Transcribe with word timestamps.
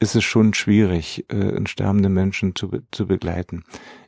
ist 0.00 0.16
es 0.16 0.24
schon 0.24 0.54
schwierig, 0.54 1.26
äh, 1.28 1.34
einen 1.34 1.66
sterbenden 1.66 2.12
Menschen 2.12 2.54
zu, 2.54 2.70
zu 2.90 3.06
begleiten. 3.06 3.64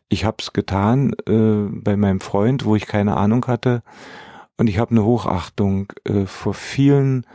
Ich 0.08 0.24
habe 0.24 0.36
es 0.40 0.52
getan 0.52 1.14
äh, 1.28 1.68
bei 1.70 1.96
meinem 1.96 2.20
Freund, 2.20 2.64
wo 2.64 2.76
ich 2.76 2.86
keine 2.86 3.16
Ahnung 3.16 3.46
hatte. 3.46 3.82
Und 4.56 4.68
ich 4.68 4.78
habe 4.78 4.92
eine 4.92 5.04
Hochachtung 5.04 5.92
äh, 6.04 6.26
vor 6.26 6.54
vielen 6.54 7.26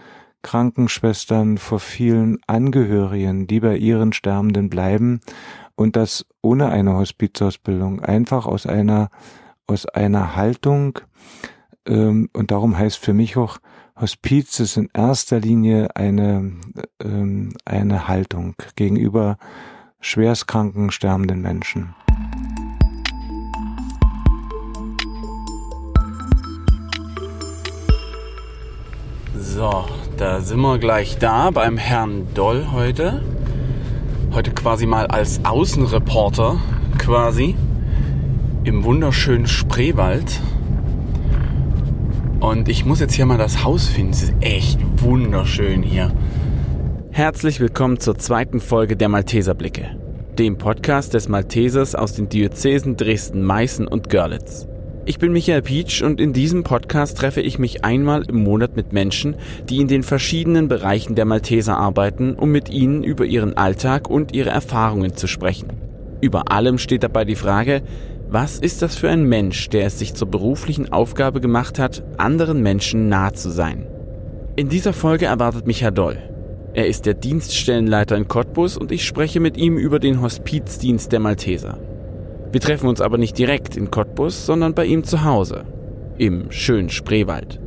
Krankenschwestern, 0.42 1.58
vor 1.58 1.79
vielen 1.79 2.40
Angehörigen, 2.48 3.46
die 3.46 3.60
bei 3.60 3.78
ihren 3.78 4.14
Sterbenden 4.14 4.70
bleiben 4.70 5.22
und 5.76 5.96
das 5.96 6.26
ohne 6.42 6.70
eine 6.70 6.96
Hospizausbildung, 6.96 8.02
einfach 8.02 8.47
aus 8.47 8.65
einer 8.65 9.10
aus 9.68 9.86
einer 9.86 10.36
Haltung 10.36 10.99
ähm, 11.88 12.29
und 12.33 12.52
darum 12.52 12.78
heißt 12.78 12.97
für 12.97 13.13
mich 13.13 13.38
auch 13.38 13.60
Hospiz 14.02 14.60
ist 14.60 14.78
in 14.78 14.90
erster 14.96 15.40
Linie 15.40 15.96
eine 15.96 16.54
ähm, 17.04 17.54
eine 17.66 18.08
Haltung 18.08 18.55
gegenüber 18.76 19.38
schwerstkranken 20.00 20.90
sterbenden 20.90 21.41
Menschen. 21.44 21.94
So, 29.38 29.86
da 30.18 30.41
sind 30.41 30.62
wir 30.62 30.80
gleich 30.80 31.20
da 31.20 31.52
beim 31.52 31.77
Herrn 31.77 32.34
Doll 32.34 32.70
heute. 32.72 33.24
Heute 34.32 34.49
quasi 34.49 34.88
mal 34.88 35.05
als 35.08 35.46
Außenreporter 35.46 36.60
quasi 36.98 37.55
im 38.63 38.84
wunderschönen 38.84 39.46
Spreewald. 39.46 40.41
Und 42.41 42.70
ich 42.70 42.86
muss 42.86 43.00
jetzt 43.00 43.13
hier 43.13 43.27
mal 43.27 43.38
das 43.38 43.63
Haus 43.63 43.88
finden. 43.88 44.13
Es 44.13 44.23
ist 44.23 44.34
echt 44.41 44.80
wunderschön 45.04 45.84
hier. 45.84 46.12
Herzlich 47.12 47.59
willkommen 47.59 47.99
zur 47.99 48.18
zweiten 48.18 48.59
Folge 48.59 48.98
der 48.98 49.09
Malteserblicke, 49.09 49.95
dem 50.40 50.58
Podcast 50.58 51.13
des 51.13 51.30
Maltesers 51.30 51.94
aus 51.94 52.13
den 52.13 52.29
Diözesen 52.29 52.98
Dresden, 52.98 53.43
Meißen 53.43 53.88
und 53.88 54.10
Görlitz. 54.10 54.68
Ich 55.05 55.20
bin 55.20 55.34
Michael 55.34 55.62
Pietsch 55.62 56.01
und 56.01 56.20
in 56.20 56.34
diesem 56.34 56.63
Podcast 56.63 57.20
treffe 57.20 57.41
ich 57.41 57.60
mich 57.60 57.85
einmal 57.85 58.24
im 58.24 58.41
Monat 58.41 58.76
mit 58.76 58.91
Menschen, 58.91 59.35
die 59.70 59.77
in 59.77 59.88
den 59.88 60.01
verschiedenen 60.01 60.68
Bereichen 60.68 61.13
der 61.13 61.26
Malteser 61.26 61.77
arbeiten, 61.77 62.34
um 62.34 62.49
mit 62.49 62.71
ihnen 62.71 63.04
über 63.04 63.26
ihren 63.26 63.55
Alltag 63.55 64.09
und 64.09 64.33
ihre 64.33 64.49
Erfahrungen 64.49 65.16
zu 65.16 65.27
sprechen. 65.27 65.73
Über 66.21 66.51
allem 66.51 66.79
steht 66.79 67.03
dabei 67.03 67.23
die 67.23 67.35
Frage, 67.35 67.83
was 68.31 68.59
ist 68.59 68.81
das 68.81 68.95
für 68.95 69.09
ein 69.09 69.25
Mensch, 69.25 69.67
der 69.67 69.85
es 69.85 69.99
sich 69.99 70.13
zur 70.13 70.29
beruflichen 70.29 70.93
Aufgabe 70.93 71.41
gemacht 71.41 71.77
hat, 71.77 72.01
anderen 72.17 72.63
Menschen 72.63 73.09
nahe 73.09 73.33
zu 73.33 73.49
sein? 73.49 73.85
In 74.55 74.69
dieser 74.69 74.93
Folge 74.93 75.25
erwartet 75.25 75.67
mich 75.67 75.81
Herr 75.81 75.91
Doll. 75.91 76.17
Er 76.73 76.88
ist 76.88 77.05
der 77.05 77.13
Dienststellenleiter 77.13 78.15
in 78.15 78.29
Cottbus 78.29 78.77
und 78.77 78.93
ich 78.93 79.05
spreche 79.05 79.41
mit 79.41 79.57
ihm 79.57 79.77
über 79.77 79.99
den 79.99 80.21
Hospizdienst 80.21 81.11
der 81.11 81.19
Malteser. 81.19 81.77
Wir 82.53 82.61
treffen 82.61 82.88
uns 82.88 83.01
aber 83.01 83.17
nicht 83.17 83.38
direkt 83.38 83.75
in 83.75 83.91
Cottbus, 83.91 84.45
sondern 84.45 84.73
bei 84.73 84.85
ihm 84.85 85.03
zu 85.03 85.25
Hause. 85.25 85.66
Im 86.17 86.51
schönen 86.51 86.89
Spreewald. 86.89 87.59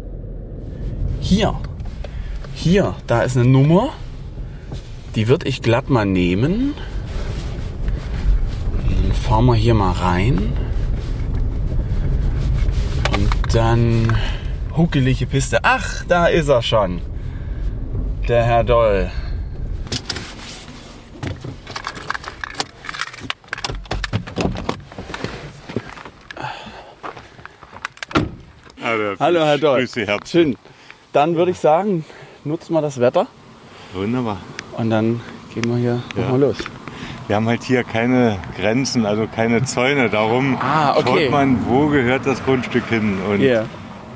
Hier. 1.20 1.54
Hier, 2.54 2.94
da 3.06 3.20
ist 3.20 3.36
eine 3.36 3.46
Nummer. 3.46 3.90
Die 5.14 5.28
würde 5.28 5.46
ich 5.46 5.60
glatt 5.60 5.90
mal 5.90 6.06
nehmen. 6.06 6.72
Dann 9.04 9.12
fahren 9.12 9.44
wir 9.46 9.54
hier 9.54 9.74
mal 9.74 9.92
rein. 9.92 10.52
Und 13.12 13.54
dann 13.54 14.16
huckelige 14.74 15.26
Piste. 15.26 15.58
Ach, 15.62 16.04
da 16.08 16.26
ist 16.26 16.48
er 16.48 16.62
schon. 16.62 17.02
Der 18.28 18.44
Herr 18.44 18.64
Doll. 18.64 19.10
Hallo, 28.82 29.14
Hallo 29.18 29.40
Herr 29.40 29.58
Doll. 29.58 29.80
Grüße, 29.80 30.06
Herr. 30.06 30.18
Schön. 30.26 30.56
Dann 31.12 31.36
würde 31.36 31.52
ich 31.52 31.58
sagen, 31.58 32.04
nutzen 32.44 32.74
wir 32.74 32.82
das 32.82 33.00
Wetter 33.00 33.26
Wunderbar. 33.92 34.38
und 34.76 34.90
dann 34.90 35.20
gehen 35.54 35.68
wir 35.70 35.76
hier 35.76 36.02
Ja. 36.16 36.22
nochmal 36.22 36.40
los. 36.40 36.56
Wir 37.26 37.36
haben 37.36 37.48
halt 37.48 37.62
hier 37.62 37.84
keine 37.84 38.36
Grenzen, 38.58 39.06
also 39.06 39.26
keine 39.26 39.64
Zäune. 39.64 40.10
Darum 40.10 40.58
Ah, 40.60 40.94
okay. 40.96 41.24
schaut 41.24 41.30
man, 41.30 41.58
wo 41.68 41.86
gehört 41.88 42.26
das 42.26 42.44
Grundstück 42.44 42.86
hin. 42.88 43.16
Und 43.30 43.40
Ja. 43.40 43.64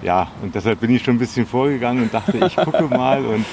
ja, 0.03 0.29
und 0.43 0.55
deshalb 0.55 0.81
bin 0.81 0.91
ich 0.91 1.03
schon 1.03 1.15
ein 1.15 1.19
bisschen 1.19 1.47
vorgegangen 1.47 2.03
und 2.03 2.13
dachte, 2.13 2.37
ich 2.37 2.55
gucke 2.57 2.83
mal. 2.95 3.25
Und 3.25 3.47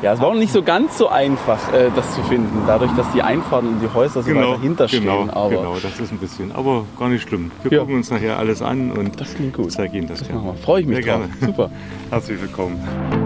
Ja, 0.00 0.14
es 0.14 0.20
war 0.20 0.28
auch 0.28 0.34
nicht 0.34 0.50
so 0.50 0.62
ganz 0.62 0.96
so 0.96 1.08
einfach, 1.08 1.58
äh, 1.74 1.90
das 1.94 2.14
zu 2.14 2.22
finden, 2.22 2.62
dadurch, 2.66 2.90
dass 2.92 3.10
die 3.12 3.22
Einfahrten 3.22 3.68
und 3.68 3.80
die 3.80 3.92
Häuser 3.92 4.22
so 4.22 4.28
weit 4.30 4.34
genau, 4.36 4.52
dahinter 4.54 4.88
stehen. 4.88 5.02
genau, 5.02 5.28
aber 5.30 5.50
genau, 5.50 5.74
das 5.82 6.00
ist 6.00 6.10
ein 6.10 6.18
bisschen, 6.18 6.50
aber 6.52 6.84
gar 6.98 7.10
nicht 7.10 7.28
schlimm. 7.28 7.50
Wir 7.62 7.70
Ja. 7.72 7.78
gucken 7.80 7.96
uns 7.96 8.10
nachher 8.10 8.38
alles 8.38 8.62
an 8.62 8.92
und 8.92 9.20
das 9.20 9.34
klingt 9.34 9.52
gut. 9.52 9.72
zeige 9.72 9.98
Ihnen 9.98 10.08
das, 10.08 10.20
Das 10.20 10.28
gerne. 10.28 10.54
Freue 10.54 10.80
ich 10.80 10.86
mich 10.86 11.04
Sehr 11.04 11.18
drauf. 11.18 11.28
gerne. 11.38 11.52
Super. 11.52 11.70
Herzlich 12.10 12.40
willkommen. 12.40 13.21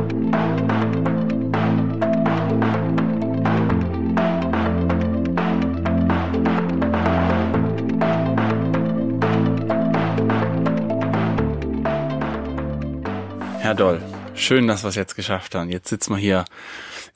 Herr 13.66 13.74
Doll, 13.74 14.00
schön, 14.36 14.68
dass 14.68 14.84
wir 14.84 14.90
es 14.90 14.94
jetzt 14.94 15.16
geschafft 15.16 15.56
haben. 15.56 15.70
Jetzt 15.70 15.88
sitzen 15.88 16.12
wir 16.12 16.18
hier 16.18 16.44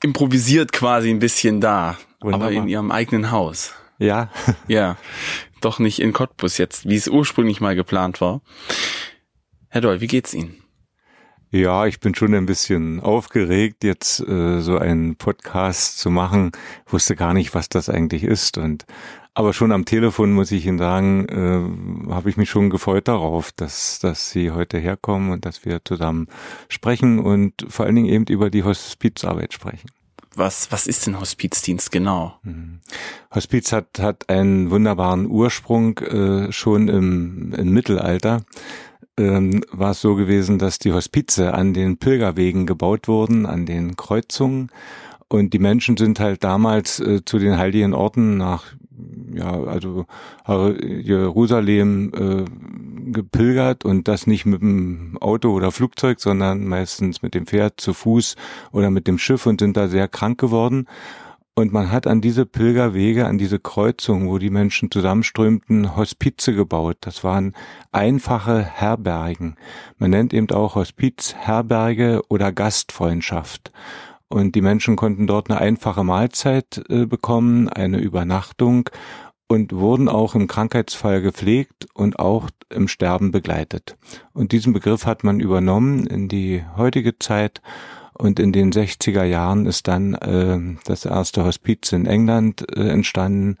improvisiert 0.03 0.73
quasi 0.73 1.09
ein 1.09 1.19
bisschen 1.19 1.61
da, 1.61 1.97
Wunderbar. 2.19 2.47
aber 2.49 2.57
in 2.57 2.67
Ihrem 2.67 2.91
eigenen 2.91 3.31
Haus. 3.31 3.73
Ja, 3.99 4.29
Ja, 4.67 4.97
doch 5.61 5.79
nicht 5.79 5.99
in 5.99 6.11
Cottbus 6.11 6.57
jetzt, 6.57 6.89
wie 6.89 6.97
es 6.97 7.07
ursprünglich 7.07 7.61
mal 7.61 7.73
geplant 7.73 8.19
war. 8.19 8.41
Herr 9.69 9.79
Doll, 9.79 10.01
wie 10.01 10.07
geht's 10.07 10.33
Ihnen? 10.33 10.57
ja, 11.51 11.85
ich 11.85 12.01
bin 12.01 12.15
schon 12.15 12.33
ein 12.33 12.45
bisschen 12.45 12.99
aufgeregt, 12.99 13.85
jetzt 13.85 14.19
äh, 14.19 14.59
so 14.59 14.77
einen 14.77 15.15
Podcast 15.15 15.99
zu 15.99 16.09
machen. 16.09 16.51
Wusste 16.85 17.15
gar 17.15 17.33
nicht, 17.33 17.53
was 17.55 17.69
das 17.69 17.87
eigentlich 17.89 18.25
ist 18.25 18.57
und 18.57 18.85
aber 19.33 19.53
schon 19.53 19.71
am 19.71 19.85
Telefon 19.85 20.33
muss 20.33 20.51
ich 20.51 20.65
Ihnen 20.65 20.77
sagen, 20.77 21.27
äh, 21.29 22.11
habe 22.11 22.29
ich 22.29 22.37
mich 22.37 22.49
schon 22.49 22.69
gefreut 22.69 23.07
darauf, 23.07 23.51
dass 23.51 23.99
dass 23.99 24.31
Sie 24.31 24.51
heute 24.51 24.77
herkommen 24.77 25.31
und 25.31 25.45
dass 25.45 25.65
wir 25.65 25.83
zusammen 25.85 26.27
sprechen 26.67 27.19
und 27.19 27.65
vor 27.69 27.85
allen 27.85 27.95
Dingen 27.95 28.09
eben 28.09 28.25
über 28.25 28.49
die 28.49 28.63
Hospizarbeit 28.63 29.53
sprechen. 29.53 29.89
Was, 30.33 30.71
was 30.71 30.87
ist 30.87 31.07
denn 31.07 31.19
Hospizdienst 31.19 31.91
genau? 31.91 32.39
Hospiz 33.35 33.73
hat, 33.73 33.99
hat 33.99 34.29
einen 34.29 34.71
wunderbaren 34.71 35.27
Ursprung 35.27 35.97
äh, 35.97 36.51
schon 36.53 36.87
im, 36.87 37.53
im 37.53 37.73
Mittelalter. 37.73 38.43
Ähm, 39.17 39.61
war 39.71 39.91
es 39.91 39.99
so 39.99 40.15
gewesen, 40.15 40.57
dass 40.57 40.79
die 40.79 40.93
Hospize 40.93 41.53
an 41.53 41.73
den 41.73 41.97
Pilgerwegen 41.97 42.65
gebaut 42.65 43.09
wurden, 43.09 43.45
an 43.45 43.65
den 43.65 43.97
Kreuzungen. 43.97 44.71
Und 45.27 45.53
die 45.53 45.59
Menschen 45.59 45.97
sind 45.97 46.21
halt 46.21 46.45
damals 46.45 47.01
äh, 47.01 47.25
zu 47.25 47.37
den 47.37 47.57
heiligen 47.57 47.93
Orten 47.93 48.37
nach, 48.37 48.73
ja, 49.33 49.63
also 49.63 50.05
Jerusalem 50.45 52.11
äh, 52.13 53.11
gepilgert 53.11 53.85
und 53.85 54.07
das 54.07 54.27
nicht 54.27 54.45
mit 54.45 54.61
dem 54.61 55.17
Auto 55.19 55.51
oder 55.51 55.71
Flugzeug, 55.71 56.19
sondern 56.19 56.65
meistens 56.65 57.21
mit 57.21 57.33
dem 57.33 57.45
Pferd 57.45 57.79
zu 57.79 57.93
Fuß 57.93 58.35
oder 58.71 58.89
mit 58.89 59.07
dem 59.07 59.17
Schiff 59.17 59.45
und 59.45 59.59
sind 59.59 59.77
da 59.77 59.87
sehr 59.87 60.07
krank 60.07 60.39
geworden. 60.39 60.87
Und 61.53 61.73
man 61.73 61.91
hat 61.91 62.07
an 62.07 62.21
diese 62.21 62.45
Pilgerwege, 62.45 63.27
an 63.27 63.37
diese 63.37 63.59
Kreuzungen, 63.59 64.29
wo 64.29 64.37
die 64.37 64.49
Menschen 64.49 64.89
zusammenströmten, 64.89 65.97
Hospize 65.97 66.53
gebaut. 66.53 66.97
Das 67.01 67.25
waren 67.25 67.53
einfache 67.91 68.61
Herbergen. 68.63 69.57
Man 69.97 70.11
nennt 70.11 70.33
eben 70.33 70.49
auch 70.51 70.75
Hospiz 70.75 71.35
Herberge 71.37 72.21
oder 72.29 72.53
Gastfreundschaft. 72.53 73.71
Und 74.31 74.55
die 74.55 74.61
Menschen 74.61 74.95
konnten 74.95 75.27
dort 75.27 75.51
eine 75.51 75.59
einfache 75.59 76.05
Mahlzeit 76.05 76.81
äh, 76.87 77.05
bekommen, 77.05 77.67
eine 77.67 77.99
Übernachtung 77.99 78.89
und 79.49 79.73
wurden 79.73 80.07
auch 80.07 80.35
im 80.35 80.47
Krankheitsfall 80.47 81.21
gepflegt 81.21 81.87
und 81.93 82.17
auch 82.17 82.47
im 82.69 82.87
Sterben 82.87 83.31
begleitet. 83.31 83.97
Und 84.31 84.53
diesen 84.53 84.71
Begriff 84.71 85.05
hat 85.05 85.25
man 85.25 85.41
übernommen 85.41 86.07
in 86.07 86.29
die 86.29 86.63
heutige 86.77 87.19
Zeit 87.19 87.61
und 88.13 88.39
in 88.39 88.53
den 88.53 88.71
60er 88.71 89.25
Jahren 89.25 89.65
ist 89.65 89.89
dann 89.89 90.13
äh, 90.13 90.77
das 90.85 91.03
erste 91.03 91.43
Hospiz 91.43 91.91
in 91.91 92.05
England 92.05 92.65
äh, 92.73 92.87
entstanden 92.87 93.57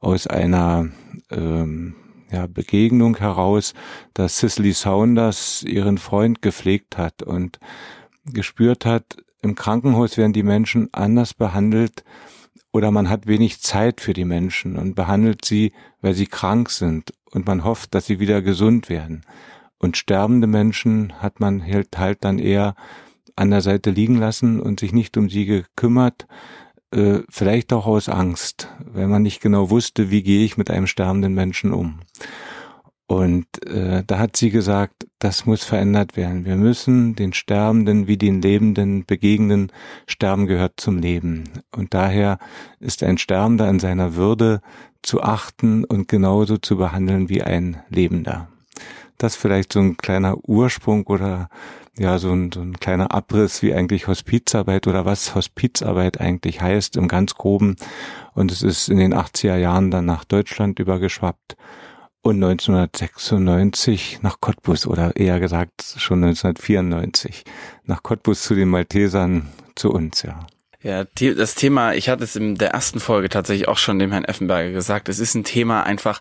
aus 0.00 0.26
einer 0.26 0.88
ähm, 1.30 1.94
ja, 2.32 2.48
Begegnung 2.48 3.16
heraus, 3.18 3.72
dass 4.14 4.38
Cicely 4.38 4.72
Saunders 4.72 5.62
ihren 5.62 5.96
Freund 5.96 6.42
gepflegt 6.42 6.98
hat 6.98 7.22
und 7.22 7.60
gespürt 8.24 8.84
hat, 8.84 9.18
im 9.42 9.54
Krankenhaus 9.54 10.16
werden 10.16 10.32
die 10.32 10.42
Menschen 10.42 10.88
anders 10.92 11.34
behandelt 11.34 12.04
oder 12.72 12.90
man 12.90 13.08
hat 13.08 13.26
wenig 13.26 13.60
Zeit 13.60 14.00
für 14.00 14.12
die 14.12 14.24
Menschen 14.24 14.76
und 14.76 14.94
behandelt 14.94 15.44
sie, 15.44 15.72
weil 16.00 16.14
sie 16.14 16.26
krank 16.26 16.70
sind 16.70 17.12
und 17.30 17.46
man 17.46 17.64
hofft, 17.64 17.94
dass 17.94 18.06
sie 18.06 18.20
wieder 18.20 18.42
gesund 18.42 18.88
werden. 18.88 19.22
Und 19.78 19.96
sterbende 19.96 20.46
Menschen 20.46 21.12
hat 21.20 21.40
man 21.40 21.62
halt, 21.64 21.96
halt 21.96 22.24
dann 22.24 22.38
eher 22.38 22.74
an 23.36 23.50
der 23.50 23.60
Seite 23.60 23.90
liegen 23.90 24.16
lassen 24.16 24.60
und 24.60 24.80
sich 24.80 24.92
nicht 24.92 25.16
um 25.16 25.30
sie 25.30 25.46
gekümmert, 25.46 26.26
äh, 26.90 27.20
vielleicht 27.28 27.72
auch 27.72 27.86
aus 27.86 28.08
Angst, 28.08 28.68
weil 28.80 29.06
man 29.06 29.22
nicht 29.22 29.40
genau 29.40 29.70
wusste, 29.70 30.10
wie 30.10 30.22
gehe 30.22 30.44
ich 30.44 30.56
mit 30.56 30.70
einem 30.70 30.86
sterbenden 30.86 31.34
Menschen 31.34 31.72
um. 31.72 32.00
Und 33.08 33.46
äh, 33.66 34.04
da 34.06 34.18
hat 34.18 34.36
sie 34.36 34.50
gesagt, 34.50 35.06
das 35.18 35.46
muss 35.46 35.64
verändert 35.64 36.18
werden. 36.18 36.44
Wir 36.44 36.56
müssen 36.56 37.16
den 37.16 37.32
Sterbenden 37.32 38.06
wie 38.06 38.18
den 38.18 38.42
Lebenden 38.42 39.06
begegnen. 39.06 39.72
Sterben 40.06 40.46
gehört 40.46 40.74
zum 40.76 40.98
Leben. 40.98 41.44
Und 41.74 41.94
daher 41.94 42.38
ist 42.80 43.02
ein 43.02 43.16
Sterbender 43.16 43.66
in 43.70 43.80
seiner 43.80 44.14
Würde 44.14 44.60
zu 45.02 45.22
achten 45.22 45.84
und 45.84 46.08
genauso 46.08 46.58
zu 46.58 46.76
behandeln 46.76 47.30
wie 47.30 47.42
ein 47.42 47.82
Lebender. 47.88 48.48
Das 49.16 49.36
vielleicht 49.36 49.72
so 49.72 49.80
ein 49.80 49.96
kleiner 49.96 50.36
Ursprung 50.46 51.06
oder 51.06 51.48
ja, 51.96 52.18
so 52.18 52.30
ein, 52.30 52.52
so 52.52 52.60
ein 52.60 52.74
kleiner 52.74 53.10
Abriss, 53.14 53.62
wie 53.62 53.72
eigentlich 53.72 54.06
Hospizarbeit 54.06 54.86
oder 54.86 55.06
was 55.06 55.34
Hospizarbeit 55.34 56.20
eigentlich 56.20 56.60
heißt 56.60 56.98
im 56.98 57.08
ganz 57.08 57.36
groben. 57.36 57.76
Und 58.34 58.52
es 58.52 58.62
ist 58.62 58.90
in 58.90 58.98
den 58.98 59.14
80er 59.14 59.56
Jahren 59.56 59.90
dann 59.90 60.04
nach 60.04 60.24
Deutschland 60.24 60.78
übergeschwappt 60.78 61.56
und 62.28 62.36
1996 62.36 64.18
nach 64.22 64.40
Cottbus 64.40 64.86
oder 64.86 65.16
eher 65.16 65.40
gesagt 65.40 65.82
schon 65.96 66.22
1994 66.22 67.44
nach 67.84 68.02
Cottbus 68.02 68.42
zu 68.42 68.54
den 68.54 68.68
Maltesern 68.68 69.48
zu 69.74 69.90
uns, 69.90 70.22
ja. 70.22 70.46
Ja, 70.80 71.04
das 71.04 71.54
Thema, 71.56 71.94
ich 71.94 72.08
hatte 72.08 72.22
es 72.22 72.36
in 72.36 72.54
der 72.54 72.70
ersten 72.70 73.00
Folge 73.00 73.28
tatsächlich 73.28 73.66
auch 73.66 73.78
schon 73.78 73.98
dem 73.98 74.12
Herrn 74.12 74.24
Effenberger 74.24 74.70
gesagt, 74.70 75.08
es 75.08 75.18
ist 75.18 75.34
ein 75.34 75.42
Thema 75.42 75.82
einfach, 75.82 76.20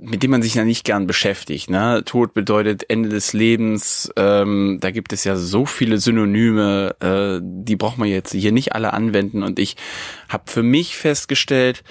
mit 0.00 0.24
dem 0.24 0.32
man 0.32 0.42
sich 0.42 0.54
ja 0.54 0.64
nicht 0.64 0.84
gern 0.84 1.06
beschäftigt. 1.06 1.70
Ne? 1.70 2.02
Tod 2.04 2.34
bedeutet 2.34 2.90
Ende 2.90 3.08
des 3.08 3.34
Lebens. 3.34 4.10
Ähm, 4.16 4.78
da 4.80 4.90
gibt 4.90 5.12
es 5.12 5.22
ja 5.22 5.36
so 5.36 5.64
viele 5.64 5.98
Synonyme, 5.98 6.96
äh, 6.98 7.40
die 7.40 7.76
braucht 7.76 7.98
man 7.98 8.08
jetzt 8.08 8.32
hier 8.32 8.50
nicht 8.50 8.74
alle 8.74 8.94
anwenden. 8.94 9.44
Und 9.44 9.60
ich 9.60 9.76
habe 10.28 10.50
für 10.50 10.64
mich 10.64 10.96
festgestellt, 10.96 11.84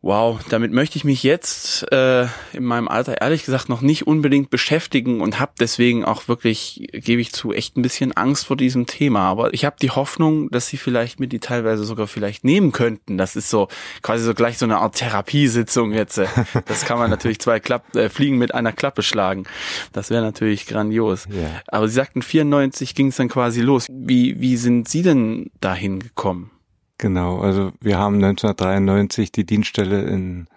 Wow, 0.00 0.38
damit 0.48 0.70
möchte 0.70 0.96
ich 0.96 1.02
mich 1.02 1.24
jetzt 1.24 1.90
äh, 1.90 2.26
in 2.52 2.62
meinem 2.62 2.86
Alter 2.86 3.20
ehrlich 3.20 3.44
gesagt 3.44 3.68
noch 3.68 3.80
nicht 3.80 4.06
unbedingt 4.06 4.48
beschäftigen 4.48 5.20
und 5.20 5.40
habe 5.40 5.52
deswegen 5.58 6.04
auch 6.04 6.28
wirklich, 6.28 6.88
gebe 6.92 7.20
ich 7.20 7.32
zu, 7.32 7.52
echt 7.52 7.76
ein 7.76 7.82
bisschen 7.82 8.16
Angst 8.16 8.46
vor 8.46 8.56
diesem 8.56 8.86
Thema. 8.86 9.22
Aber 9.22 9.52
ich 9.52 9.64
habe 9.64 9.74
die 9.82 9.90
Hoffnung, 9.90 10.50
dass 10.50 10.68
sie 10.68 10.76
vielleicht 10.76 11.18
mit 11.18 11.32
die 11.32 11.40
teilweise 11.40 11.82
sogar 11.82 12.06
vielleicht 12.06 12.44
nehmen 12.44 12.70
könnten. 12.70 13.18
Das 13.18 13.34
ist 13.34 13.50
so 13.50 13.66
quasi 14.00 14.22
so 14.22 14.34
gleich 14.34 14.56
so 14.58 14.66
eine 14.66 14.78
Art 14.78 14.94
Therapiesitzung 14.94 15.92
jetzt. 15.92 16.20
Das 16.66 16.84
kann 16.84 16.98
man 16.98 17.10
natürlich 17.10 17.40
zwei 17.40 17.60
Klapp 17.60 17.94
äh, 17.96 18.08
Fliegen 18.08 18.38
mit 18.38 18.54
einer 18.54 18.72
Klappe 18.72 19.02
schlagen. 19.02 19.44
Das 19.92 20.10
wäre 20.10 20.22
natürlich 20.22 20.66
grandios. 20.66 21.26
Yeah. 21.26 21.62
Aber 21.68 21.88
Sie 21.88 21.94
sagten 21.94 22.22
94 22.22 22.94
ging 22.94 23.08
es 23.08 23.16
dann 23.16 23.28
quasi 23.28 23.60
los. 23.60 23.86
Wie 23.90 24.40
wie 24.40 24.56
sind 24.56 24.88
Sie 24.88 25.02
denn 25.02 25.50
dahin 25.60 26.00
gekommen? 26.00 26.50
Genau, 26.98 27.38
also 27.38 27.72
wir 27.80 27.96
haben 27.96 28.16
1993 28.16 29.30
die 29.30 29.46
Dienststelle 29.46 30.02
in 30.02 30.48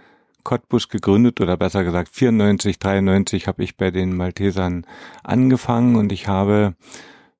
Cottbus 0.43 0.89
gegründet 0.89 1.39
oder 1.39 1.55
besser 1.55 1.83
gesagt 1.83 2.09
94, 2.15 2.79
93 2.79 3.47
habe 3.47 3.63
ich 3.63 3.77
bei 3.77 3.91
den 3.91 4.17
Maltesern 4.17 4.87
angefangen 5.23 5.95
und 5.95 6.11
ich 6.11 6.27
habe 6.27 6.73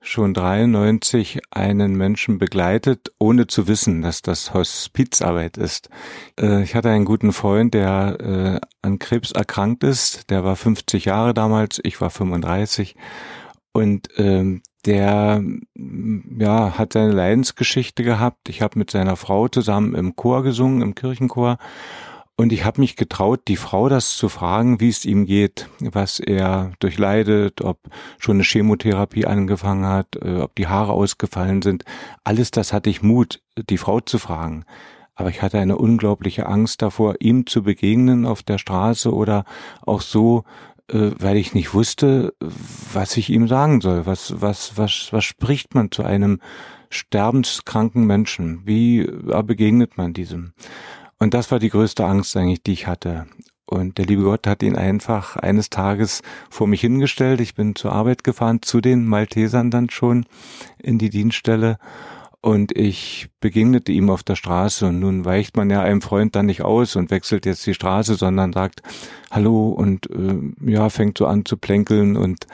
schon 0.01 0.33
93 0.33 1.42
einen 1.51 1.95
Menschen 1.95 2.38
begleitet, 2.38 3.12
ohne 3.19 3.48
zu 3.48 3.68
wissen, 3.68 4.01
dass 4.03 4.21
das 4.21 4.53
Hospizarbeit 4.53 5.57
ist. 5.57 5.89
Äh, 6.39 6.63
ich 6.63 6.75
hatte 6.75 6.89
einen 6.89 7.06
guten 7.06 7.33
Freund, 7.33 7.74
der 7.74 8.18
äh, 8.19 8.68
an 8.81 9.00
Krebs 9.00 9.31
erkrankt 9.31 9.83
ist. 9.83 10.30
Der 10.31 10.44
war 10.44 10.56
50 10.56 11.06
Jahre 11.06 11.33
damals, 11.33 11.80
ich 11.83 12.01
war 12.01 12.09
35. 12.09 12.95
Und 13.74 14.09
ähm, 14.18 14.63
der 14.85 15.43
ja 16.39 16.77
hat 16.77 16.93
seine 16.93 17.11
Leidensgeschichte 17.11 18.03
gehabt. 18.03 18.49
Ich 18.49 18.61
habe 18.61 18.79
mit 18.79 18.91
seiner 18.91 19.15
Frau 19.15 19.47
zusammen 19.47 19.95
im 19.95 20.15
Chor 20.15 20.43
gesungen, 20.43 20.81
im 20.81 20.95
Kirchenchor. 20.95 21.57
Und 22.37 22.51
ich 22.51 22.65
habe 22.65 22.81
mich 22.81 22.95
getraut, 22.95 23.41
die 23.47 23.55
Frau 23.55 23.87
das 23.87 24.17
zu 24.17 24.27
fragen, 24.27 24.79
wie 24.79 24.89
es 24.89 25.05
ihm 25.05 25.25
geht, 25.25 25.69
was 25.79 26.19
er 26.19 26.71
durchleidet, 26.79 27.61
ob 27.61 27.77
schon 28.17 28.37
eine 28.37 28.43
Chemotherapie 28.43 29.27
angefangen 29.27 29.85
hat, 29.85 30.15
äh, 30.15 30.39
ob 30.39 30.55
die 30.55 30.67
Haare 30.67 30.93
ausgefallen 30.93 31.61
sind. 31.61 31.83
Alles 32.23 32.49
das 32.49 32.73
hatte 32.73 32.89
ich 32.89 33.03
Mut, 33.03 33.41
die 33.69 33.77
Frau 33.77 33.99
zu 33.99 34.17
fragen. 34.17 34.65
Aber 35.13 35.29
ich 35.29 35.43
hatte 35.43 35.59
eine 35.59 35.77
unglaubliche 35.77 36.47
Angst 36.47 36.81
davor, 36.81 37.15
ihm 37.19 37.45
zu 37.45 37.61
begegnen 37.61 38.25
auf 38.25 38.41
der 38.41 38.57
Straße 38.57 39.13
oder 39.13 39.45
auch 39.85 40.01
so 40.01 40.43
weil 40.91 41.38
ich 41.38 41.53
nicht 41.53 41.73
wusste, 41.73 42.33
was 42.93 43.17
ich 43.17 43.29
ihm 43.29 43.47
sagen 43.47 43.81
soll. 43.81 44.05
Was, 44.05 44.41
was, 44.41 44.77
was, 44.77 45.09
was 45.11 45.23
spricht 45.23 45.73
man 45.73 45.91
zu 45.91 46.03
einem 46.03 46.39
sterbenskranken 46.89 48.05
Menschen? 48.05 48.61
Wie 48.65 49.09
begegnet 49.45 49.97
man 49.97 50.13
diesem? 50.13 50.53
Und 51.17 51.33
das 51.33 51.51
war 51.51 51.59
die 51.59 51.69
größte 51.69 52.05
Angst 52.05 52.35
eigentlich, 52.35 52.63
die 52.63 52.73
ich 52.73 52.88
hatte. 52.88 53.27
Und 53.65 53.97
der 53.97 54.05
liebe 54.05 54.23
Gott 54.23 54.47
hat 54.47 54.63
ihn 54.63 54.75
einfach 54.75 55.38
eines 55.38 55.69
Tages 55.69 56.23
vor 56.49 56.67
mich 56.67 56.81
hingestellt. 56.81 57.39
Ich 57.39 57.55
bin 57.55 57.73
zur 57.75 57.93
Arbeit 57.93 58.25
gefahren, 58.25 58.61
zu 58.61 58.81
den 58.81 59.05
Maltesern 59.05 59.71
dann 59.71 59.89
schon 59.89 60.25
in 60.77 60.97
die 60.97 61.09
Dienststelle 61.09 61.77
und 62.41 62.75
ich 62.75 63.29
begegnete 63.39 63.91
ihm 63.91 64.09
auf 64.09 64.23
der 64.23 64.35
Straße. 64.35 64.88
Und 64.88 64.99
nun 64.99 65.25
weicht 65.25 65.55
man 65.55 65.69
ja 65.69 65.81
einem 65.81 66.01
Freund 66.01 66.35
dann 66.35 66.47
nicht 66.47 66.63
aus 66.63 66.95
und 66.95 67.11
wechselt 67.11 67.45
jetzt 67.45 67.65
die 67.67 67.75
Straße, 67.75 68.15
sondern 68.15 68.51
sagt 68.51 68.81
Hallo 69.29 69.69
und 69.69 70.09
äh, 70.09 70.71
ja, 70.71 70.89
fängt 70.89 71.19
so 71.19 71.27
an 71.27 71.45
zu 71.45 71.57
plänkeln 71.57 72.17
und 72.17 72.47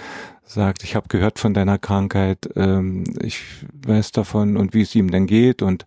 sagt, 0.44 0.84
ich 0.84 0.96
habe 0.96 1.08
gehört 1.08 1.40
von 1.40 1.54
deiner 1.54 1.78
Krankheit, 1.78 2.50
ähm, 2.56 3.06
ich 3.22 3.42
weiß 3.86 4.12
davon 4.12 4.58
und 4.58 4.74
wie 4.74 4.82
es 4.82 4.94
ihm 4.96 5.10
denn 5.10 5.26
geht. 5.26 5.62
Und 5.62 5.86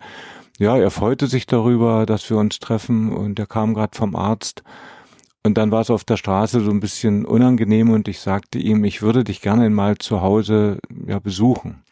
ja, 0.58 0.76
er 0.76 0.90
freute 0.90 1.26
sich 1.26 1.46
darüber, 1.46 2.06
dass 2.06 2.28
wir 2.30 2.38
uns 2.38 2.58
treffen. 2.58 3.12
Und 3.12 3.38
er 3.38 3.46
kam 3.46 3.74
gerade 3.74 3.96
vom 3.96 4.16
Arzt. 4.16 4.62
Und 5.42 5.56
dann 5.56 5.70
war 5.70 5.80
es 5.80 5.90
auf 5.90 6.04
der 6.04 6.18
Straße 6.18 6.60
so 6.60 6.70
ein 6.70 6.80
bisschen 6.80 7.24
unangenehm. 7.26 7.90
Und 7.90 8.08
ich 8.08 8.20
sagte 8.20 8.58
ihm, 8.58 8.84
ich 8.84 9.02
würde 9.02 9.24
dich 9.24 9.42
gerne 9.42 9.68
mal 9.68 9.98
zu 9.98 10.22
Hause 10.22 10.78
ja 11.06 11.18
besuchen. 11.18 11.82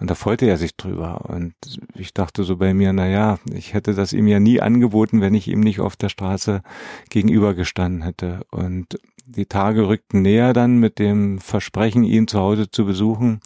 Und 0.00 0.10
da 0.10 0.14
freute 0.14 0.46
er 0.46 0.56
sich 0.56 0.76
drüber. 0.76 1.24
Und 1.28 1.54
ich 1.94 2.14
dachte 2.14 2.44
so 2.44 2.56
bei 2.56 2.72
mir, 2.72 2.92
na 2.92 3.08
ja, 3.08 3.38
ich 3.52 3.74
hätte 3.74 3.94
das 3.94 4.12
ihm 4.12 4.28
ja 4.28 4.38
nie 4.38 4.60
angeboten, 4.60 5.20
wenn 5.20 5.34
ich 5.34 5.48
ihm 5.48 5.60
nicht 5.60 5.80
auf 5.80 5.96
der 5.96 6.08
Straße 6.08 6.62
gegenübergestanden 7.10 8.02
hätte. 8.02 8.46
Und 8.50 8.98
die 9.26 9.46
Tage 9.46 9.88
rückten 9.88 10.22
näher 10.22 10.52
dann 10.52 10.78
mit 10.78 10.98
dem 10.98 11.38
Versprechen, 11.38 12.04
ihn 12.04 12.28
zu 12.28 12.38
Hause 12.38 12.70
zu 12.70 12.86
besuchen. 12.86 13.40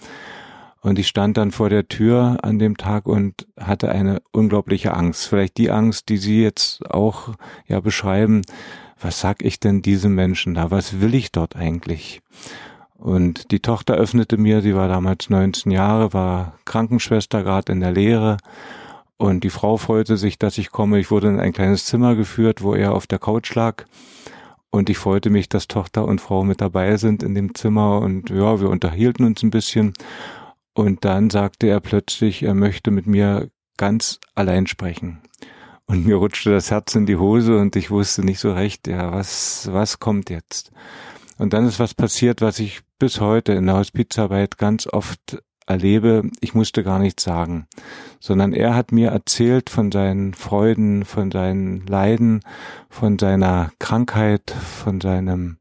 Und 0.83 0.99
ich 0.99 1.09
stand 1.09 1.37
dann 1.37 1.53
vor 1.53 1.71
der 1.71 1.89
Tür 1.89 2.39
an 2.43 2.59
dem 2.59 2.77
Tag 2.77 3.07
und 3.07 3.47
hatte 3.59 3.91
eine 3.91 4.21
unglaubliche 4.33 4.95
Angst. 4.95 5.27
Vielleicht 5.27 5.57
die 5.57 5.71
Angst, 5.71 6.09
die 6.09 6.19
Sie 6.19 6.43
jetzt 6.43 6.91
auch 6.91 7.31
ja 7.67 7.81
beschreiben. 7.81 8.43
Was 9.01 9.21
sag 9.21 9.43
ich 9.43 9.59
denn 9.59 9.81
diesem 9.81 10.15
Menschen 10.15 10.55
da? 10.55 10.71
Was 10.71 11.01
will 11.01 11.15
ich 11.15 11.32
dort 11.32 11.56
eigentlich? 11.56 12.21
Und 13.03 13.51
die 13.51 13.59
Tochter 13.59 13.94
öffnete 13.94 14.37
mir, 14.37 14.63
sie 14.63 14.77
war 14.77 14.87
damals 14.87 15.29
19 15.29 15.73
Jahre, 15.73 16.13
war 16.13 16.55
Krankenschwester 16.65 17.43
gerade 17.43 17.73
in 17.73 17.81
der 17.81 17.91
Lehre. 17.91 18.37
Und 19.17 19.43
die 19.43 19.51
Frau 19.51 19.77
freute 19.77 20.17
sich, 20.17 20.39
dass 20.39 20.56
ich 20.56 20.71
komme. 20.71 21.01
Ich 21.01 21.11
wurde 21.11 21.27
in 21.27 21.41
ein 21.41 21.53
kleines 21.53 21.87
Zimmer 21.87 22.15
geführt, 22.15 22.63
wo 22.63 22.77
er 22.77 22.94
auf 22.94 23.09
der 23.09 23.19
Couch 23.19 23.53
lag. 23.56 23.87
Und 24.71 24.89
ich 24.89 24.99
freute 24.99 25.31
mich, 25.31 25.49
dass 25.49 25.67
Tochter 25.67 26.06
und 26.06 26.21
Frau 26.21 26.44
mit 26.44 26.61
dabei 26.61 26.97
sind 26.97 27.25
in 27.25 27.35
dem 27.35 27.56
Zimmer. 27.56 27.99
Und 27.99 28.31
ja, 28.31 28.61
wir 28.61 28.71
unterhielten 28.71 29.27
uns 29.27 29.43
ein 29.43 29.51
bisschen. 29.51 29.94
Und 30.73 31.05
dann 31.05 31.29
sagte 31.29 31.67
er 31.67 31.81
plötzlich, 31.81 32.44
er 32.44 32.55
möchte 32.55 32.93
mit 32.93 33.09
mir 33.09 33.51
ganz 33.79 34.21
allein 34.37 34.69
sprechen. 34.69 35.23
Und 35.87 36.06
mir 36.06 36.15
rutschte 36.15 36.53
das 36.53 36.71
Herz 36.71 36.94
in 36.94 37.06
die 37.06 37.17
Hose 37.17 37.59
und 37.59 37.75
ich 37.75 37.91
wusste 37.91 38.25
nicht 38.25 38.39
so 38.39 38.53
recht, 38.53 38.87
ja, 38.87 39.11
was, 39.11 39.69
was 39.73 39.99
kommt 39.99 40.31
jetzt? 40.31 40.71
Und 41.43 41.55
dann 41.55 41.67
ist 41.67 41.81
was 41.81 41.93
passiert, 41.93 42.41
was 42.41 42.61
ich 42.61 42.82
bis 43.01 43.20
heute 43.20 43.53
in 43.55 43.67
der 43.67 43.75
Hospizarbeit 43.75 44.58
ganz 44.58 44.87
oft 44.87 45.43
erlebe. 45.67 46.31
Ich 46.39 46.55
musste 46.55 46.84
gar 46.84 47.01
nichts 47.01 47.25
sagen, 47.25 47.67
sondern 48.20 48.53
er 48.53 48.77
hat 48.77 48.93
mir 48.93 49.11
erzählt 49.11 49.69
von 49.69 49.91
seinen 49.91 50.34
Freuden, 50.34 51.05
von 51.05 51.32
seinen 51.32 51.84
Leiden, 51.84 52.43
von 52.89 53.19
seiner 53.19 53.72
Krankheit, 53.81 54.53
von 54.53 55.01
seinem 55.01 55.58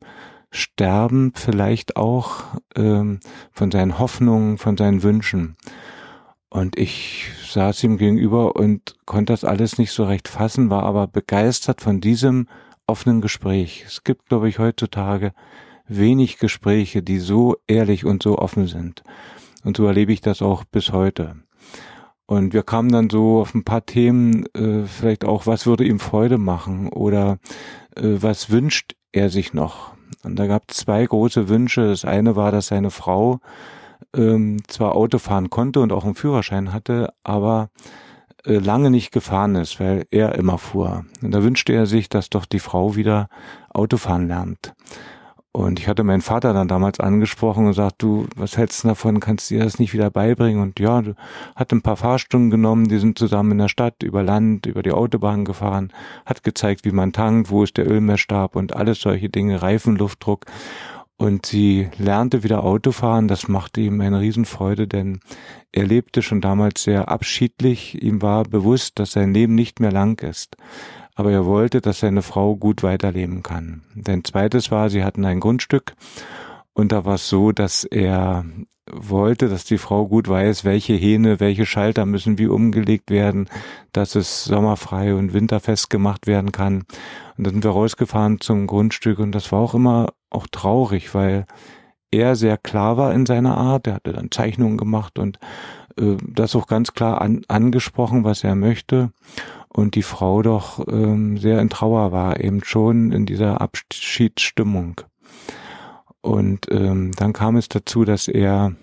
Sterben 0.51 1.31
vielleicht 1.33 1.95
auch, 1.95 2.43
ähm, 2.75 3.19
von 3.51 3.71
seinen 3.71 3.97
Hoffnungen, 3.97 4.59
von 4.59 4.77
seinen 4.77 5.01
Wünschen. 5.01 5.55
Und 6.51 6.77
ich 6.77 7.31
saß 7.51 7.83
ihm 7.85 7.97
gegenüber 7.97 8.55
und 8.55 8.97
konnte 9.07 9.33
das 9.33 9.43
alles 9.43 9.79
nicht 9.79 9.93
so 9.93 10.03
recht 10.03 10.27
fassen, 10.27 10.69
war 10.69 10.83
aber 10.83 11.07
begeistert 11.07 11.81
von 11.81 12.01
diesem 12.01 12.47
offenen 12.85 13.21
Gespräch. 13.21 13.83
Es 13.87 14.03
gibt, 14.03 14.27
glaube 14.27 14.47
ich, 14.47 14.59
heutzutage 14.59 15.33
wenig 15.87 16.37
Gespräche, 16.37 17.03
die 17.03 17.19
so 17.19 17.57
ehrlich 17.67 18.05
und 18.05 18.23
so 18.23 18.37
offen 18.37 18.67
sind. 18.67 19.03
Und 19.63 19.77
so 19.77 19.85
erlebe 19.85 20.13
ich 20.13 20.21
das 20.21 20.41
auch 20.41 20.63
bis 20.63 20.91
heute. 20.91 21.35
Und 22.25 22.53
wir 22.53 22.63
kamen 22.63 22.91
dann 22.91 23.09
so 23.09 23.41
auf 23.41 23.53
ein 23.53 23.63
paar 23.63 23.85
Themen, 23.85 24.45
äh, 24.55 24.85
vielleicht 24.85 25.25
auch, 25.25 25.47
was 25.47 25.65
würde 25.65 25.83
ihm 25.83 25.99
Freude 25.99 26.37
machen 26.37 26.87
oder 26.87 27.39
äh, 27.95 28.03
was 28.03 28.49
wünscht 28.49 28.95
er 29.11 29.29
sich 29.29 29.53
noch. 29.53 29.91
Und 30.23 30.37
da 30.37 30.47
gab 30.47 30.63
es 30.69 30.77
zwei 30.77 31.05
große 31.05 31.49
Wünsche. 31.49 31.87
Das 31.87 32.05
eine 32.05 32.35
war, 32.35 32.51
dass 32.51 32.67
seine 32.67 32.91
Frau 32.91 33.39
ähm, 34.15 34.61
zwar 34.67 34.95
Auto 34.95 35.17
fahren 35.17 35.49
konnte 35.49 35.79
und 35.81 35.91
auch 35.91 36.05
einen 36.05 36.15
Führerschein 36.15 36.73
hatte, 36.73 37.13
aber 37.23 37.69
äh, 38.45 38.57
lange 38.57 38.91
nicht 38.91 39.11
gefahren 39.11 39.55
ist, 39.55 39.79
weil 39.79 40.05
er 40.09 40.35
immer 40.35 40.57
fuhr. 40.57 41.05
Und 41.21 41.31
da 41.31 41.43
wünschte 41.43 41.73
er 41.73 41.85
sich, 41.85 42.09
dass 42.09 42.29
doch 42.29 42.45
die 42.45 42.59
Frau 42.59 42.95
wieder 42.95 43.29
Autofahren 43.69 44.27
lernt. 44.27 44.73
Und 45.53 45.79
ich 45.79 45.89
hatte 45.89 46.05
meinen 46.05 46.21
Vater 46.21 46.53
dann 46.53 46.69
damals 46.69 47.01
angesprochen 47.01 47.65
und 47.65 47.71
gesagt, 47.71 48.01
du, 48.01 48.25
was 48.37 48.57
hältst 48.57 48.83
du 48.83 48.87
davon, 48.87 49.19
kannst 49.19 49.51
du 49.51 49.55
dir 49.55 49.63
das 49.65 49.79
nicht 49.79 49.93
wieder 49.93 50.09
beibringen? 50.09 50.61
Und 50.61 50.79
ja, 50.79 51.03
hat 51.57 51.73
ein 51.73 51.81
paar 51.81 51.97
Fahrstunden 51.97 52.49
genommen, 52.49 52.87
die 52.87 52.99
sind 52.99 53.19
zusammen 53.19 53.51
in 53.51 53.57
der 53.57 53.67
Stadt, 53.67 54.01
über 54.01 54.23
Land, 54.23 54.65
über 54.65 54.81
die 54.81 54.93
Autobahn 54.93 55.43
gefahren, 55.43 55.91
hat 56.25 56.43
gezeigt, 56.43 56.85
wie 56.85 56.91
man 56.91 57.11
tankt, 57.11 57.49
wo 57.49 57.63
ist 57.63 57.75
der 57.75 57.89
Ölmessstab 57.89 58.55
und 58.55 58.75
alles 58.77 59.01
solche 59.01 59.29
Dinge, 59.29 59.61
Reifenluftdruck. 59.61 60.45
Und 61.17 61.45
sie 61.45 61.89
lernte 61.97 62.43
wieder 62.43 62.63
Autofahren, 62.63 63.27
das 63.27 63.49
machte 63.49 63.81
ihm 63.81 63.99
eine 63.99 64.21
Riesenfreude, 64.21 64.87
denn 64.87 65.19
er 65.71 65.85
lebte 65.85 66.21
schon 66.21 66.41
damals 66.41 66.81
sehr 66.81 67.09
abschiedlich, 67.09 68.01
ihm 68.01 68.21
war 68.21 68.43
bewusst, 68.43 68.97
dass 68.99 69.11
sein 69.11 69.33
Leben 69.33 69.53
nicht 69.53 69.81
mehr 69.81 69.91
lang 69.91 70.19
ist 70.23 70.55
aber 71.15 71.31
er 71.31 71.45
wollte, 71.45 71.81
dass 71.81 71.99
seine 71.99 72.21
Frau 72.21 72.55
gut 72.55 72.83
weiterleben 72.83 73.43
kann. 73.43 73.83
Denn 73.95 74.23
zweites 74.23 74.71
war, 74.71 74.89
sie 74.89 75.03
hatten 75.03 75.25
ein 75.25 75.39
Grundstück 75.39 75.93
und 76.73 76.91
da 76.91 77.05
war 77.05 77.15
es 77.15 77.29
so, 77.29 77.51
dass 77.51 77.83
er 77.83 78.45
wollte, 78.89 79.47
dass 79.47 79.63
die 79.63 79.77
Frau 79.77 80.07
gut 80.07 80.27
weiß, 80.27 80.65
welche 80.65 80.93
Hähne, 80.93 81.39
welche 81.39 81.65
Schalter 81.65 82.05
müssen 82.05 82.37
wie 82.37 82.47
umgelegt 82.47 83.11
werden, 83.11 83.47
dass 83.93 84.15
es 84.15 84.43
sommerfrei 84.43 85.13
und 85.13 85.33
winterfest 85.33 85.89
gemacht 85.89 86.27
werden 86.27 86.51
kann. 86.51 86.83
Und 87.37 87.47
dann 87.47 87.53
sind 87.53 87.63
wir 87.63 87.71
rausgefahren 87.71 88.41
zum 88.41 88.67
Grundstück 88.67 89.19
und 89.19 89.33
das 89.33 89.51
war 89.51 89.59
auch 89.59 89.73
immer 89.73 90.13
auch 90.29 90.47
traurig, 90.47 91.13
weil 91.13 91.45
er 92.11 92.35
sehr 92.35 92.57
klar 92.57 92.97
war 92.97 93.13
in 93.13 93.25
seiner 93.25 93.57
Art. 93.57 93.87
Er 93.87 93.95
hatte 93.95 94.13
dann 94.13 94.31
Zeichnungen 94.31 94.77
gemacht 94.77 95.19
und 95.19 95.39
äh, 95.97 96.17
das 96.27 96.55
auch 96.55 96.67
ganz 96.67 96.93
klar 96.93 97.21
an, 97.21 97.43
angesprochen, 97.47 98.23
was 98.23 98.43
er 98.43 98.55
möchte 98.55 99.11
und 99.73 99.95
die 99.95 100.03
Frau 100.03 100.41
doch 100.41 100.85
ähm, 100.87 101.37
sehr 101.37 101.59
in 101.59 101.69
Trauer 101.69 102.11
war, 102.11 102.39
eben 102.39 102.63
schon 102.63 103.11
in 103.11 103.25
dieser 103.25 103.61
Abschiedsstimmung. 103.61 105.01
Und 106.21 106.67
ähm, 106.69 107.11
dann 107.15 107.33
kam 107.33 107.55
es 107.55 107.69
dazu, 107.69 108.05
dass 108.05 108.27
er 108.27 108.75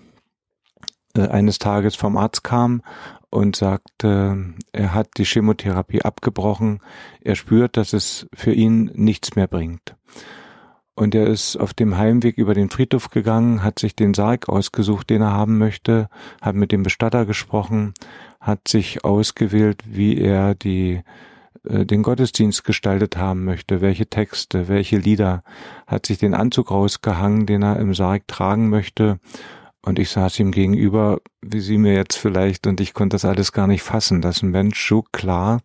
äh, 1.15 1.27
eines 1.27 1.59
Tages 1.59 1.95
vom 1.95 2.17
Arzt 2.17 2.43
kam 2.43 2.81
und 3.29 3.55
sagte, 3.55 4.53
er 4.73 4.93
hat 4.93 5.09
die 5.17 5.25
Chemotherapie 5.25 6.01
abgebrochen, 6.01 6.79
er 7.21 7.35
spürt, 7.35 7.77
dass 7.77 7.93
es 7.93 8.27
für 8.33 8.53
ihn 8.53 8.91
nichts 8.95 9.35
mehr 9.35 9.47
bringt. 9.47 9.95
Und 10.95 11.15
er 11.15 11.27
ist 11.27 11.55
auf 11.55 11.73
dem 11.73 11.97
Heimweg 11.97 12.37
über 12.37 12.53
den 12.53 12.69
Friedhof 12.69 13.09
gegangen, 13.09 13.63
hat 13.63 13.79
sich 13.79 13.95
den 13.95 14.13
Sarg 14.13 14.49
ausgesucht, 14.49 15.09
den 15.09 15.21
er 15.21 15.31
haben 15.31 15.57
möchte, 15.57 16.09
hat 16.41 16.55
mit 16.55 16.73
dem 16.73 16.83
Bestatter 16.83 17.25
gesprochen, 17.25 17.93
hat 18.39 18.67
sich 18.67 19.03
ausgewählt, 19.03 19.83
wie 19.85 20.17
er 20.17 20.55
die 20.55 21.01
äh, 21.63 21.85
den 21.85 22.03
Gottesdienst 22.03 22.63
gestaltet 22.63 23.17
haben 23.17 23.43
möchte, 23.43 23.81
welche 23.81 24.07
Texte, 24.07 24.67
welche 24.67 24.97
Lieder, 24.97 25.43
hat 25.87 26.05
sich 26.05 26.17
den 26.17 26.33
Anzug 26.33 26.71
rausgehangen, 26.71 27.45
den 27.45 27.63
er 27.63 27.77
im 27.77 27.93
Sarg 27.93 28.27
tragen 28.27 28.69
möchte. 28.69 29.19
Und 29.81 29.97
ich 29.97 30.09
saß 30.09 30.39
ihm 30.39 30.51
gegenüber, 30.51 31.19
wie 31.41 31.61
Sie 31.61 31.77
mir 31.77 31.93
jetzt 31.93 32.17
vielleicht, 32.17 32.67
und 32.67 32.81
ich 32.81 32.93
konnte 32.93 33.15
das 33.15 33.25
alles 33.25 33.51
gar 33.51 33.67
nicht 33.67 33.81
fassen, 33.81 34.21
dass 34.21 34.41
ein 34.41 34.51
Mensch 34.51 34.87
so 34.87 35.01
klar 35.01 35.61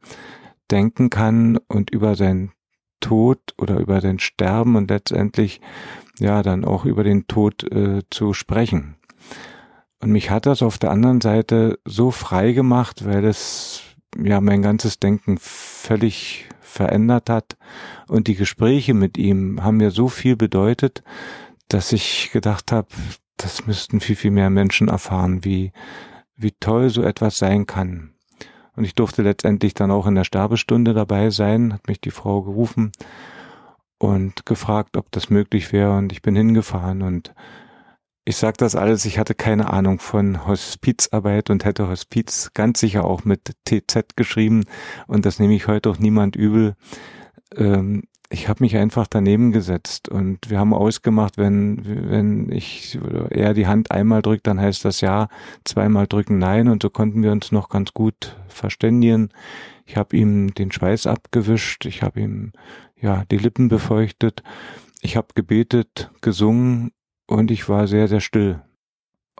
denken 0.70 1.10
kann 1.10 1.58
und 1.68 1.90
über 1.90 2.14
sein 2.14 2.52
Tod 3.00 3.38
oder 3.58 3.78
über 3.78 4.00
den 4.00 4.18
Sterben 4.18 4.76
und 4.76 4.88
letztendlich 4.88 5.60
ja 6.18 6.42
dann 6.42 6.64
auch 6.64 6.84
über 6.84 7.04
den 7.04 7.26
Tod 7.26 7.64
äh, 7.64 8.02
zu 8.10 8.32
sprechen. 8.32 8.96
Und 10.04 10.12
mich 10.12 10.28
hat 10.28 10.44
das 10.44 10.60
auf 10.60 10.76
der 10.76 10.90
anderen 10.90 11.22
Seite 11.22 11.78
so 11.86 12.10
frei 12.10 12.52
gemacht, 12.52 13.06
weil 13.06 13.24
es 13.24 13.80
ja 14.22 14.42
mein 14.42 14.60
ganzes 14.60 14.98
Denken 14.98 15.38
völlig 15.40 16.46
verändert 16.60 17.30
hat. 17.30 17.56
Und 18.06 18.28
die 18.28 18.34
Gespräche 18.34 18.92
mit 18.92 19.16
ihm 19.16 19.64
haben 19.64 19.78
mir 19.78 19.90
so 19.90 20.10
viel 20.10 20.36
bedeutet, 20.36 21.02
dass 21.68 21.90
ich 21.90 22.28
gedacht 22.34 22.70
habe, 22.70 22.88
das 23.38 23.66
müssten 23.66 24.00
viel, 24.00 24.14
viel 24.14 24.30
mehr 24.30 24.50
Menschen 24.50 24.88
erfahren, 24.88 25.42
wie, 25.42 25.72
wie 26.36 26.52
toll 26.60 26.90
so 26.90 27.02
etwas 27.02 27.38
sein 27.38 27.64
kann. 27.64 28.12
Und 28.76 28.84
ich 28.84 28.94
durfte 28.94 29.22
letztendlich 29.22 29.72
dann 29.72 29.90
auch 29.90 30.06
in 30.06 30.16
der 30.16 30.24
Sterbestunde 30.24 30.92
dabei 30.92 31.30
sein, 31.30 31.72
hat 31.72 31.88
mich 31.88 32.02
die 32.02 32.10
Frau 32.10 32.42
gerufen 32.42 32.92
und 33.96 34.44
gefragt, 34.44 34.98
ob 34.98 35.10
das 35.12 35.30
möglich 35.30 35.72
wäre. 35.72 35.96
Und 35.96 36.12
ich 36.12 36.20
bin 36.20 36.36
hingefahren 36.36 37.00
und 37.00 37.32
ich 38.24 38.36
sage 38.36 38.56
das 38.56 38.74
alles, 38.74 39.04
ich 39.04 39.18
hatte 39.18 39.34
keine 39.34 39.70
Ahnung 39.70 39.98
von 39.98 40.46
Hospizarbeit 40.46 41.50
und 41.50 41.64
hätte 41.64 41.88
Hospiz 41.88 42.52
ganz 42.54 42.80
sicher 42.80 43.04
auch 43.04 43.24
mit 43.24 43.52
TZ 43.66 44.16
geschrieben 44.16 44.64
und 45.06 45.26
das 45.26 45.38
nehme 45.38 45.54
ich 45.54 45.68
heute 45.68 45.90
auch 45.90 45.98
niemand 45.98 46.34
übel. 46.34 46.74
Ähm, 47.54 48.04
ich 48.30 48.48
habe 48.48 48.64
mich 48.64 48.76
einfach 48.76 49.06
daneben 49.06 49.52
gesetzt 49.52 50.08
und 50.08 50.50
wir 50.50 50.58
haben 50.58 50.72
ausgemacht, 50.72 51.36
wenn 51.36 51.82
wenn 51.84 52.50
ich 52.50 52.98
oder 53.00 53.30
er 53.30 53.52
die 53.52 53.66
Hand 53.66 53.90
einmal 53.90 54.22
drückt, 54.22 54.46
dann 54.46 54.58
heißt 54.58 54.86
das 54.86 55.02
ja, 55.02 55.28
zweimal 55.64 56.06
drücken 56.06 56.38
nein 56.38 56.68
und 56.68 56.82
so 56.82 56.88
konnten 56.88 57.22
wir 57.22 57.30
uns 57.30 57.52
noch 57.52 57.68
ganz 57.68 57.92
gut 57.92 58.36
verständigen. 58.48 59.28
Ich 59.84 59.98
habe 59.98 60.16
ihm 60.16 60.54
den 60.54 60.72
Schweiß 60.72 61.06
abgewischt, 61.06 61.84
ich 61.84 62.02
habe 62.02 62.20
ihm 62.20 62.52
ja 62.98 63.24
die 63.30 63.36
Lippen 63.36 63.68
befeuchtet, 63.68 64.42
ich 65.02 65.18
habe 65.18 65.28
gebetet, 65.34 66.10
gesungen 66.22 66.90
und 67.34 67.50
ich 67.50 67.68
war 67.68 67.86
sehr 67.86 68.08
sehr 68.08 68.20
still. 68.20 68.62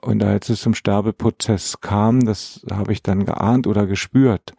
Und 0.00 0.22
als 0.22 0.50
es 0.50 0.60
zum 0.60 0.74
Sterbeprozess 0.74 1.80
kam, 1.80 2.26
das 2.26 2.66
habe 2.70 2.92
ich 2.92 3.02
dann 3.02 3.24
geahnt 3.24 3.66
oder 3.66 3.86
gespürt 3.86 4.54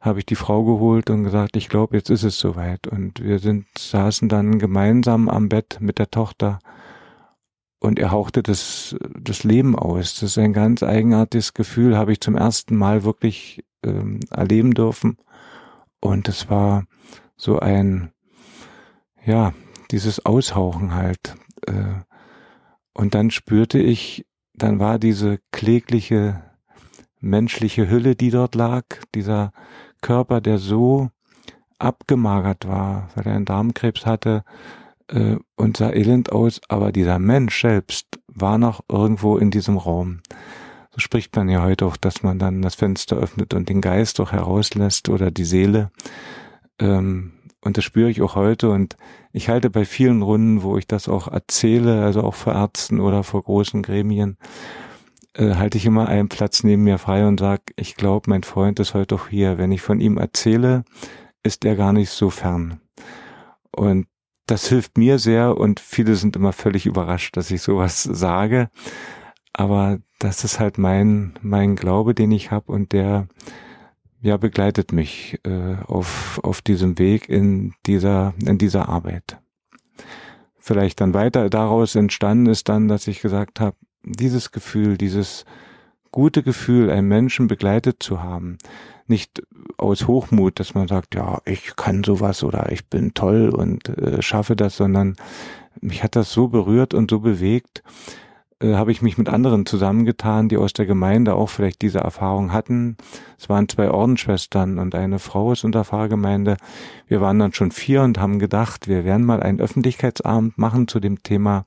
habe 0.00 0.18
ich 0.18 0.26
die 0.26 0.34
Frau 0.34 0.64
geholt 0.64 1.10
und 1.10 1.24
gesagt, 1.24 1.56
ich 1.56 1.68
glaube, 1.68 1.96
jetzt 1.96 2.08
ist 2.08 2.24
es 2.24 2.38
soweit. 2.38 2.86
Und 2.86 3.22
wir 3.22 3.38
sind, 3.38 3.66
saßen 3.78 4.28
dann 4.28 4.58
gemeinsam 4.58 5.28
am 5.28 5.48
Bett 5.50 5.78
mit 5.80 5.98
der 5.98 6.10
Tochter 6.10 6.58
und 7.80 7.98
er 7.98 8.10
hauchte 8.10 8.42
das, 8.42 8.96
das 9.18 9.44
Leben 9.44 9.78
aus. 9.78 10.14
Das 10.14 10.22
ist 10.22 10.38
ein 10.38 10.54
ganz 10.54 10.82
eigenartiges 10.82 11.52
Gefühl, 11.52 11.96
habe 11.96 12.12
ich 12.12 12.20
zum 12.20 12.34
ersten 12.34 12.76
Mal 12.76 13.04
wirklich 13.04 13.62
ähm, 13.84 14.20
erleben 14.30 14.72
dürfen. 14.72 15.18
Und 16.00 16.28
es 16.28 16.48
war 16.48 16.84
so 17.36 17.58
ein, 17.58 18.10
ja, 19.24 19.52
dieses 19.90 20.24
Aushauchen 20.24 20.94
halt. 20.94 21.36
Äh, 21.66 22.00
und 23.00 23.14
dann 23.14 23.30
spürte 23.30 23.78
ich, 23.78 24.26
dann 24.52 24.78
war 24.78 24.98
diese 24.98 25.38
klägliche 25.52 26.42
menschliche 27.18 27.88
Hülle, 27.88 28.14
die 28.14 28.30
dort 28.30 28.54
lag, 28.54 28.84
dieser 29.14 29.52
Körper, 30.02 30.42
der 30.42 30.58
so 30.58 31.08
abgemagert 31.78 32.68
war, 32.68 33.08
weil 33.14 33.26
er 33.26 33.36
einen 33.36 33.46
Darmkrebs 33.46 34.04
hatte 34.04 34.44
äh, 35.08 35.36
und 35.56 35.78
sah 35.78 35.88
elend 35.88 36.30
aus, 36.30 36.60
aber 36.68 36.92
dieser 36.92 37.18
Mensch 37.18 37.62
selbst 37.62 38.20
war 38.26 38.58
noch 38.58 38.84
irgendwo 38.86 39.38
in 39.38 39.50
diesem 39.50 39.78
Raum. 39.78 40.20
So 40.90 40.98
spricht 40.98 41.34
man 41.34 41.48
ja 41.48 41.62
heute 41.62 41.86
auch, 41.86 41.96
dass 41.96 42.22
man 42.22 42.38
dann 42.38 42.60
das 42.60 42.74
Fenster 42.74 43.16
öffnet 43.16 43.54
und 43.54 43.70
den 43.70 43.80
Geist 43.80 44.20
auch 44.20 44.32
herauslässt 44.32 45.08
oder 45.08 45.30
die 45.30 45.46
Seele. 45.46 45.90
Ähm, 46.78 47.32
und 47.62 47.76
das 47.76 47.84
spüre 47.84 48.10
ich 48.10 48.22
auch 48.22 48.36
heute 48.36 48.70
und 48.70 48.96
ich 49.32 49.48
halte 49.48 49.70
bei 49.70 49.84
vielen 49.84 50.22
Runden, 50.22 50.62
wo 50.62 50.78
ich 50.78 50.86
das 50.86 51.08
auch 51.08 51.28
erzähle, 51.28 52.02
also 52.02 52.22
auch 52.22 52.34
vor 52.34 52.54
Ärzten 52.54 53.00
oder 53.00 53.22
vor 53.22 53.42
großen 53.42 53.82
Gremien, 53.82 54.38
äh, 55.34 55.54
halte 55.54 55.78
ich 55.78 55.86
immer 55.86 56.08
einen 56.08 56.28
Platz 56.28 56.64
neben 56.64 56.84
mir 56.84 56.98
frei 56.98 57.26
und 57.26 57.38
sage, 57.38 57.62
ich 57.76 57.96
glaube, 57.96 58.30
mein 58.30 58.42
Freund 58.42 58.80
ist 58.80 58.94
heute 58.94 59.14
auch 59.14 59.28
hier. 59.28 59.58
Wenn 59.58 59.72
ich 59.72 59.82
von 59.82 60.00
ihm 60.00 60.16
erzähle, 60.16 60.84
ist 61.42 61.64
er 61.64 61.76
gar 61.76 61.92
nicht 61.92 62.10
so 62.10 62.30
fern. 62.30 62.80
Und 63.70 64.06
das 64.46 64.68
hilft 64.68 64.98
mir 64.98 65.18
sehr 65.18 65.56
und 65.56 65.80
viele 65.80 66.16
sind 66.16 66.34
immer 66.36 66.52
völlig 66.52 66.86
überrascht, 66.86 67.36
dass 67.36 67.50
ich 67.50 67.62
sowas 67.62 68.02
sage. 68.02 68.68
Aber 69.52 69.98
das 70.18 70.44
ist 70.44 70.58
halt 70.58 70.78
mein, 70.78 71.34
mein 71.40 71.76
Glaube, 71.76 72.14
den 72.14 72.32
ich 72.32 72.50
habe 72.50 72.72
und 72.72 72.92
der 72.92 73.28
ja 74.20 74.36
begleitet 74.36 74.92
mich 74.92 75.38
äh, 75.44 75.76
auf, 75.86 76.40
auf 76.42 76.62
diesem 76.62 76.98
Weg 76.98 77.28
in 77.28 77.74
dieser, 77.86 78.34
in 78.44 78.58
dieser 78.58 78.88
Arbeit. 78.88 79.38
Vielleicht 80.58 81.00
dann 81.00 81.14
weiter 81.14 81.48
daraus 81.48 81.94
entstanden 81.94 82.46
ist 82.46 82.68
dann, 82.68 82.88
dass 82.88 83.06
ich 83.06 83.20
gesagt 83.20 83.60
habe, 83.60 83.76
dieses 84.02 84.52
Gefühl, 84.52 84.96
dieses 84.98 85.44
gute 86.10 86.42
Gefühl, 86.42 86.90
einen 86.90 87.08
Menschen 87.08 87.46
begleitet 87.46 88.02
zu 88.02 88.22
haben, 88.22 88.58
nicht 89.06 89.42
aus 89.76 90.06
Hochmut, 90.06 90.60
dass 90.60 90.74
man 90.74 90.88
sagt, 90.88 91.14
ja, 91.14 91.40
ich 91.44 91.76
kann 91.76 92.04
sowas 92.04 92.44
oder 92.44 92.70
ich 92.70 92.86
bin 92.88 93.14
toll 93.14 93.48
und 93.48 93.88
äh, 93.88 94.22
schaffe 94.22 94.54
das, 94.54 94.76
sondern 94.76 95.16
mich 95.80 96.02
hat 96.02 96.16
das 96.16 96.32
so 96.32 96.48
berührt 96.48 96.94
und 96.94 97.10
so 97.10 97.20
bewegt, 97.20 97.82
äh, 98.60 98.74
habe 98.74 98.92
ich 98.92 99.02
mich 99.02 99.18
mit 99.18 99.28
anderen 99.28 99.66
zusammengetan, 99.66 100.48
die 100.48 100.56
aus 100.56 100.72
der 100.72 100.86
Gemeinde 100.86 101.34
auch 101.34 101.48
vielleicht 101.48 101.82
diese 101.82 101.98
Erfahrung 101.98 102.52
hatten. 102.52 102.96
Es 103.38 103.48
waren 103.48 103.68
zwei 103.68 103.90
Ordensschwestern 103.90 104.78
und 104.78 104.94
eine 104.94 105.18
Frau 105.18 105.50
aus 105.50 105.64
unserer 105.64 105.84
Pfarrgemeinde. 105.84 106.56
Wir 107.06 107.20
waren 107.20 107.38
dann 107.38 107.52
schon 107.52 107.70
vier 107.70 108.02
und 108.02 108.18
haben 108.18 108.38
gedacht, 108.38 108.88
wir 108.88 109.04
werden 109.04 109.24
mal 109.24 109.42
einen 109.42 109.60
Öffentlichkeitsabend 109.60 110.58
machen 110.58 110.88
zu 110.88 111.00
dem 111.00 111.22
Thema 111.22 111.64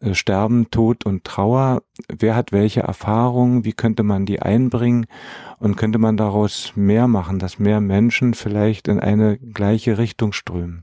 äh, 0.00 0.14
Sterben, 0.14 0.70
Tod 0.70 1.06
und 1.06 1.24
Trauer. 1.24 1.82
Wer 2.08 2.36
hat 2.36 2.52
welche 2.52 2.80
Erfahrungen? 2.80 3.64
Wie 3.64 3.72
könnte 3.72 4.02
man 4.02 4.26
die 4.26 4.42
einbringen? 4.42 5.06
Und 5.58 5.76
könnte 5.76 5.98
man 5.98 6.16
daraus 6.16 6.72
mehr 6.74 7.06
machen, 7.06 7.38
dass 7.38 7.58
mehr 7.58 7.80
Menschen 7.80 8.34
vielleicht 8.34 8.88
in 8.88 9.00
eine 9.00 9.38
gleiche 9.38 9.98
Richtung 9.98 10.32
strömen? 10.32 10.82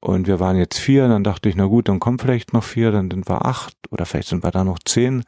Und 0.00 0.26
wir 0.26 0.38
waren 0.38 0.56
jetzt 0.56 0.78
vier, 0.78 1.08
dann 1.08 1.24
dachte 1.24 1.48
ich, 1.48 1.56
na 1.56 1.66
gut, 1.66 1.88
dann 1.88 1.98
kommen 1.98 2.18
vielleicht 2.18 2.52
noch 2.52 2.62
vier, 2.62 2.92
dann 2.92 3.10
sind 3.10 3.28
wir 3.28 3.44
acht 3.44 3.74
oder 3.90 4.06
vielleicht 4.06 4.28
sind 4.28 4.44
wir 4.44 4.50
da 4.50 4.64
noch 4.64 4.78
zehn. 4.84 5.24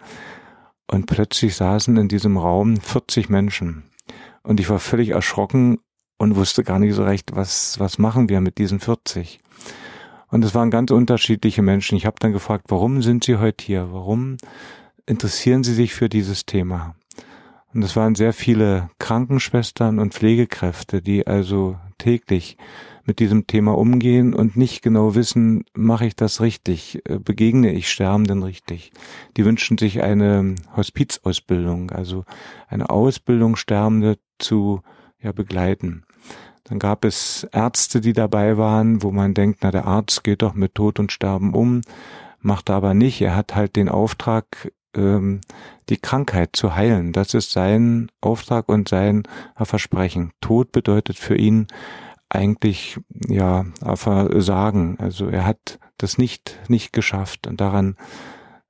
Und 0.91 1.07
plötzlich 1.07 1.57
saßen 1.57 1.97
in 1.97 2.09
diesem 2.09 2.37
Raum 2.37 2.77
40 2.77 3.29
Menschen. 3.29 3.85
Und 4.43 4.61
ich 4.61 4.69
war 4.71 4.79
völlig 4.79 5.11
erschrocken 5.11 5.79
und 6.19 6.37
wusste 6.37 6.65
gar 6.65 6.79
nicht 6.79 6.95
so 6.95 7.05
recht, 7.05 7.35
was, 7.35 7.81
was 7.81 7.99
machen 7.99 8.29
wir 8.29 8.41
mit 8.41 8.59
diesen 8.59 8.81
40. 8.81 9.41
Und 10.29 10.45
es 10.45 10.55
waren 10.55 10.71
ganz 10.71 10.91
unterschiedliche 10.91 11.63
Menschen. 11.63 11.97
Ich 11.97 12.07
habe 12.07 12.17
dann 12.21 12.33
gefragt, 12.33 12.67
warum 12.69 13.03
sind 13.03 13.25
Sie 13.25 13.37
heute 13.37 13.65
hier? 13.65 13.93
Warum 13.93 14.37
interessieren 15.07 15.65
Sie 15.65 15.75
sich 15.75 15.95
für 15.95 16.09
dieses 16.09 16.47
Thema? 16.47 16.95
Und 17.73 17.83
es 17.83 17.97
waren 17.97 18.15
sehr 18.15 18.33
viele 18.33 18.91
Krankenschwestern 18.99 19.99
und 19.99 20.15
Pflegekräfte, 20.15 21.03
die 21.03 21.27
also 21.27 21.77
täglich 21.99 22.57
mit 23.11 23.19
diesem 23.19 23.49
Thema 23.49 23.77
umgehen 23.77 24.35
und 24.35 24.57
nicht 24.57 24.83
genau 24.83 25.17
wissen, 25.17 25.65
mache 25.75 26.07
ich 26.07 26.15
das 26.15 26.41
richtig, 26.41 27.03
äh, 27.09 27.19
begegne 27.19 27.73
ich 27.73 27.91
Sterbenden 27.91 28.45
richtig. 28.45 28.93
Die 29.37 29.45
wünschen 29.45 29.79
sich 29.79 30.01
eine 30.01 30.55
Hospizausbildung, 30.77 31.91
also 31.91 32.25
eine 32.69 32.89
Ausbildung, 32.89 33.57
Sterbende 33.57 34.17
zu 34.39 34.83
ja, 35.21 35.33
begleiten. 35.33 36.05
Dann 36.63 36.79
gab 36.79 37.05
es 37.05 37.43
Ärzte, 37.51 38.01
die 38.01 38.13
dabei 38.13 38.57
waren, 38.59 39.03
wo 39.03 39.11
man 39.11 39.35
denkt, 39.35 39.59
na 39.63 39.73
der 39.73 39.89
Arzt 39.89 40.23
geht 40.23 40.43
doch 40.43 40.55
mit 40.55 40.77
Tod 40.77 41.01
und 41.01 41.11
Sterben 41.11 41.53
um, 41.53 41.81
macht 42.39 42.69
er 42.69 42.77
aber 42.77 42.95
nicht. 42.95 43.21
Er 43.21 43.35
hat 43.35 43.57
halt 43.57 43.75
den 43.75 43.89
Auftrag, 43.89 44.71
ähm, 44.95 45.41
die 45.89 45.97
Krankheit 45.97 46.51
zu 46.53 46.77
heilen. 46.77 47.13
Das 47.13 47.35
ist 47.35 47.51
sein 47.51 48.09
Auftrag 48.21 48.69
und 48.69 48.89
sein 48.89 49.25
Versprechen. 49.57 50.31
Tod 50.41 50.71
bedeutet 50.71 51.19
für 51.19 51.35
ihn 51.35 51.67
eigentlich 52.31 52.99
ja 53.29 53.67
Versagen. 53.95 54.97
Also 54.99 55.27
er 55.29 55.45
hat 55.45 55.79
das 55.99 56.17
nicht 56.17 56.59
nicht 56.69 56.93
geschafft 56.93 57.47
und 57.47 57.61
daran 57.61 57.97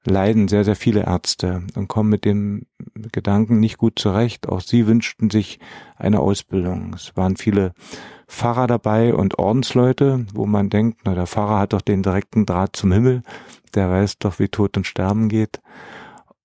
leiden 0.04 0.48
sehr 0.48 0.64
sehr 0.64 0.76
viele 0.76 1.04
Ärzte 1.04 1.62
und 1.76 1.88
kommen 1.88 2.08
mit 2.08 2.24
dem 2.24 2.66
Gedanken 3.12 3.60
nicht 3.60 3.78
gut 3.78 3.98
zurecht. 3.98 4.48
Auch 4.48 4.60
sie 4.60 4.86
wünschten 4.86 5.30
sich 5.30 5.60
eine 5.96 6.20
Ausbildung. 6.20 6.94
Es 6.94 7.16
waren 7.16 7.36
viele 7.36 7.72
Pfarrer 8.26 8.66
dabei 8.66 9.14
und 9.14 9.38
Ordensleute, 9.38 10.24
wo 10.32 10.46
man 10.46 10.70
denkt, 10.70 11.00
na 11.04 11.14
der 11.14 11.26
Pfarrer 11.26 11.58
hat 11.58 11.72
doch 11.72 11.82
den 11.82 12.02
direkten 12.02 12.46
Draht 12.46 12.76
zum 12.76 12.92
Himmel, 12.92 13.22
der 13.74 13.90
weiß 13.90 14.18
doch, 14.18 14.38
wie 14.38 14.48
Tod 14.48 14.76
und 14.76 14.86
Sterben 14.86 15.28
geht. 15.28 15.60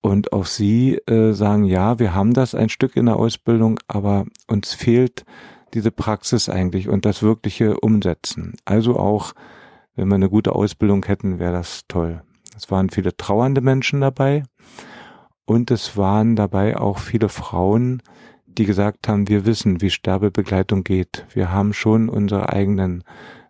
Und 0.01 0.33
auch 0.33 0.45
sie 0.45 0.97
äh, 1.07 1.31
sagen, 1.31 1.63
ja, 1.63 1.97
wir 1.97 2.13
haben 2.13 2.33
das 2.33 2.53
ein 2.53 2.69
Stück 2.69 2.95
in 2.95 3.07
der 3.07 3.15
Ausbildung, 3.15 3.79
aber 3.87 4.25
uns 4.47 4.73
fehlt 4.73 5.25
diese 5.73 5.91
Praxis 5.91 6.49
eigentlich 6.49 6.89
und 6.89 7.05
das 7.05 7.21
wirkliche 7.21 7.79
Umsetzen. 7.79 8.53
Also 8.65 8.97
auch, 8.97 9.33
wenn 9.95 10.07
wir 10.07 10.15
eine 10.15 10.29
gute 10.29 10.53
Ausbildung 10.53 11.05
hätten, 11.05 11.39
wäre 11.39 11.53
das 11.53 11.83
toll. 11.87 12.21
Es 12.55 12.71
waren 12.71 12.89
viele 12.89 13.15
trauernde 13.17 13.61
Menschen 13.61 14.01
dabei 14.01 14.43
und 15.45 15.71
es 15.71 15.97
waren 15.97 16.35
dabei 16.35 16.77
auch 16.77 16.99
viele 16.99 17.29
Frauen, 17.29 18.01
die 18.47 18.65
gesagt 18.65 19.07
haben, 19.07 19.27
wir 19.27 19.45
wissen, 19.45 19.81
wie 19.81 19.89
Sterbebegleitung 19.89 20.83
geht. 20.83 21.25
Wir 21.33 21.51
haben 21.51 21.73
schon 21.73 22.07
unsere 22.07 22.49
eigenen 22.49 23.03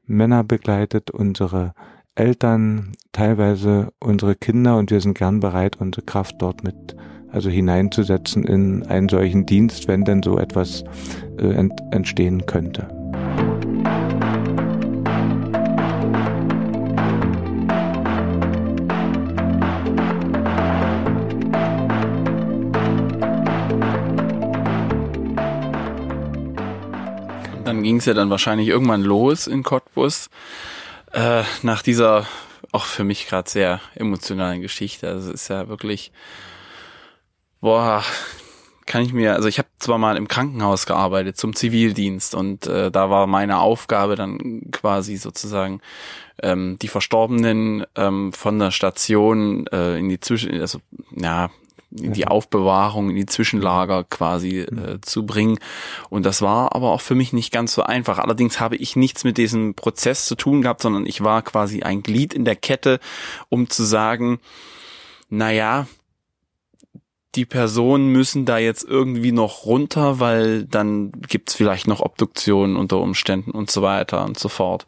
Männer 0.05 0.43
begleitet, 0.43 1.12
unsere 1.12 1.74
Eltern, 2.15 2.93
teilweise 3.12 3.91
unsere 4.00 4.36
Kinder 4.36 4.77
und 4.77 4.89
wir 4.89 5.01
sind 5.01 5.17
gern 5.17 5.39
bereit, 5.39 5.77
unsere 5.79 6.05
Kraft 6.05 6.36
dort 6.39 6.63
mit 6.63 6.95
also 7.36 7.50
hineinzusetzen 7.50 8.46
in 8.46 8.88
einen 8.88 9.10
solchen 9.10 9.46
Dienst, 9.46 9.89
wenn 9.89 10.06
denn 10.06 10.24
so 10.24 10.39
etwas 10.39 10.86
äh, 11.38 11.54
ent 11.54 11.74
entstehen 11.92 12.46
könnte. 12.46 12.88
Dann 27.65 27.84
ging 27.84 27.98
es 27.98 28.06
ja 28.06 28.13
dann 28.13 28.30
wahrscheinlich 28.30 28.69
irgendwann 28.69 29.02
los 29.04 29.48
in 29.48 29.63
Cottbus 29.63 30.30
äh, 31.12 31.43
nach 31.63 31.82
dieser 31.82 32.26
auch 32.71 32.86
für 32.86 33.04
mich 33.04 33.28
gerade 33.28 33.50
sehr 33.50 33.82
emotionalen 33.95 34.62
Geschichte. 34.62 35.10
Also 35.10 35.30
es 35.30 35.41
ist 35.41 35.48
ja 35.50 35.67
wirklich 35.67 36.13
Boah, 37.65 38.04
kann 38.86 39.01
ich 39.01 39.12
mir, 39.12 39.34
also 39.34 39.47
ich 39.47 39.58
habe 39.58 39.67
zwar 39.80 39.97
mal 39.97 40.17
im 40.17 40.28
Krankenhaus 40.28 40.86
gearbeitet 40.86 41.36
zum 41.36 41.56
Zivildienst 41.56 42.36
und 42.36 42.67
äh, 42.67 42.91
da 42.91 43.10
war 43.10 43.25
meine 43.25 43.58
Aufgabe 43.58 44.15
dann 44.15 44.69
quasi 44.69 45.17
sozusagen 45.17 45.82
ähm, 46.43 46.78
die 46.80 46.88
Verstorbenen 46.88 47.84
ähm, 47.95 48.34
von 48.34 48.60
der 48.60 48.69
Station 48.69 49.65
äh, 49.71 49.97
in 49.97 50.10
die 50.10 50.19
Zwischen, 50.19 50.62
also 50.62 50.78
ja, 51.15 51.49
in 51.89 52.13
die 52.13 52.28
Aufbewahrung, 52.28 53.10
in 53.10 53.15
die 53.15 53.25
Zwischenlager 53.25 54.04
quasi 54.04 54.60
äh, 54.60 55.01
zu 55.01 55.25
bringen. 55.25 55.58
Und 56.12 56.23
das 56.28 56.43
war 56.43 56.75
aber 56.75 56.91
auch 56.91 57.01
für 57.01 57.15
mich 57.15 57.34
nicht 57.34 57.51
ganz 57.51 57.73
so 57.73 57.82
einfach. 57.82 58.19
Allerdings 58.19 58.60
habe 58.60 58.75
ich 58.75 58.95
nichts 58.95 59.23
mit 59.23 59.39
diesem 59.39 59.73
Prozess 59.73 60.28
zu 60.28 60.36
tun 60.36 60.62
gehabt, 60.62 60.84
sondern 60.84 61.08
ich 61.08 61.23
war 61.23 61.41
quasi 61.41 61.82
ein 61.82 62.04
Glied 62.04 62.36
in 62.36 62.45
der 62.45 62.58
Kette, 62.58 62.99
um 63.49 63.71
zu 63.71 63.84
sagen, 63.84 64.39
naja, 65.32 65.88
die 67.36 67.45
Personen 67.45 68.10
müssen 68.10 68.45
da 68.45 68.58
jetzt 68.58 68.84
irgendwie 68.84 69.32
noch 69.32 69.65
runter, 69.65 70.19
weil 70.19 70.63
dann 70.63 71.12
gibt's 71.28 71.54
vielleicht 71.54 71.88
noch 71.88 72.00
Obduktionen 72.00 72.76
unter 72.76 73.00
Umständen 73.00 73.52
und 73.52 73.69
so 73.69 73.82
weiter 73.82 74.24
und 74.26 74.39
so 74.39 74.50
fort. 74.50 74.86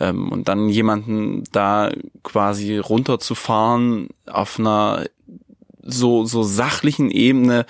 Ähm, 0.00 0.30
und 0.30 0.48
dann 0.48 0.68
jemanden 0.68 1.44
da 1.52 1.90
quasi 2.22 2.78
runterzufahren 2.78 4.08
auf 4.26 4.58
einer 4.58 5.06
so, 5.82 6.24
so 6.24 6.42
sachlichen 6.42 7.10
Ebene, 7.10 7.66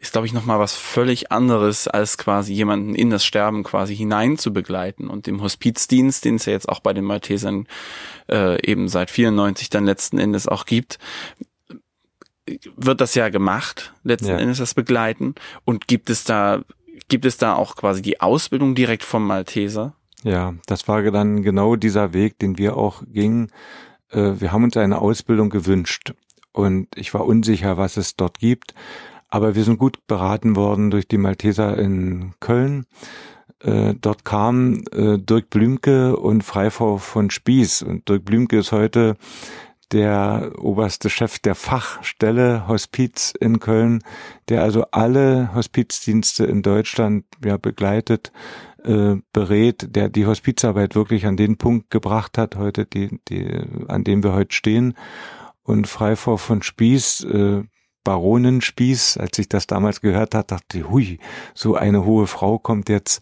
ist, 0.00 0.12
glaube 0.12 0.28
ich, 0.28 0.32
nochmal 0.32 0.60
was 0.60 0.76
völlig 0.76 1.32
anderes, 1.32 1.88
als 1.88 2.18
quasi 2.18 2.52
jemanden 2.52 2.94
in 2.94 3.10
das 3.10 3.24
Sterben 3.24 3.64
quasi 3.64 3.96
hinein 3.96 4.38
zu 4.38 4.52
begleiten. 4.52 5.08
Und 5.08 5.26
im 5.26 5.42
Hospizdienst, 5.42 6.24
den 6.24 6.36
es 6.36 6.46
ja 6.46 6.52
jetzt 6.52 6.68
auch 6.68 6.80
bei 6.80 6.92
den 6.92 7.04
Maltesern 7.04 7.66
äh, 8.28 8.64
eben 8.64 8.88
seit 8.88 9.10
94 9.10 9.70
dann 9.70 9.84
letzten 9.84 10.18
Endes 10.18 10.46
auch 10.46 10.66
gibt, 10.66 11.00
wird 12.76 13.00
das 13.00 13.14
ja 13.14 13.28
gemacht, 13.28 13.92
letzten 14.04 14.28
ja. 14.28 14.38
Endes 14.38 14.58
das 14.58 14.74
Begleiten. 14.74 15.34
Und 15.64 15.88
gibt 15.88 16.10
es 16.10 16.24
da, 16.24 16.62
gibt 17.08 17.24
es 17.24 17.36
da 17.36 17.54
auch 17.54 17.76
quasi 17.76 18.02
die 18.02 18.20
Ausbildung 18.20 18.74
direkt 18.74 19.04
vom 19.04 19.26
Malteser? 19.26 19.94
Ja, 20.24 20.54
das 20.66 20.88
war 20.88 21.02
dann 21.10 21.42
genau 21.42 21.76
dieser 21.76 22.12
Weg, 22.12 22.38
den 22.38 22.58
wir 22.58 22.76
auch 22.76 23.02
gingen. 23.06 23.50
Äh, 24.10 24.32
wir 24.38 24.52
haben 24.52 24.64
uns 24.64 24.76
eine 24.76 25.00
Ausbildung 25.00 25.50
gewünscht 25.50 26.12
und 26.52 26.88
ich 26.96 27.14
war 27.14 27.24
unsicher, 27.24 27.76
was 27.76 27.96
es 27.96 28.16
dort 28.16 28.38
gibt. 28.38 28.74
Aber 29.28 29.54
wir 29.54 29.64
sind 29.64 29.78
gut 29.78 30.06
beraten 30.06 30.56
worden 30.56 30.90
durch 30.90 31.06
die 31.06 31.18
Malteser 31.18 31.76
in 31.78 32.32
Köln. 32.40 32.86
Äh, 33.60 33.94
dort 34.00 34.24
kam 34.24 34.82
äh, 34.92 35.18
Dirk 35.18 35.50
Blümke 35.50 36.16
und 36.16 36.42
Freifrau 36.42 36.96
von 36.96 37.30
Spieß. 37.30 37.82
Und 37.82 38.08
Dirk 38.08 38.24
Blümke 38.24 38.58
ist 38.58 38.72
heute 38.72 39.16
der 39.92 40.52
oberste 40.58 41.10
Chef 41.10 41.38
der 41.38 41.54
Fachstelle 41.54 42.68
Hospiz 42.68 43.32
in 43.38 43.60
Köln, 43.60 44.02
der 44.48 44.62
also 44.62 44.84
alle 44.90 45.54
Hospizdienste 45.54 46.44
in 46.44 46.62
Deutschland 46.62 47.24
ja 47.44 47.56
begleitet, 47.56 48.32
äh, 48.84 49.16
berät, 49.32 49.94
der 49.96 50.08
die 50.08 50.26
Hospizarbeit 50.26 50.94
wirklich 50.94 51.26
an 51.26 51.36
den 51.36 51.56
Punkt 51.56 51.90
gebracht 51.90 52.38
hat, 52.38 52.56
heute 52.56 52.86
die, 52.86 53.18
die, 53.28 53.48
an 53.88 54.04
dem 54.04 54.22
wir 54.22 54.32
heute 54.32 54.54
stehen. 54.54 54.94
Und 55.62 55.86
Freifrau 55.86 56.36
von 56.36 56.62
Spieß, 56.62 57.24
äh, 57.24 57.62
Baronin 58.04 58.62
Spieß, 58.62 59.18
als 59.18 59.38
ich 59.38 59.48
das 59.48 59.66
damals 59.66 60.00
gehört 60.00 60.34
hat, 60.34 60.50
dachte 60.50 60.78
ich, 60.78 60.88
hui, 60.88 61.18
so 61.54 61.74
eine 61.74 62.04
hohe 62.04 62.26
Frau 62.26 62.58
kommt 62.58 62.88
jetzt. 62.88 63.20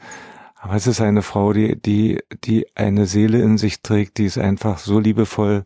Aber 0.55 0.75
es 0.75 0.87
ist 0.87 1.01
eine 1.01 1.23
Frau, 1.23 1.53
die, 1.53 1.81
die, 1.81 2.21
die 2.45 2.67
eine 2.75 3.07
Seele 3.07 3.41
in 3.41 3.59
sich 3.59 3.83
trägt, 3.83 4.19
die 4.19 4.25
ist 4.25 4.39
einfach 4.39 4.79
so 4.79 4.99
liebevoll, 4.99 5.65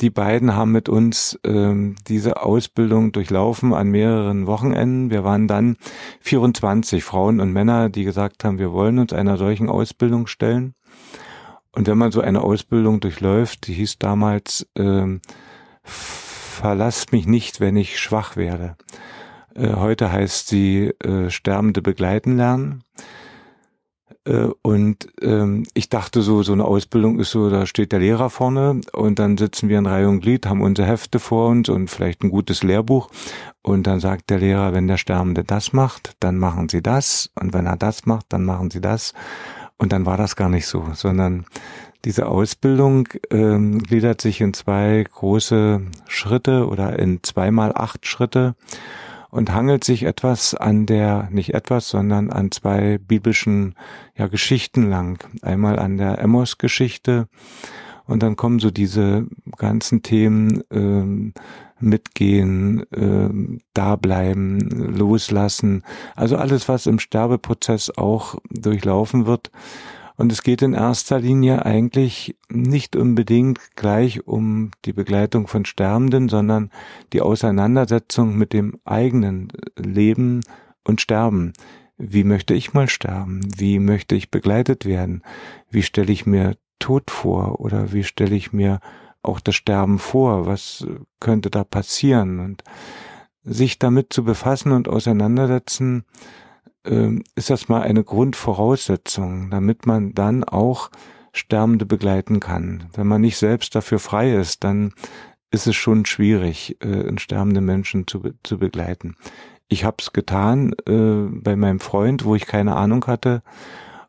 die 0.00 0.10
beiden 0.10 0.54
haben 0.54 0.72
mit 0.72 0.88
uns 0.88 1.38
ähm, 1.44 1.94
diese 2.08 2.42
Ausbildung 2.42 3.12
durchlaufen 3.12 3.72
an 3.72 3.88
mehreren 3.88 4.46
Wochenenden. 4.46 5.10
Wir 5.10 5.24
waren 5.24 5.46
dann 5.46 5.76
24 6.20 7.04
Frauen 7.04 7.40
und 7.40 7.52
Männer, 7.52 7.88
die 7.88 8.04
gesagt 8.04 8.44
haben, 8.44 8.58
wir 8.58 8.72
wollen 8.72 8.98
uns 8.98 9.12
einer 9.12 9.36
solchen 9.36 9.68
Ausbildung 9.68 10.26
stellen. 10.26 10.74
Und 11.72 11.86
wenn 11.86 11.98
man 11.98 12.12
so 12.12 12.20
eine 12.20 12.42
Ausbildung 12.42 13.00
durchläuft, 13.00 13.66
die 13.66 13.74
hieß 13.74 13.98
damals, 13.98 14.66
ähm, 14.76 15.20
verlasst 15.82 17.12
mich 17.12 17.26
nicht, 17.26 17.60
wenn 17.60 17.76
ich 17.76 17.98
schwach 17.98 18.36
werde. 18.36 18.76
Äh, 19.54 19.74
heute 19.74 20.10
heißt 20.10 20.48
sie 20.48 20.92
äh, 21.04 21.30
Sterbende 21.30 21.82
begleiten 21.82 22.36
lernen. 22.36 22.82
Äh, 24.24 24.48
und 24.62 25.08
ähm, 25.20 25.64
ich 25.74 25.88
dachte 25.88 26.22
so, 26.22 26.42
so 26.42 26.52
eine 26.52 26.64
Ausbildung 26.64 27.18
ist 27.18 27.30
so, 27.30 27.50
da 27.50 27.66
steht 27.66 27.92
der 27.92 28.00
Lehrer 28.00 28.30
vorne 28.30 28.80
und 28.92 29.18
dann 29.18 29.36
sitzen 29.36 29.68
wir 29.68 29.78
in 29.78 29.86
Reihe 29.86 30.08
und 30.08 30.20
Glied, 30.20 30.46
haben 30.46 30.62
unsere 30.62 30.88
Hefte 30.88 31.18
vor 31.18 31.48
uns 31.48 31.68
und 31.68 31.88
vielleicht 31.88 32.22
ein 32.22 32.30
gutes 32.30 32.62
Lehrbuch. 32.62 33.10
Und 33.62 33.86
dann 33.86 34.00
sagt 34.00 34.30
der 34.30 34.38
Lehrer, 34.38 34.74
wenn 34.74 34.88
der 34.88 34.98
Sterbende 34.98 35.44
das 35.44 35.72
macht, 35.72 36.16
dann 36.20 36.38
machen 36.38 36.68
Sie 36.68 36.82
das. 36.82 37.30
Und 37.40 37.54
wenn 37.54 37.66
er 37.66 37.76
das 37.76 38.04
macht, 38.06 38.26
dann 38.28 38.44
machen 38.44 38.70
Sie 38.70 38.80
das. 38.80 39.14
Und 39.78 39.92
dann 39.92 40.06
war 40.06 40.16
das 40.16 40.36
gar 40.36 40.48
nicht 40.48 40.66
so, 40.66 40.86
sondern 40.94 41.46
diese 42.04 42.26
Ausbildung 42.26 43.08
ähm, 43.30 43.82
gliedert 43.82 44.20
sich 44.20 44.40
in 44.40 44.52
zwei 44.52 45.04
große 45.10 45.80
Schritte 46.06 46.68
oder 46.68 46.98
in 46.98 47.22
zweimal 47.22 47.72
acht 47.74 48.06
Schritte 48.06 48.54
und 49.34 49.52
hangelt 49.52 49.82
sich 49.82 50.04
etwas 50.04 50.54
an 50.54 50.86
der, 50.86 51.28
nicht 51.32 51.54
etwas, 51.54 51.88
sondern 51.88 52.30
an 52.30 52.52
zwei 52.52 52.98
biblischen 52.98 53.74
ja, 54.16 54.28
Geschichten 54.28 54.88
lang. 54.88 55.24
Einmal 55.42 55.80
an 55.80 55.96
der 55.96 56.20
Emmos-Geschichte 56.20 57.26
und 58.06 58.22
dann 58.22 58.36
kommen 58.36 58.60
so 58.60 58.70
diese 58.70 59.26
ganzen 59.56 60.02
Themen 60.02 60.62
ähm, 60.70 61.34
mitgehen, 61.80 62.84
ähm, 62.94 63.58
da 63.72 63.96
bleiben, 63.96 64.60
loslassen. 64.96 65.82
Also 66.14 66.36
alles, 66.36 66.68
was 66.68 66.86
im 66.86 67.00
Sterbeprozess 67.00 67.90
auch 67.90 68.36
durchlaufen 68.50 69.26
wird. 69.26 69.50
Und 70.16 70.30
es 70.30 70.42
geht 70.42 70.62
in 70.62 70.74
erster 70.74 71.18
Linie 71.18 71.66
eigentlich 71.66 72.36
nicht 72.48 72.94
unbedingt 72.94 73.58
gleich 73.74 74.26
um 74.26 74.70
die 74.84 74.92
Begleitung 74.92 75.48
von 75.48 75.64
Sterbenden, 75.64 76.28
sondern 76.28 76.70
die 77.12 77.20
Auseinandersetzung 77.20 78.36
mit 78.36 78.52
dem 78.52 78.78
eigenen 78.84 79.48
Leben 79.76 80.40
und 80.84 81.00
Sterben. 81.00 81.52
Wie 81.96 82.24
möchte 82.24 82.54
ich 82.54 82.74
mal 82.74 82.88
sterben? 82.88 83.40
Wie 83.56 83.78
möchte 83.78 84.14
ich 84.14 84.30
begleitet 84.30 84.84
werden? 84.84 85.22
Wie 85.70 85.82
stelle 85.82 86.12
ich 86.12 86.26
mir 86.26 86.56
Tod 86.78 87.10
vor? 87.10 87.60
Oder 87.60 87.92
wie 87.92 88.04
stelle 88.04 88.34
ich 88.34 88.52
mir 88.52 88.80
auch 89.22 89.40
das 89.40 89.54
Sterben 89.54 89.98
vor? 89.98 90.46
Was 90.46 90.86
könnte 91.20 91.50
da 91.50 91.64
passieren? 91.64 92.40
Und 92.40 92.64
sich 93.44 93.78
damit 93.78 94.12
zu 94.12 94.24
befassen 94.24 94.72
und 94.72 94.88
auseinandersetzen, 94.88 96.04
ist 96.84 97.48
das 97.48 97.68
mal 97.68 97.82
eine 97.82 98.04
Grundvoraussetzung, 98.04 99.48
damit 99.50 99.86
man 99.86 100.12
dann 100.12 100.44
auch 100.44 100.90
Sterbende 101.32 101.86
begleiten 101.86 102.40
kann. 102.40 102.84
Wenn 102.94 103.06
man 103.06 103.20
nicht 103.20 103.38
selbst 103.38 103.74
dafür 103.74 103.98
frei 103.98 104.34
ist, 104.34 104.64
dann 104.64 104.92
ist 105.50 105.66
es 105.66 105.76
schon 105.76 106.04
schwierig, 106.04 106.76
äh, 106.80 106.86
einen 106.86 107.18
sterbenden 107.18 107.64
Menschen 107.64 108.06
zu, 108.06 108.22
zu 108.42 108.58
begleiten. 108.58 109.16
Ich 109.68 109.84
habe 109.84 109.96
es 110.00 110.12
getan 110.12 110.72
äh, 110.86 111.28
bei 111.30 111.56
meinem 111.56 111.80
Freund, 111.80 112.24
wo 112.24 112.34
ich 112.34 112.46
keine 112.46 112.76
Ahnung 112.76 113.06
hatte, 113.06 113.42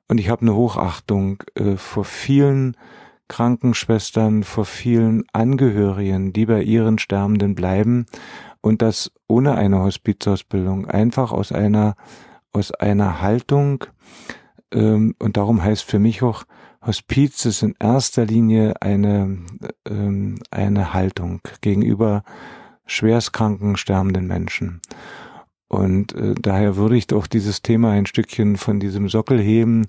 und 0.07 0.19
ich 0.19 0.29
habe 0.29 0.41
eine 0.41 0.55
Hochachtung 0.55 1.43
äh, 1.55 1.77
vor 1.77 2.05
vielen 2.05 2.77
Krankenschwestern, 3.27 4.43
vor 4.43 4.65
vielen 4.65 5.23
Angehörigen, 5.33 6.31
die 6.31 6.45
bei 6.45 6.61
ihren 6.61 6.99
Sterbenden 6.99 7.55
bleiben 7.55 8.05
und 8.61 8.83
das 8.83 9.11
ohne 9.27 9.55
eine 9.55 9.79
Hospizausbildung, 9.79 10.85
einfach 10.85 11.31
aus 11.31 11.51
einer 11.51 11.95
aus 12.55 12.71
einer 12.71 13.21
Haltung, 13.21 13.85
ähm, 14.73 15.15
und 15.19 15.37
darum 15.37 15.63
heißt 15.63 15.83
für 15.83 15.99
mich 15.99 16.23
auch, 16.23 16.45
Hospiz 16.81 17.45
ist 17.45 17.63
in 17.63 17.75
erster 17.79 18.25
Linie 18.25 18.81
eine, 18.81 19.39
ähm, 19.89 20.39
eine 20.51 20.93
Haltung 20.93 21.41
gegenüber 21.61 22.23
schwerstkranken, 22.85 23.75
sterbenden 23.75 24.27
Menschen. 24.27 24.81
Und 25.67 26.13
äh, 26.13 26.35
daher 26.39 26.75
würde 26.75 26.95
ich 26.95 27.07
doch 27.07 27.25
dieses 27.25 27.61
Thema 27.63 27.91
ein 27.91 28.05
Stückchen 28.05 28.55
von 28.55 28.79
diesem 28.79 29.09
Sockel 29.09 29.39
heben. 29.39 29.87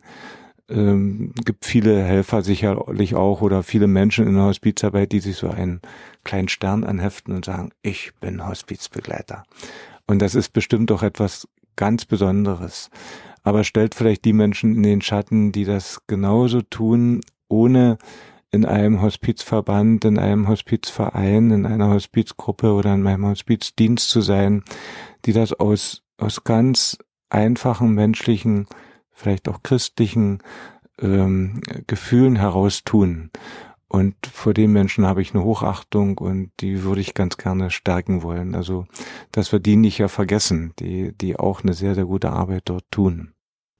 Ähm, 0.68 1.32
gibt 1.44 1.66
viele 1.66 2.02
Helfer 2.02 2.42
sicherlich 2.42 3.14
auch 3.14 3.42
oder 3.42 3.62
viele 3.62 3.86
Menschen 3.86 4.26
in 4.26 4.34
der 4.34 4.44
Hospizarbeit, 4.44 5.12
die 5.12 5.20
sich 5.20 5.36
so 5.36 5.50
einen 5.50 5.80
kleinen 6.24 6.48
Stern 6.48 6.82
anheften 6.82 7.34
und 7.34 7.44
sagen, 7.44 7.70
ich 7.82 8.12
bin 8.20 8.44
Hospizbegleiter. 8.44 9.44
Und 10.06 10.22
das 10.22 10.34
ist 10.34 10.52
bestimmt 10.52 10.90
doch 10.90 11.02
etwas 11.02 11.46
ganz 11.76 12.04
Besonderes. 12.04 12.90
Aber 13.42 13.62
stellt 13.62 13.94
vielleicht 13.94 14.24
die 14.24 14.32
Menschen 14.32 14.74
in 14.74 14.82
den 14.82 15.02
Schatten, 15.02 15.52
die 15.52 15.64
das 15.64 16.00
genauso 16.06 16.62
tun, 16.62 17.20
ohne 17.48 17.98
in 18.50 18.64
einem 18.64 19.02
Hospizverband, 19.02 20.04
in 20.04 20.18
einem 20.18 20.48
Hospizverein, 20.48 21.50
in 21.50 21.66
einer 21.66 21.90
Hospizgruppe 21.90 22.72
oder 22.72 22.94
in 22.94 23.06
einem 23.06 23.26
Hospizdienst 23.26 24.08
zu 24.08 24.20
sein, 24.20 24.64
die 25.24 25.32
das 25.32 25.52
aus, 25.52 26.02
aus 26.18 26.44
ganz 26.44 26.98
einfachen 27.28 27.92
menschlichen, 27.92 28.66
vielleicht 29.12 29.48
auch 29.48 29.62
christlichen 29.62 30.38
ähm, 31.00 31.60
Gefühlen 31.86 32.36
heraus 32.36 32.82
tun. 32.84 33.30
Und 33.88 34.14
vor 34.26 34.52
den 34.52 34.72
Menschen 34.72 35.06
habe 35.06 35.22
ich 35.22 35.32
eine 35.34 35.44
Hochachtung 35.44 36.18
und 36.18 36.50
die 36.60 36.82
würde 36.82 37.00
ich 37.00 37.14
ganz 37.14 37.36
gerne 37.36 37.70
stärken 37.70 38.22
wollen. 38.22 38.54
Also, 38.54 38.86
dass 39.30 39.52
wir 39.52 39.60
die 39.60 39.76
nicht 39.76 39.98
ja 39.98 40.08
vergessen, 40.08 40.72
die, 40.80 41.16
die 41.16 41.36
auch 41.38 41.62
eine 41.62 41.72
sehr, 41.72 41.94
sehr 41.94 42.06
gute 42.06 42.30
Arbeit 42.30 42.62
dort 42.66 42.84
tun. 42.90 43.32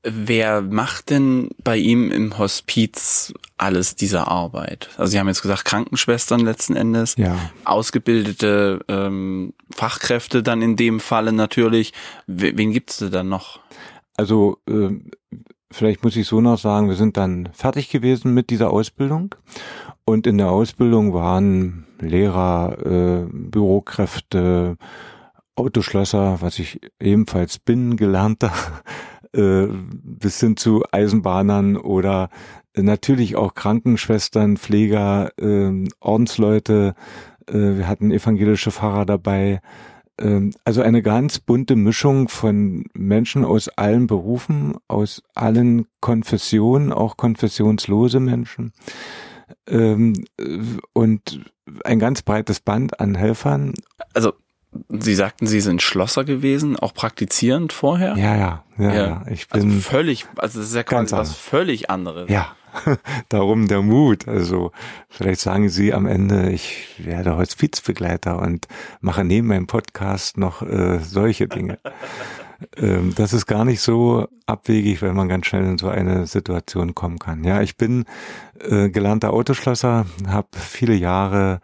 Wer 0.09 0.63
macht 0.63 1.11
denn 1.11 1.49
bei 1.65 1.77
ihm 1.77 2.13
im 2.13 2.39
Hospiz 2.39 3.35
alles 3.57 3.97
diese 3.97 4.29
Arbeit? 4.29 4.89
Also 4.97 5.11
Sie 5.11 5.19
haben 5.19 5.27
jetzt 5.27 5.43
gesagt 5.43 5.65
Krankenschwestern 5.65 6.39
letzten 6.39 6.77
Endes, 6.77 7.17
ja. 7.17 7.37
ausgebildete 7.65 8.85
ähm, 8.87 9.53
Fachkräfte 9.75 10.45
dann 10.45 10.63
in 10.63 10.77
dem 10.77 11.01
Falle 11.01 11.33
natürlich. 11.33 11.93
Wen 12.29 12.71
gibt's 12.71 12.99
denn 12.99 13.11
dann 13.11 13.29
noch? 13.29 13.59
Also 14.17 14.59
äh, 14.69 14.91
vielleicht 15.71 16.05
muss 16.05 16.17
ich 16.17 16.27
so 16.27 16.41
noch 16.41 16.59
sagen, 16.59 16.89
wir 16.89 16.97
sind 16.97 17.17
dann 17.17 17.49
fertig 17.53 17.91
gewesen 17.91 18.35
mit 18.35 18.51
dieser 18.51 18.71
Ausbildung 18.71 19.35
und 20.05 20.27
in 20.27 20.39
der 20.39 20.51
Ausbildung 20.51 21.13
waren 21.13 21.87
Lehrer, 22.01 22.79
äh, 22.85 23.27
Bürokräfte, 23.31 24.77
Autoschlosser, 25.57 26.39
was 26.41 26.59
ich 26.59 26.81
ebenfalls 27.01 27.59
bin, 27.59 27.97
gelernter, 27.97 28.53
äh, 29.33 29.67
bis 29.69 30.41
hin 30.41 30.57
zu 30.57 30.85
Eisenbahnern 30.93 31.77
oder 31.77 32.29
natürlich 32.77 33.37
auch 33.37 33.55
Krankenschwestern, 33.55 34.57
Pfleger, 34.59 35.31
äh, 35.39 35.89
Ordensleute. 36.01 36.95
Äh, 37.49 37.53
wir 37.55 37.89
hatten 37.89 38.11
evangelische 38.11 38.71
Pfarrer 38.71 39.07
dabei. 39.07 39.61
Äh, 40.19 40.51
also 40.65 40.83
eine 40.83 41.03
ganz 41.03 41.39
bunte 41.39 41.77
Mischung 41.77 42.29
von 42.29 42.85
Menschen 42.95 43.45
aus 43.45 43.69
allen 43.69 44.07
Berufen, 44.07 44.77
aus 44.89 45.23
allen 45.35 45.87
Konfessionen, 46.01 46.93
auch 46.93 47.17
konfessionslose 47.17 48.21
Menschen 48.21 48.73
ähm, 49.69 50.25
und 50.93 51.41
ein 51.85 51.99
ganz 51.99 52.23
breites 52.23 52.61
Band 52.61 53.01
an 53.01 53.15
Helfern. 53.15 53.75
Also 54.15 54.33
Sie 54.91 55.15
sagten, 55.15 55.47
Sie 55.47 55.61
sind 55.61 55.81
Schlosser 55.81 56.25
gewesen, 56.25 56.77
auch 56.77 56.93
praktizierend 56.93 57.73
vorher? 57.73 58.15
Ja, 58.17 58.37
ja, 58.37 58.65
ja. 58.79 58.95
ja. 58.95 59.25
Ich 59.31 59.47
also 59.51 59.67
bin 59.67 59.77
also 59.77 59.89
völlig, 59.89 60.27
also 60.37 60.59
das 60.61 60.69
ist 60.69 60.75
ja 60.75 60.83
quasi 60.83 61.17
was 61.17 61.35
völlig 61.35 61.89
anderes. 61.89 62.29
Ja, 62.29 62.55
darum 63.29 63.69
der 63.69 63.83
Mut. 63.83 64.29
Also 64.29 64.73
vielleicht 65.09 65.41
sagen 65.41 65.69
Sie 65.69 65.93
am 65.93 66.07
Ende, 66.07 66.51
ich 66.51 66.95
werde 66.99 67.37
Hospizbegleiter 67.37 68.41
und 68.41 68.69
mache 69.01 69.25
neben 69.25 69.49
meinem 69.49 69.67
Podcast 69.67 70.39
noch 70.39 70.63
äh, 70.63 70.99
solche 71.01 71.49
Dinge. 71.49 71.79
ähm, 72.77 73.15
das 73.17 73.33
ist 73.33 73.47
gar 73.47 73.65
nicht 73.65 73.81
so 73.81 74.29
abwegig, 74.47 75.03
wenn 75.03 75.15
man 75.15 75.29
ganz 75.29 75.47
schnell 75.47 75.65
in 75.65 75.79
so 75.79 75.89
eine 75.89 76.27
Situation 76.27 76.95
kommen 76.95 77.19
kann. 77.19 77.45
Ja, 77.45 77.63
ich 77.63 77.77
bin 77.77 78.05
äh, 78.61 78.89
gelernter 78.89 79.33
Autoschlosser, 79.33 80.07
habe 80.27 80.49
viele 80.53 80.95
Jahre 80.95 81.61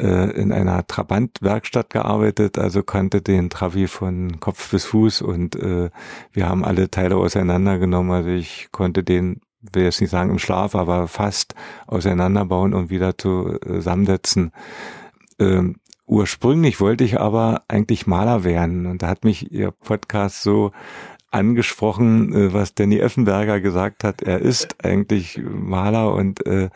äh, 0.00 0.30
in 0.30 0.52
einer 0.52 0.86
Trabant-Werkstatt 0.86 1.90
gearbeitet, 1.90 2.58
also 2.58 2.82
kannte 2.82 3.20
den 3.20 3.50
Travi 3.50 3.88
von 3.88 4.38
Kopf 4.40 4.70
bis 4.70 4.84
Fuß 4.86 5.22
und 5.22 5.56
äh, 5.56 5.90
wir 6.32 6.48
haben 6.48 6.64
alle 6.64 6.90
Teile 6.90 7.16
auseinandergenommen. 7.16 8.12
Also 8.12 8.30
ich 8.30 8.68
konnte 8.70 9.02
den, 9.02 9.40
will 9.60 9.84
jetzt 9.84 10.00
nicht 10.00 10.10
sagen 10.10 10.30
im 10.30 10.38
Schlaf, 10.38 10.74
aber 10.74 11.08
fast 11.08 11.54
auseinanderbauen 11.86 12.74
und 12.74 12.90
wieder 12.90 13.16
zusammensetzen. 13.16 14.52
Ähm, 15.38 15.76
Ursprünglich 16.08 16.80
wollte 16.80 17.04
ich 17.04 17.20
aber 17.20 17.64
eigentlich 17.68 18.06
Maler 18.06 18.42
werden 18.42 18.86
und 18.86 19.02
da 19.02 19.08
hat 19.08 19.24
mich 19.24 19.52
Ihr 19.52 19.72
Podcast 19.72 20.42
so 20.42 20.72
angesprochen, 21.30 22.32
äh, 22.32 22.52
was 22.52 22.74
Danny 22.74 22.98
Effenberger 22.98 23.60
gesagt 23.60 24.04
hat. 24.04 24.22
Er 24.22 24.40
ist 24.40 24.84
eigentlich 24.84 25.40
Maler 25.42 26.14
und 26.14 26.46
äh, 26.46 26.70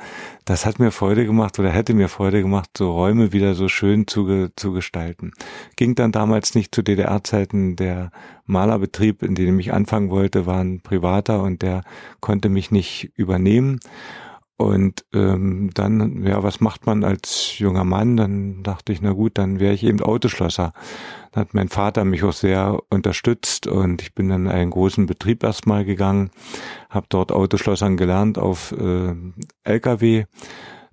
das 0.44 0.66
hat 0.66 0.78
mir 0.78 0.90
Freude 0.90 1.24
gemacht 1.24 1.58
oder 1.58 1.70
hätte 1.70 1.94
mir 1.94 2.08
Freude 2.08 2.42
gemacht, 2.42 2.70
so 2.76 2.92
Räume 2.92 3.32
wieder 3.32 3.54
so 3.54 3.68
schön 3.68 4.06
zu, 4.06 4.48
zu 4.56 4.72
gestalten. 4.72 5.32
Ging 5.76 5.94
dann 5.94 6.12
damals 6.12 6.54
nicht 6.54 6.74
zu 6.74 6.82
DDR-Zeiten. 6.82 7.76
Der 7.76 8.10
Malerbetrieb, 8.46 9.22
in 9.22 9.34
dem 9.34 9.58
ich 9.58 9.72
anfangen 9.72 10.10
wollte, 10.10 10.46
war 10.46 10.60
ein 10.60 10.80
privater 10.80 11.42
und 11.42 11.62
der 11.62 11.82
konnte 12.20 12.48
mich 12.48 12.70
nicht 12.70 13.12
übernehmen. 13.16 13.80
Und 14.62 15.04
ähm, 15.12 15.70
dann, 15.74 16.24
ja, 16.24 16.44
was 16.44 16.60
macht 16.60 16.86
man 16.86 17.02
als 17.02 17.58
junger 17.58 17.82
Mann? 17.82 18.16
Dann 18.16 18.62
dachte 18.62 18.92
ich, 18.92 19.02
na 19.02 19.10
gut, 19.10 19.36
dann 19.36 19.58
wäre 19.58 19.74
ich 19.74 19.82
eben 19.82 20.00
Autoschlosser. 20.00 20.72
Dann 21.32 21.40
hat 21.40 21.52
mein 21.52 21.68
Vater 21.68 22.04
mich 22.04 22.22
auch 22.22 22.32
sehr 22.32 22.78
unterstützt 22.88 23.66
und 23.66 24.02
ich 24.02 24.14
bin 24.14 24.28
dann 24.28 24.46
in 24.46 24.52
einen 24.52 24.70
großen 24.70 25.06
Betrieb 25.06 25.42
erstmal 25.42 25.84
gegangen, 25.84 26.30
habe 26.90 27.06
dort 27.08 27.32
Autoschlossern 27.32 27.96
gelernt 27.96 28.38
auf 28.38 28.70
äh, 28.70 29.14
LKW. 29.64 30.26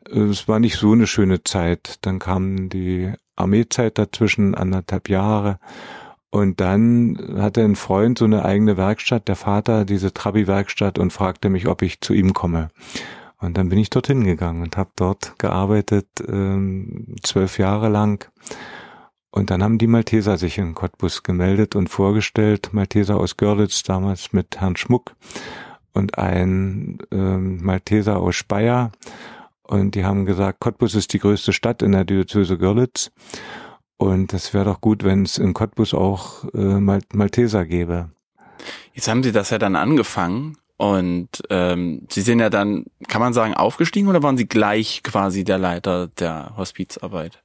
Es 0.09 0.47
war 0.47 0.59
nicht 0.59 0.77
so 0.77 0.93
eine 0.93 1.05
schöne 1.05 1.43
Zeit. 1.43 1.99
Dann 2.01 2.17
kam 2.17 2.69
die 2.69 3.13
Armeezeit 3.35 3.99
dazwischen, 3.99 4.55
anderthalb 4.55 5.09
Jahre. 5.09 5.59
Und 6.31 6.59
dann 6.59 7.35
hatte 7.37 7.61
ein 7.61 7.75
Freund 7.75 8.17
so 8.17 8.25
eine 8.25 8.45
eigene 8.45 8.77
Werkstatt, 8.77 9.27
der 9.27 9.35
Vater, 9.35 9.85
diese 9.85 10.11
Trabi-Werkstatt 10.11 10.97
und 10.97 11.13
fragte 11.13 11.49
mich, 11.49 11.67
ob 11.67 11.83
ich 11.83 12.01
zu 12.01 12.13
ihm 12.13 12.33
komme. 12.33 12.69
Und 13.39 13.57
dann 13.57 13.69
bin 13.69 13.79
ich 13.79 13.89
dorthin 13.89 14.23
gegangen 14.23 14.61
und 14.61 14.75
habe 14.75 14.91
dort 14.95 15.39
gearbeitet, 15.39 16.07
ähm, 16.27 17.15
zwölf 17.23 17.57
Jahre 17.57 17.87
lang. 17.87 18.29
Und 19.31 19.49
dann 19.49 19.63
haben 19.63 19.77
die 19.77 19.87
Malteser 19.87 20.37
sich 20.37 20.57
in 20.57 20.75
Cottbus 20.75 21.23
gemeldet 21.23 21.75
und 21.75 21.87
vorgestellt, 21.87 22.69
Malteser 22.73 23.17
aus 23.17 23.37
Görlitz, 23.37 23.83
damals 23.83 24.33
mit 24.33 24.59
Herrn 24.59 24.75
Schmuck 24.75 25.15
und 25.93 26.17
ein 26.17 26.99
ähm, 27.11 27.63
Malteser 27.63 28.17
aus 28.17 28.35
Speyer. 28.35 28.91
Und 29.63 29.95
die 29.95 30.03
haben 30.03 30.25
gesagt, 30.25 30.59
Cottbus 30.59 30.95
ist 30.95 31.13
die 31.13 31.19
größte 31.19 31.53
Stadt 31.53 31.81
in 31.81 31.91
der 31.91 32.05
Diözese 32.05 32.57
Görlitz. 32.57 33.11
Und 33.97 34.33
es 34.33 34.53
wäre 34.53 34.65
doch 34.65 34.81
gut, 34.81 35.03
wenn 35.03 35.23
es 35.23 35.37
in 35.37 35.53
Cottbus 35.53 35.93
auch 35.93 36.45
äh, 36.53 36.79
Mal 36.79 37.01
Malteser 37.13 37.65
gäbe. 37.65 38.09
Jetzt 38.93 39.07
haben 39.07 39.23
Sie 39.23 39.31
das 39.31 39.51
ja 39.51 39.59
dann 39.59 39.75
angefangen 39.75 40.57
und 40.79 41.27
ähm, 41.49 42.03
Sie 42.09 42.21
sind 42.21 42.39
ja 42.39 42.49
dann, 42.49 42.85
kann 43.09 43.19
man 43.19 43.33
sagen, 43.33 43.53
aufgestiegen 43.53 44.07
oder 44.07 44.23
waren 44.23 44.37
Sie 44.37 44.47
gleich 44.47 45.03
quasi 45.03 45.43
der 45.43 45.57
Leiter 45.57 46.07
der 46.07 46.53
Hospizarbeit? 46.55 47.41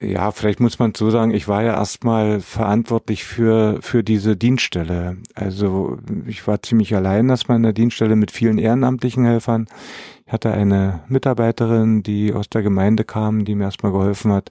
Ja, 0.00 0.30
vielleicht 0.30 0.58
muss 0.58 0.78
man 0.78 0.94
so 0.94 1.10
sagen, 1.10 1.32
ich 1.32 1.48
war 1.48 1.62
ja 1.62 1.74
erstmal 1.74 2.40
verantwortlich 2.40 3.24
für, 3.24 3.80
für 3.82 4.02
diese 4.02 4.38
Dienststelle. 4.38 5.18
Also 5.34 5.98
ich 6.26 6.46
war 6.46 6.62
ziemlich 6.62 6.94
allein 6.94 7.28
erstmal 7.28 7.56
in 7.56 7.62
der 7.62 7.74
Dienststelle 7.74 8.16
mit 8.16 8.30
vielen 8.30 8.56
ehrenamtlichen 8.56 9.26
Helfern. 9.26 9.66
Ich 10.24 10.32
hatte 10.32 10.50
eine 10.50 11.00
Mitarbeiterin, 11.08 12.02
die 12.02 12.32
aus 12.32 12.48
der 12.48 12.62
Gemeinde 12.62 13.04
kam, 13.04 13.44
die 13.44 13.54
mir 13.54 13.64
erstmal 13.64 13.92
geholfen 13.92 14.32
hat. 14.32 14.48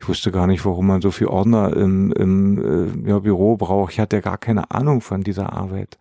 Ich 0.00 0.08
wusste 0.08 0.30
gar 0.30 0.46
nicht, 0.46 0.64
warum 0.64 0.86
man 0.86 1.02
so 1.02 1.10
viel 1.10 1.26
Ordner 1.26 1.76
im, 1.76 2.12
im 2.12 3.04
äh, 3.04 3.08
ja, 3.08 3.18
Büro 3.18 3.56
braucht. 3.56 3.94
Ich 3.94 3.98
hatte 3.98 4.14
ja 4.14 4.22
gar 4.22 4.38
keine 4.38 4.70
Ahnung 4.70 5.00
von 5.00 5.24
dieser 5.24 5.52
Arbeit 5.52 5.98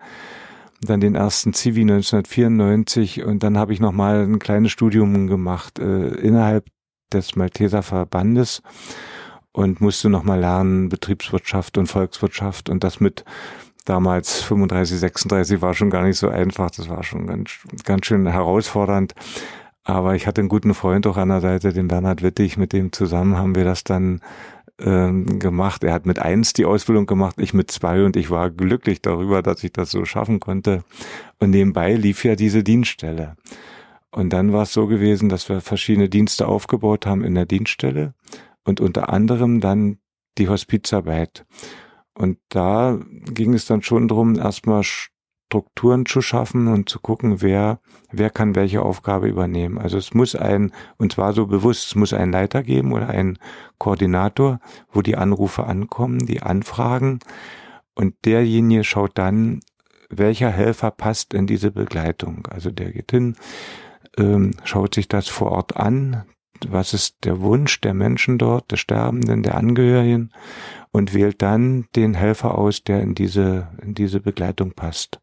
dann 0.82 1.00
den 1.00 1.16
ersten 1.16 1.54
Zivi 1.54 1.82
1994 1.82 3.24
und 3.24 3.44
dann 3.44 3.58
habe 3.58 3.74
ich 3.74 3.80
nochmal 3.80 4.24
ein 4.24 4.40
kleines 4.40 4.72
Studium 4.72 5.28
gemacht 5.28 5.80
äh, 5.80 6.08
innerhalb 6.16 6.66
des 7.14 7.36
Malteser 7.36 7.84
Verbandes 7.84 8.62
und 9.52 9.82
musste 9.82 10.10
nochmal 10.10 10.40
lernen 10.40 10.90
Betriebswirtschaft 10.90 11.78
und 11.78 11.88
Volkswirtschaft 11.88 12.70
und 12.70 12.84
das 12.84 13.00
mit 13.00 13.26
damals 13.86 14.42
35, 14.42 15.00
36 15.00 15.62
war 15.62 15.74
schon 15.74 15.90
gar 15.90 16.04
nicht 16.04 16.18
so 16.18 16.30
einfach. 16.30 16.72
Das 16.72 16.90
war 16.90 17.04
schon 17.04 17.28
ganz, 17.28 17.52
ganz 17.84 18.06
schön 18.06 18.28
herausfordernd. 18.28 19.14
Aber 19.84 20.16
ich 20.16 20.28
hatte 20.28 20.42
einen 20.42 20.50
guten 20.50 20.74
Freund 20.76 21.08
auch 21.08 21.18
an 21.18 21.30
der 21.30 21.42
Seite, 21.42 21.74
den 21.74 21.88
Bernhard 21.88 22.22
Wittig, 22.22 22.58
mit 22.58 22.72
dem 22.72 22.92
zusammen 22.92 23.38
haben 23.38 23.56
wir 23.56 23.64
das 23.64 23.84
dann 23.84 24.22
ähm, 24.84 25.40
gemacht. 25.40 25.84
Er 25.84 25.94
hat 25.94 26.06
mit 26.06 26.20
eins 26.20 26.54
die 26.54 26.66
Ausbildung 26.66 27.06
gemacht, 27.06 27.36
ich 27.40 27.54
mit 27.54 27.72
zwei 27.72 28.04
und 28.04 28.16
ich 28.16 28.30
war 28.30 28.50
glücklich 28.50 29.02
darüber, 29.02 29.42
dass 29.42 29.64
ich 29.64 29.72
das 29.72 29.92
so 29.92 30.06
schaffen 30.06 30.40
konnte. 30.40 30.84
Und 31.40 31.52
nebenbei 31.52 31.94
lief 31.94 32.24
ja 32.24 32.36
diese 32.36 32.64
Dienststelle. 32.64 33.36
Und 34.12 34.32
dann 34.32 34.52
war 34.52 34.64
es 34.64 34.74
so 34.74 34.88
gewesen, 34.88 35.30
dass 35.30 35.48
wir 35.48 35.62
verschiedene 35.62 36.10
Dienste 36.10 36.48
aufgebaut 36.48 37.06
haben 37.06 37.24
in 37.24 37.36
der 37.36 37.46
Dienststelle 37.46 38.14
und 38.64 38.82
unter 38.82 39.10
anderem 39.10 39.62
dann 39.62 39.98
die 40.38 40.50
Hospizarbeit. 40.50 41.46
Und 42.14 42.38
da 42.50 43.00
ging 43.34 43.54
es 43.54 43.66
dann 43.66 43.82
schon 43.82 44.08
darum, 44.08 44.38
erstmal 44.38 44.84
Strukturen 45.52 46.06
zu 46.06 46.22
schaffen 46.22 46.70
und 46.70 46.88
zu 46.88 47.00
gucken, 47.00 47.42
wer, 47.42 47.82
wer 48.10 48.30
kann 48.30 48.56
welche 48.56 48.82
Aufgabe 48.82 49.28
übernehmen. 49.28 49.80
Also 49.80 49.98
es 49.98 50.14
muss 50.14 50.34
ein, 50.34 50.72
und 50.98 51.12
zwar 51.12 51.34
so 51.34 51.46
bewusst, 51.46 51.88
es 51.88 51.96
muss 51.96 52.14
einen 52.14 52.32
Leiter 52.32 52.64
geben 52.64 52.94
oder 52.94 53.10
einen 53.10 53.38
Koordinator, 53.78 54.62
wo 54.94 55.02
die 55.02 55.18
Anrufe 55.18 55.66
ankommen, 55.66 56.26
die 56.26 56.42
Anfragen. 56.42 57.20
Und 57.96 58.16
derjenige 58.24 58.86
schaut 58.86 59.18
dann, 59.18 59.60
welcher 60.10 60.50
Helfer 60.50 60.90
passt 60.90 61.34
in 61.34 61.48
diese 61.48 61.72
Begleitung. 61.72 62.48
Also 62.50 62.72
der 62.72 62.94
geht 62.94 63.12
hin, 63.12 63.36
ähm, 64.18 64.52
schaut 64.64 64.96
sich 64.96 65.10
das 65.10 65.28
vor 65.28 65.52
Ort 65.52 65.76
an, 65.76 66.24
was 66.70 66.94
ist 66.94 67.16
der 67.24 67.42
Wunsch 67.42 67.82
der 67.82 67.94
Menschen 67.94 68.38
dort, 68.38 68.72
der 68.72 68.78
Sterbenden, 68.78 69.44
der 69.44 69.56
Angehörigen 69.56 70.32
und 70.92 71.14
wählt 71.14 71.42
dann 71.42 71.86
den 71.96 72.14
Helfer 72.14 72.58
aus, 72.58 72.84
der 72.84 73.02
in 73.02 73.16
diese, 73.16 73.68
in 73.82 73.94
diese 73.94 74.20
Begleitung 74.20 74.72
passt. 74.74 75.20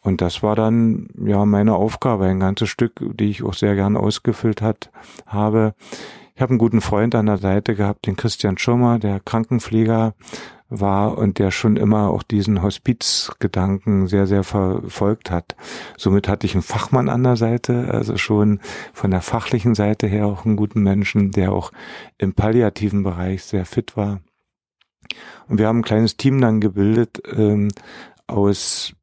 Und 0.00 0.20
das 0.20 0.42
war 0.42 0.56
dann 0.56 1.08
ja 1.24 1.44
meine 1.44 1.76
Aufgabe, 1.76 2.26
ein 2.26 2.40
ganzes 2.40 2.68
Stück, 2.68 3.00
die 3.14 3.30
ich 3.30 3.44
auch 3.44 3.54
sehr 3.54 3.76
gern 3.76 3.96
ausgefüllt 3.96 4.60
hat, 4.60 4.90
habe. 5.26 5.74
Ich 6.34 6.42
habe 6.42 6.50
einen 6.50 6.58
guten 6.58 6.80
Freund 6.80 7.14
an 7.14 7.26
der 7.26 7.38
Seite 7.38 7.76
gehabt, 7.76 8.06
den 8.06 8.16
Christian 8.16 8.58
Schummer, 8.58 8.98
der 8.98 9.20
Krankenpfleger 9.20 10.14
war 10.80 11.18
und 11.18 11.38
der 11.38 11.50
schon 11.50 11.76
immer 11.76 12.10
auch 12.10 12.22
diesen 12.22 12.62
Hospizgedanken 12.62 14.06
sehr, 14.06 14.26
sehr 14.26 14.44
verfolgt 14.44 15.30
hat. 15.30 15.56
Somit 15.96 16.28
hatte 16.28 16.46
ich 16.46 16.54
einen 16.54 16.62
Fachmann 16.62 17.08
an 17.08 17.22
der 17.22 17.36
Seite, 17.36 17.88
also 17.92 18.16
schon 18.16 18.60
von 18.92 19.10
der 19.10 19.20
fachlichen 19.20 19.74
Seite 19.74 20.06
her 20.06 20.26
auch 20.26 20.44
einen 20.44 20.56
guten 20.56 20.82
Menschen, 20.82 21.30
der 21.30 21.52
auch 21.52 21.72
im 22.18 22.34
palliativen 22.34 23.02
Bereich 23.02 23.44
sehr 23.44 23.66
fit 23.66 23.96
war. 23.96 24.20
Und 25.48 25.58
wir 25.58 25.66
haben 25.66 25.80
ein 25.80 25.84
kleines 25.84 26.16
Team 26.16 26.40
dann 26.40 26.60
gebildet 26.60 27.22
ähm, 27.34 27.68
aus 28.26 28.94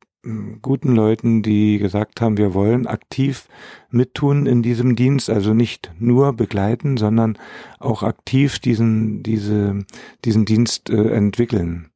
guten 0.61 0.95
Leuten, 0.95 1.41
die 1.41 1.77
gesagt 1.77 2.19
haben, 2.19 2.37
wir 2.37 2.53
wollen 2.53 2.87
aktiv 2.87 3.47
mittun 3.89 4.45
in 4.45 4.61
diesem 4.61 4.95
Dienst, 4.95 5.29
also 5.29 5.53
nicht 5.53 5.91
nur 5.97 6.33
begleiten, 6.33 6.97
sondern 6.97 7.37
auch 7.79 8.03
aktiv 8.03 8.59
diesen, 8.59 9.23
diese, 9.23 9.85
diesen 10.25 10.45
Dienst 10.45 10.89
äh, 10.89 11.11
entwickeln. 11.11 11.89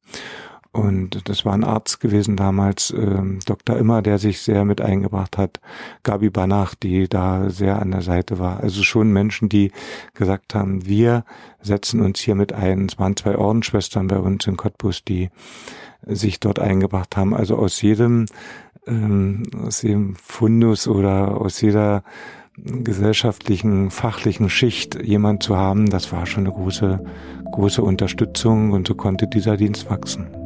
Und 0.72 1.28
das 1.28 1.44
war 1.44 1.52
ein 1.52 1.62
Arzt 1.62 2.00
gewesen 2.00 2.34
damals, 2.34 2.90
äh, 2.90 3.22
Dr. 3.46 3.76
Immer, 3.76 4.02
der 4.02 4.18
sich 4.18 4.40
sehr 4.40 4.64
mit 4.64 4.80
eingebracht 4.80 5.38
hat. 5.38 5.60
Gabi 6.02 6.30
Banach, 6.30 6.74
die 6.74 7.08
da 7.08 7.48
sehr 7.48 7.80
an 7.80 7.92
der 7.92 8.02
Seite 8.02 8.40
war. 8.40 8.58
Also 8.58 8.82
schon 8.82 9.12
Menschen, 9.12 9.48
die 9.48 9.70
gesagt 10.14 10.52
haben, 10.52 10.84
wir 10.84 11.24
setzen 11.60 12.00
uns 12.00 12.18
hier 12.18 12.34
mit 12.34 12.52
ein. 12.52 12.86
Es 12.86 12.98
waren 12.98 13.16
zwei 13.16 13.38
Ordensschwestern 13.38 14.08
bei 14.08 14.18
uns 14.18 14.48
in 14.48 14.56
Cottbus, 14.56 15.04
die 15.04 15.30
sich 16.06 16.40
dort 16.40 16.58
eingebracht 16.58 17.16
haben. 17.16 17.34
Also 17.34 17.56
aus 17.56 17.80
jedem, 17.82 18.26
ähm, 18.86 19.44
aus 19.64 19.82
jedem 19.82 20.16
Fundus 20.16 20.88
oder 20.88 21.40
aus 21.40 21.60
jeder 21.60 22.02
gesellschaftlichen, 22.56 23.90
fachlichen 23.90 24.48
Schicht 24.48 25.02
jemand 25.02 25.42
zu 25.42 25.56
haben, 25.56 25.90
das 25.90 26.12
war 26.12 26.26
schon 26.26 26.46
eine 26.46 26.54
große, 26.54 27.04
große 27.52 27.82
Unterstützung 27.82 28.70
und 28.70 28.86
so 28.86 28.94
konnte 28.94 29.26
dieser 29.26 29.56
Dienst 29.56 29.90
wachsen. 29.90 30.43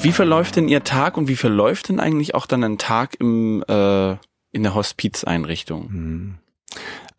Wie 0.00 0.12
verläuft 0.12 0.56
denn 0.56 0.68
Ihr 0.68 0.84
Tag 0.84 1.16
und 1.16 1.28
wie 1.28 1.36
verläuft 1.36 1.88
denn 1.88 1.98
eigentlich 1.98 2.34
auch 2.34 2.46
dann 2.46 2.62
ein 2.62 2.78
Tag 2.78 3.16
im, 3.20 3.64
äh, 3.68 4.12
in 4.52 4.62
der 4.62 4.74
Hospizeinrichtung? 4.74 5.88
Hm. 5.88 6.38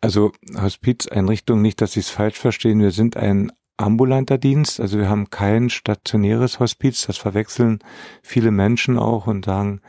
Also 0.00 0.32
Hospizeinrichtung, 0.54 1.60
nicht, 1.60 1.80
dass 1.82 1.92
Sie 1.92 2.00
es 2.00 2.08
falsch 2.08 2.38
verstehen, 2.38 2.80
wir 2.80 2.90
sind 2.90 3.16
ein 3.16 3.52
ambulanter 3.76 4.38
Dienst, 4.38 4.80
also 4.80 4.98
wir 4.98 5.08
haben 5.08 5.30
kein 5.30 5.68
stationäres 5.70 6.58
Hospiz, 6.58 7.06
das 7.06 7.16
verwechseln 7.18 7.80
viele 8.22 8.50
Menschen 8.50 8.98
auch 8.98 9.26
und 9.26 9.44
sagen, 9.44 9.80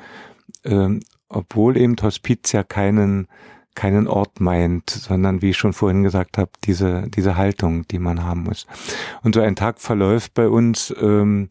ähm, 0.65 1.01
obwohl 1.29 1.77
eben 1.77 1.95
Hospiz 2.01 2.51
ja 2.51 2.63
keinen 2.63 3.27
keinen 3.73 4.07
Ort 4.07 4.41
meint, 4.41 4.89
sondern 4.89 5.41
wie 5.41 5.51
ich 5.51 5.57
schon 5.57 5.71
vorhin 5.71 6.03
gesagt 6.03 6.37
habe, 6.37 6.51
diese 6.65 7.07
diese 7.07 7.37
Haltung, 7.37 7.87
die 7.87 7.99
man 7.99 8.23
haben 8.23 8.43
muss. 8.43 8.67
Und 9.23 9.35
so 9.35 9.41
ein 9.41 9.55
Tag 9.55 9.79
verläuft 9.79 10.33
bei 10.33 10.49
uns 10.49 10.93
ähm, 10.99 11.47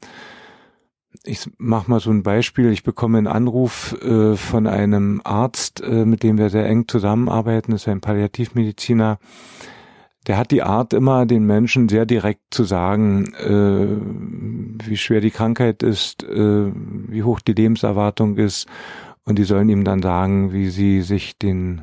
ich 1.25 1.51
mache 1.59 1.91
mal 1.91 2.01
so 2.01 2.11
ein 2.11 2.23
Beispiel. 2.23 2.71
Ich 2.71 2.83
bekomme 2.83 3.19
einen 3.19 3.27
Anruf 3.27 3.97
äh, 4.03 4.37
von 4.37 4.67
einem 4.67 5.21
Arzt, 5.25 5.83
äh, 5.83 6.05
mit 6.05 6.23
dem 6.23 6.39
wir 6.39 6.51
sehr 6.51 6.67
eng 6.67 6.89
zusammenarbeiten. 6.89 7.73
Das 7.73 7.83
ist 7.83 7.89
ein 7.89 8.01
Palliativmediziner. 8.01 9.19
Der 10.27 10.37
hat 10.37 10.51
die 10.51 10.63
Art 10.63 10.93
immer, 10.93 11.27
den 11.27 11.45
Menschen 11.45 11.89
sehr 11.89 12.07
direkt 12.07 12.43
zu 12.51 12.65
sagen, 12.65 13.33
äh, 13.35 14.89
wie 14.89 14.97
schwer 14.97 15.21
die 15.21 15.31
Krankheit 15.31 15.83
ist, 15.83 16.23
äh, 16.23 16.73
wie 16.75 17.23
hoch 17.23 17.41
die 17.41 17.55
Lebenserwartung 17.55 18.37
ist. 18.37 18.67
Und 19.25 19.39
die 19.39 19.45
sollen 19.45 19.69
ihm 19.69 19.85
dann 19.85 20.03
sagen, 20.03 20.53
wie 20.53 20.71
sie 20.71 21.03
sich 21.03 21.39
den 21.39 21.83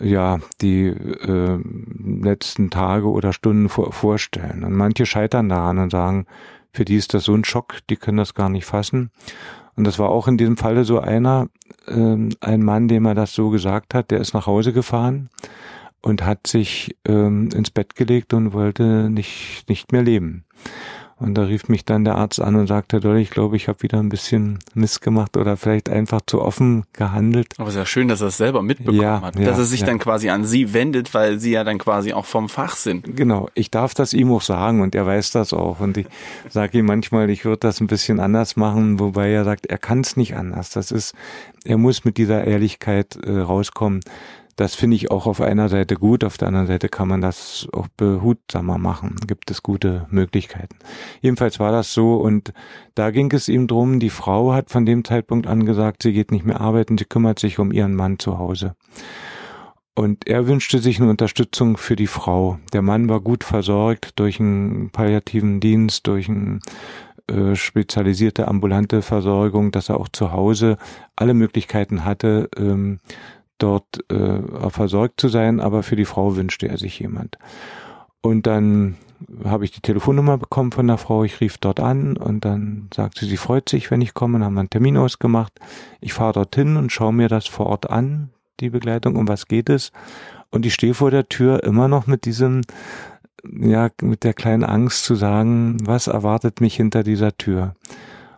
ja 0.00 0.40
die 0.60 0.86
äh, 0.86 1.58
letzten 1.98 2.70
Tage 2.70 3.08
oder 3.08 3.32
Stunden 3.32 3.68
vor, 3.68 3.92
vorstellen. 3.92 4.64
Und 4.64 4.74
manche 4.74 5.06
scheitern 5.06 5.48
daran 5.48 5.78
und 5.78 5.90
sagen, 5.90 6.26
für 6.72 6.84
die 6.84 6.96
ist 6.96 7.14
das 7.14 7.24
so 7.24 7.34
ein 7.34 7.44
Schock, 7.44 7.78
die 7.90 7.96
können 7.96 8.18
das 8.18 8.34
gar 8.34 8.48
nicht 8.48 8.64
fassen. 8.64 9.10
Und 9.74 9.84
das 9.84 9.98
war 9.98 10.10
auch 10.10 10.28
in 10.28 10.36
diesem 10.36 10.56
Falle 10.56 10.84
so 10.84 10.98
einer, 10.98 11.48
äh, 11.86 12.28
ein 12.40 12.62
Mann, 12.62 12.88
dem 12.88 13.06
er 13.06 13.14
das 13.14 13.34
so 13.34 13.50
gesagt 13.50 13.94
hat, 13.94 14.10
der 14.10 14.20
ist 14.20 14.34
nach 14.34 14.46
Hause 14.46 14.72
gefahren 14.72 15.30
und 16.02 16.24
hat 16.24 16.46
sich 16.46 16.96
ähm, 17.06 17.48
ins 17.54 17.70
Bett 17.70 17.94
gelegt 17.94 18.34
und 18.34 18.52
wollte 18.52 19.08
nicht, 19.08 19.64
nicht 19.68 19.92
mehr 19.92 20.02
leben. 20.02 20.44
Und 21.22 21.34
da 21.34 21.44
rief 21.44 21.68
mich 21.68 21.84
dann 21.84 22.04
der 22.04 22.16
Arzt 22.16 22.40
an 22.40 22.56
und 22.56 22.66
sagte, 22.66 22.98
Doll, 22.98 23.18
ich 23.18 23.30
glaube, 23.30 23.56
ich 23.56 23.68
habe 23.68 23.80
wieder 23.82 24.00
ein 24.00 24.08
bisschen 24.08 24.58
Mist 24.74 25.02
gemacht 25.02 25.36
oder 25.36 25.56
vielleicht 25.56 25.88
einfach 25.88 26.20
zu 26.26 26.42
offen 26.42 26.84
gehandelt. 26.92 27.54
Aber 27.58 27.68
es 27.68 27.74
ist 27.74 27.78
ja 27.78 27.86
schön, 27.86 28.08
dass 28.08 28.20
er 28.20 28.26
es 28.26 28.36
selber 28.36 28.60
mitbekommen 28.62 29.00
ja, 29.00 29.20
hat. 29.20 29.36
Dass 29.36 29.42
ja, 29.42 29.50
er 29.50 29.64
sich 29.64 29.80
ja. 29.80 29.86
dann 29.86 30.00
quasi 30.00 30.30
an 30.30 30.44
Sie 30.44 30.74
wendet, 30.74 31.14
weil 31.14 31.38
Sie 31.38 31.52
ja 31.52 31.62
dann 31.62 31.78
quasi 31.78 32.12
auch 32.12 32.26
vom 32.26 32.48
Fach 32.48 32.74
sind. 32.74 33.16
Genau, 33.16 33.48
ich 33.54 33.70
darf 33.70 33.94
das 33.94 34.14
ihm 34.14 34.32
auch 34.32 34.42
sagen 34.42 34.80
und 34.80 34.96
er 34.96 35.06
weiß 35.06 35.30
das 35.30 35.52
auch. 35.52 35.78
Und 35.78 35.96
ich 35.96 36.06
sage 36.48 36.78
ihm 36.78 36.86
manchmal, 36.86 37.30
ich 37.30 37.44
würde 37.44 37.60
das 37.60 37.80
ein 37.80 37.86
bisschen 37.86 38.18
anders 38.18 38.56
machen, 38.56 38.98
wobei 38.98 39.30
er 39.30 39.44
sagt, 39.44 39.66
er 39.66 39.78
kann 39.78 40.00
es 40.00 40.16
nicht 40.16 40.34
anders. 40.34 40.70
Das 40.70 40.90
ist, 40.90 41.14
er 41.64 41.78
muss 41.78 42.04
mit 42.04 42.16
dieser 42.16 42.44
Ehrlichkeit 42.44 43.16
äh, 43.24 43.38
rauskommen 43.38 44.00
das 44.56 44.74
finde 44.74 44.96
ich 44.96 45.10
auch 45.10 45.26
auf 45.26 45.40
einer 45.40 45.68
Seite 45.68 45.94
gut, 45.94 46.24
auf 46.24 46.36
der 46.36 46.48
anderen 46.48 46.66
Seite 46.66 46.88
kann 46.88 47.08
man 47.08 47.20
das 47.20 47.68
auch 47.72 47.88
behutsamer 47.96 48.78
machen. 48.78 49.16
Gibt 49.26 49.50
es 49.50 49.62
gute 49.62 50.06
Möglichkeiten. 50.10 50.76
Jedenfalls 51.20 51.58
war 51.58 51.72
das 51.72 51.92
so 51.94 52.16
und 52.16 52.52
da 52.94 53.10
ging 53.10 53.32
es 53.32 53.48
ihm 53.48 53.66
drum, 53.66 54.00
die 54.00 54.10
Frau 54.10 54.52
hat 54.52 54.70
von 54.70 54.84
dem 54.84 55.04
Zeitpunkt 55.04 55.46
an 55.46 55.64
gesagt, 55.64 56.02
sie 56.02 56.12
geht 56.12 56.32
nicht 56.32 56.44
mehr 56.44 56.60
arbeiten, 56.60 56.98
sie 56.98 57.04
kümmert 57.04 57.38
sich 57.38 57.58
um 57.58 57.72
ihren 57.72 57.94
Mann 57.94 58.18
zu 58.18 58.38
Hause. 58.38 58.74
Und 59.94 60.26
er 60.26 60.46
wünschte 60.46 60.78
sich 60.78 61.00
eine 61.00 61.10
Unterstützung 61.10 61.76
für 61.76 61.96
die 61.96 62.06
Frau. 62.06 62.58
Der 62.72 62.80
Mann 62.80 63.08
war 63.10 63.20
gut 63.20 63.44
versorgt 63.44 64.18
durch 64.18 64.40
einen 64.40 64.90
palliativen 64.90 65.60
Dienst, 65.60 66.06
durch 66.06 66.30
eine 66.30 66.60
äh, 67.28 67.54
spezialisierte 67.54 68.48
ambulante 68.48 69.02
Versorgung, 69.02 69.70
dass 69.70 69.90
er 69.90 70.00
auch 70.00 70.08
zu 70.08 70.32
Hause 70.32 70.78
alle 71.14 71.34
Möglichkeiten 71.34 72.04
hatte, 72.04 72.48
ähm, 72.56 73.00
dort 73.62 74.10
äh, 74.10 74.70
versorgt 74.70 75.20
zu 75.20 75.28
sein, 75.28 75.60
aber 75.60 75.82
für 75.82 75.96
die 75.96 76.04
Frau 76.04 76.36
wünschte 76.36 76.68
er 76.68 76.78
sich 76.78 76.98
jemand. 76.98 77.38
Und 78.20 78.46
dann 78.46 78.96
habe 79.44 79.64
ich 79.64 79.70
die 79.70 79.80
Telefonnummer 79.80 80.38
bekommen 80.38 80.72
von 80.72 80.86
der 80.86 80.98
Frau, 80.98 81.24
ich 81.24 81.40
rief 81.40 81.58
dort 81.58 81.80
an 81.80 82.16
und 82.16 82.44
dann 82.44 82.88
sagte 82.94 83.24
sie, 83.24 83.32
sie 83.32 83.36
freut 83.36 83.68
sich, 83.68 83.90
wenn 83.90 84.00
ich 84.00 84.14
komme, 84.14 84.38
dann 84.38 84.44
haben 84.44 84.58
einen 84.58 84.70
Termin 84.70 84.96
ausgemacht. 84.96 85.52
Ich 86.00 86.12
fahre 86.12 86.32
dorthin 86.32 86.76
und 86.76 86.92
schaue 86.92 87.12
mir 87.12 87.28
das 87.28 87.46
vor 87.46 87.66
Ort 87.66 87.90
an, 87.90 88.30
die 88.60 88.70
Begleitung, 88.70 89.16
um 89.16 89.28
was 89.28 89.46
geht 89.46 89.68
es. 89.68 89.92
Und 90.50 90.66
ich 90.66 90.74
stehe 90.74 90.94
vor 90.94 91.10
der 91.10 91.28
Tür 91.28 91.64
immer 91.64 91.88
noch 91.88 92.06
mit 92.06 92.24
diesem, 92.24 92.62
ja, 93.44 93.90
mit 94.00 94.24
der 94.24 94.34
kleinen 94.34 94.64
Angst 94.64 95.04
zu 95.04 95.14
sagen, 95.14 95.78
was 95.84 96.06
erwartet 96.06 96.60
mich 96.60 96.76
hinter 96.76 97.02
dieser 97.02 97.36
Tür. 97.36 97.74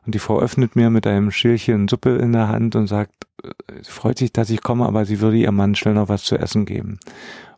Und 0.07 0.15
die 0.15 0.19
Frau 0.19 0.39
öffnet 0.39 0.77
mir 0.77 0.91
mit 0.91 1.07
einem 1.07 1.31
Schälchen 1.31 1.89
Suppe 1.89 2.17
in 2.17 2.33
der 2.33 2.49
Hand 2.49 2.77
und 2.77 2.87
sagt, 2.87 3.24
freut 3.83 4.18
sich, 4.18 4.33
dass 4.33 4.50
ich 4.50 4.62
komme, 4.62 4.87
aber 4.87 5.04
sie 5.04 5.20
würde 5.20 5.37
ihrem 5.37 5.57
Mann 5.57 5.74
schnell 5.74 5.94
noch 5.94 6.09
was 6.09 6.24
zu 6.24 6.37
essen 6.37 6.66
geben. 6.66 6.98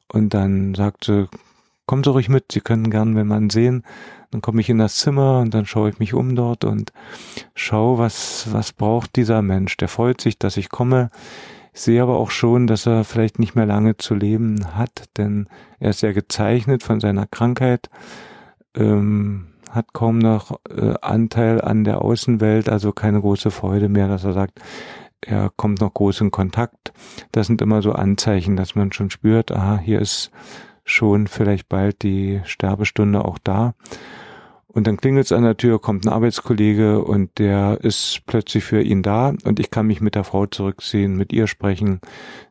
Und 0.09 0.35
dann 0.35 0.75
sagt 0.75 1.05
sie, 1.05 1.29
kommen 1.87 2.05
Sie 2.05 2.11
ruhig 2.11 2.29
mit, 2.29 2.53
Sie 2.53 2.61
können 2.61 2.90
gern, 2.90 3.16
wenn 3.16 3.27
man 3.27 3.51
sehen. 3.51 3.85
Dann 4.31 4.42
komme 4.42 4.61
ich 4.61 4.68
in 4.68 4.79
das 4.79 4.96
Zimmer 4.96 5.40
und 5.40 5.55
dann 5.55 5.66
schaue 5.66 5.88
ich 5.88 5.99
mich 5.99 6.12
um 6.12 6.35
dort 6.35 6.64
und 6.64 6.92
schaue, 7.55 7.99
was, 7.99 8.49
was 8.51 8.72
braucht 8.72 9.16
dieser 9.16 9.40
Mensch. 9.40 9.77
Der 9.77 9.88
freut 9.88 10.20
sich, 10.20 10.38
dass 10.38 10.57
ich 10.57 10.68
komme. 10.68 11.11
Ich 11.72 11.83
sehe 11.83 12.03
aber 12.03 12.16
auch 12.16 12.31
schon, 12.31 12.66
dass 12.66 12.87
er 12.87 13.05
vielleicht 13.05 13.38
nicht 13.38 13.55
mehr 13.55 13.66
lange 13.66 13.96
zu 13.99 14.14
leben 14.14 14.77
hat, 14.77 15.05
denn 15.16 15.49
er 15.79 15.90
ist 15.90 16.01
sehr 16.01 16.14
gezeichnet 16.14 16.83
von 16.83 17.01
seiner 17.01 17.27
Krankheit, 17.27 17.90
ähm, 18.75 19.49
hat 19.70 19.92
kaum 19.92 20.18
noch 20.18 20.59
äh, 20.70 20.94
Anteil 21.03 21.61
an 21.61 21.85
der 21.85 22.01
Außenwelt, 22.01 22.68
also 22.68 22.92
keine 22.92 23.20
große 23.20 23.51
Freude 23.51 23.88
mehr, 23.88 24.09
dass 24.09 24.25
er 24.25 24.33
sagt, 24.33 24.59
er 25.27 25.51
kommt 25.57 25.81
noch 25.81 25.93
groß 25.93 26.21
in 26.23 26.31
Kontakt. 26.31 26.93
Das 27.33 27.49
sind 27.49 27.61
immer 27.61 27.83
so 27.83 27.93
Anzeichen, 27.93 28.57
dass 28.57 28.75
man 28.75 28.93
schon 28.93 29.11
spürt, 29.11 29.51
aha, 29.51 29.79
hier 29.79 30.01
ist 30.01 30.31
schon 30.85 31.27
vielleicht 31.27 31.69
bald 31.69 32.03
die 32.03 32.41
Sterbestunde 32.45 33.25
auch 33.25 33.39
da. 33.43 33.75
Und 34.69 34.87
dann 34.87 34.99
klingelt 34.99 35.25
es 35.25 35.33
an 35.33 35.43
der 35.43 35.57
Tür, 35.57 35.81
kommt 35.81 36.05
ein 36.05 36.12
Arbeitskollege 36.12 37.03
und 37.03 37.39
der 37.39 37.79
ist 37.83 38.21
plötzlich 38.27 38.62
für 38.62 38.83
ihn 38.83 39.03
da 39.03 39.33
und 39.45 39.59
ich 39.59 39.71
kann 39.71 39.87
mich 39.87 40.03
mit 40.03 40.15
der 40.15 40.23
Frau 40.23 40.47
zurückziehen, 40.47 41.17
mit 41.17 41.33
ihr 41.33 41.47
sprechen. 41.47 42.01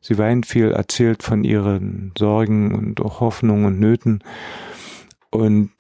Sie 0.02 0.18
weint 0.18 0.48
viel, 0.48 0.72
erzählt 0.72 1.22
von 1.22 1.44
ihren 1.44 2.14
Sorgen 2.18 2.74
und 2.74 3.00
auch 3.00 3.20
Hoffnungen 3.20 3.66
und 3.66 3.80
Nöten. 3.80 4.24
Und 5.30 5.72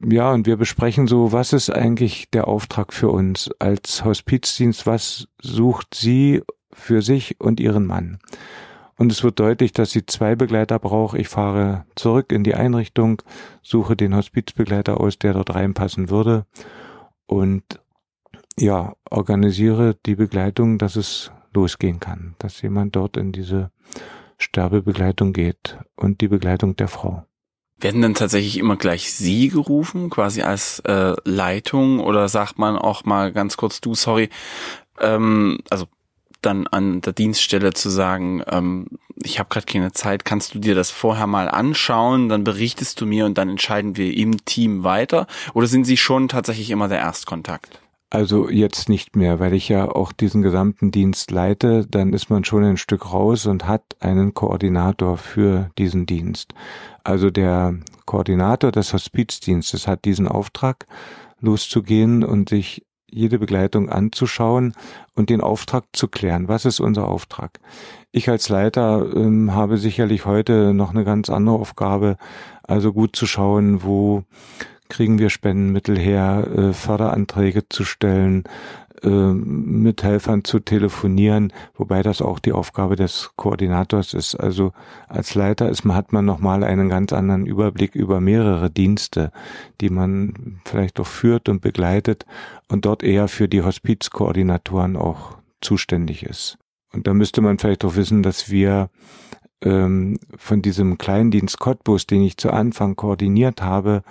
ja, 0.00 0.32
und 0.32 0.46
wir 0.46 0.56
besprechen 0.56 1.06
so, 1.06 1.32
was 1.32 1.52
ist 1.52 1.70
eigentlich 1.70 2.30
der 2.30 2.48
Auftrag 2.48 2.92
für 2.92 3.08
uns 3.08 3.50
als 3.58 4.04
Hospizdienst? 4.04 4.86
Was 4.86 5.28
sucht 5.40 5.94
sie 5.94 6.42
für 6.72 7.00
sich 7.00 7.40
und 7.40 7.60
ihren 7.60 7.86
Mann? 7.86 8.18
Und 8.98 9.12
es 9.12 9.22
wird 9.22 9.40
deutlich, 9.40 9.72
dass 9.72 9.90
sie 9.90 10.06
zwei 10.06 10.36
Begleiter 10.36 10.78
braucht. 10.78 11.18
Ich 11.18 11.28
fahre 11.28 11.84
zurück 11.94 12.32
in 12.32 12.44
die 12.44 12.54
Einrichtung, 12.54 13.22
suche 13.62 13.96
den 13.96 14.14
Hospizbegleiter 14.14 15.00
aus, 15.00 15.18
der 15.18 15.34
dort 15.34 15.54
reinpassen 15.54 16.08
würde 16.10 16.46
und 17.26 17.62
ja, 18.58 18.94
organisiere 19.10 19.96
die 20.06 20.14
Begleitung, 20.14 20.78
dass 20.78 20.96
es 20.96 21.30
losgehen 21.52 22.00
kann, 22.00 22.34
dass 22.38 22.62
jemand 22.62 22.96
dort 22.96 23.16
in 23.18 23.32
diese 23.32 23.70
Sterbebegleitung 24.38 25.32
geht 25.32 25.78
und 25.96 26.20
die 26.20 26.28
Begleitung 26.28 26.76
der 26.76 26.88
Frau. 26.88 27.24
Werden 27.78 28.00
dann 28.02 28.14
tatsächlich 28.14 28.58
immer 28.58 28.76
gleich 28.76 29.12
Sie 29.12 29.48
gerufen, 29.48 30.08
quasi 30.08 30.42
als 30.42 30.80
äh, 30.80 31.14
Leitung, 31.24 32.00
oder 32.00 32.28
sagt 32.28 32.58
man 32.58 32.76
auch 32.76 33.04
mal 33.04 33.32
ganz 33.32 33.56
kurz, 33.56 33.80
du, 33.80 33.94
sorry, 33.94 34.30
ähm, 35.00 35.58
also 35.68 35.86
dann 36.42 36.66
an 36.66 37.00
der 37.00 37.12
Dienststelle 37.12 37.74
zu 37.74 37.90
sagen, 37.90 38.42
ähm, 38.48 38.86
ich 39.22 39.38
habe 39.38 39.48
gerade 39.48 39.66
keine 39.66 39.92
Zeit, 39.92 40.24
kannst 40.24 40.54
du 40.54 40.58
dir 40.58 40.74
das 40.74 40.90
vorher 40.90 41.26
mal 41.26 41.48
anschauen, 41.48 42.28
dann 42.28 42.44
berichtest 42.44 43.00
du 43.00 43.06
mir 43.06 43.26
und 43.26 43.36
dann 43.38 43.48
entscheiden 43.48 43.96
wir 43.96 44.16
im 44.16 44.44
Team 44.44 44.84
weiter? 44.84 45.26
Oder 45.54 45.66
sind 45.66 45.84
Sie 45.84 45.96
schon 45.96 46.28
tatsächlich 46.28 46.70
immer 46.70 46.88
der 46.88 46.98
Erstkontakt? 46.98 47.80
Also 48.08 48.48
jetzt 48.48 48.88
nicht 48.88 49.16
mehr, 49.16 49.40
weil 49.40 49.52
ich 49.52 49.68
ja 49.68 49.88
auch 49.90 50.12
diesen 50.12 50.40
gesamten 50.40 50.92
Dienst 50.92 51.32
leite, 51.32 51.86
dann 51.90 52.12
ist 52.12 52.30
man 52.30 52.44
schon 52.44 52.62
ein 52.62 52.76
Stück 52.76 53.12
raus 53.12 53.46
und 53.46 53.66
hat 53.66 53.82
einen 53.98 54.32
Koordinator 54.32 55.16
für 55.16 55.70
diesen 55.76 56.06
Dienst. 56.06 56.54
Also 57.06 57.30
der 57.30 57.76
Koordinator 58.04 58.72
des 58.72 58.92
Hospizdienstes 58.92 59.86
hat 59.86 60.04
diesen 60.04 60.26
Auftrag, 60.26 60.86
loszugehen 61.40 62.24
und 62.24 62.48
sich 62.48 62.84
jede 63.08 63.38
Begleitung 63.38 63.88
anzuschauen 63.88 64.74
und 65.14 65.30
den 65.30 65.40
Auftrag 65.40 65.84
zu 65.92 66.08
klären. 66.08 66.48
Was 66.48 66.64
ist 66.64 66.80
unser 66.80 67.06
Auftrag? 67.06 67.60
Ich 68.10 68.28
als 68.28 68.48
Leiter 68.48 69.06
ähm, 69.14 69.54
habe 69.54 69.78
sicherlich 69.78 70.26
heute 70.26 70.74
noch 70.74 70.90
eine 70.90 71.04
ganz 71.04 71.30
andere 71.30 71.54
Aufgabe, 71.54 72.16
also 72.64 72.92
gut 72.92 73.14
zu 73.14 73.26
schauen, 73.26 73.84
wo 73.84 74.24
kriegen 74.88 75.20
wir 75.20 75.30
Spendenmittel 75.30 75.96
her, 75.96 76.48
äh, 76.56 76.72
Förderanträge 76.72 77.68
zu 77.68 77.84
stellen, 77.84 78.42
äh, 79.02 79.08
mit 79.08 80.02
Helfern 80.02 80.44
zu 80.44 80.58
telefonieren, 80.60 81.52
wobei 81.74 82.02
das 82.02 82.22
auch 82.22 82.38
die 82.38 82.52
Aufgabe 82.52 82.96
des 82.96 83.32
Koordinators 83.36 84.14
ist. 84.14 84.34
Also 84.34 84.72
als 85.08 85.34
Leiter 85.34 85.68
ist 85.68 85.84
man, 85.84 85.96
hat 85.96 86.12
man 86.12 86.24
nochmal 86.24 86.64
einen 86.64 86.88
ganz 86.88 87.12
anderen 87.12 87.46
Überblick 87.46 87.94
über 87.94 88.20
mehrere 88.20 88.70
Dienste, 88.70 89.32
die 89.80 89.90
man 89.90 90.60
vielleicht 90.64 90.98
auch 91.00 91.06
führt 91.06 91.48
und 91.48 91.60
begleitet 91.60 92.26
und 92.68 92.84
dort 92.84 93.02
eher 93.02 93.28
für 93.28 93.48
die 93.48 93.62
Hospizkoordinatoren 93.62 94.96
auch 94.96 95.38
zuständig 95.60 96.22
ist. 96.24 96.58
Und 96.92 97.06
da 97.06 97.14
müsste 97.14 97.40
man 97.40 97.58
vielleicht 97.58 97.84
auch 97.84 97.96
wissen, 97.96 98.22
dass 98.22 98.50
wir 98.50 98.90
ähm, 99.62 100.18
von 100.36 100.62
diesem 100.62 100.98
Kleindienst 100.98 101.58
Cottbus, 101.58 102.06
den 102.06 102.22
ich 102.22 102.36
zu 102.36 102.50
Anfang 102.50 102.96
koordiniert 102.96 103.62
habe, 103.62 104.02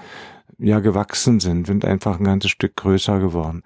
ja 0.58 0.80
gewachsen 0.80 1.40
sind, 1.40 1.68
sind 1.68 1.86
einfach 1.86 2.20
ein 2.20 2.26
ganzes 2.26 2.52
Stück 2.52 2.76
größer 2.76 3.20
geworden. 3.20 3.64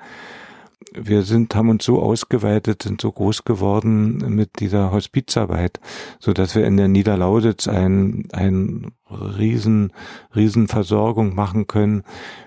Wir 0.94 1.24
sind, 1.24 1.54
haben 1.56 1.70
uns 1.70 1.84
so 1.84 2.02
ausgeweitet, 2.02 2.84
sind 2.84 3.02
so 3.02 3.12
groß 3.12 3.44
geworden 3.44 4.36
mit 4.36 4.60
dieser 4.60 4.92
Hospizarbeit, 4.92 5.80
so 6.20 6.34
dass 6.34 6.56
wir 6.56 6.65
in 6.65 6.78
der 6.78 6.88
Niederlausitz 6.88 7.68
ein, 7.68 8.28
ein 8.32 8.92
riesen, 9.10 9.92
riesen 10.36 10.68
Versorgung 10.68 11.36
machen 11.36 11.68
können. 11.68 12.04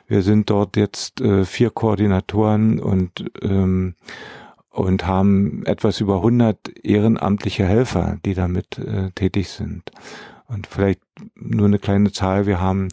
Wir 0.06 0.22
sind 0.22 0.48
dort 0.50 0.76
jetzt 0.76 1.20
äh, 1.20 1.44
vier 1.44 1.70
Koordinatoren 1.70 2.80
und 2.80 3.30
ähm, 3.42 3.94
und 4.72 5.06
haben 5.06 5.64
etwas 5.66 6.00
über 6.00 6.16
100 6.16 6.56
ehrenamtliche 6.82 7.66
Helfer, 7.66 8.18
die 8.24 8.32
damit 8.32 8.78
äh, 8.78 9.10
tätig 9.10 9.50
sind. 9.50 9.90
Und 10.48 10.66
vielleicht 10.66 11.00
nur 11.34 11.66
eine 11.66 11.78
kleine 11.78 12.10
Zahl, 12.10 12.46
wir 12.46 12.60
haben 12.60 12.88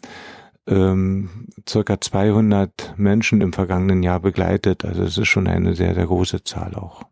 ähm, 0.70 1.48
circa 1.68 2.00
200 2.00 2.94
Menschen 2.96 3.40
im 3.40 3.52
vergangenen 3.52 4.02
Jahr 4.02 4.20
begleitet. 4.20 4.84
Also 4.84 5.02
es 5.02 5.18
ist 5.18 5.28
schon 5.28 5.46
eine 5.46 5.74
sehr, 5.74 5.94
sehr 5.94 6.06
große 6.06 6.44
Zahl 6.44 6.74
auch. 6.74 7.02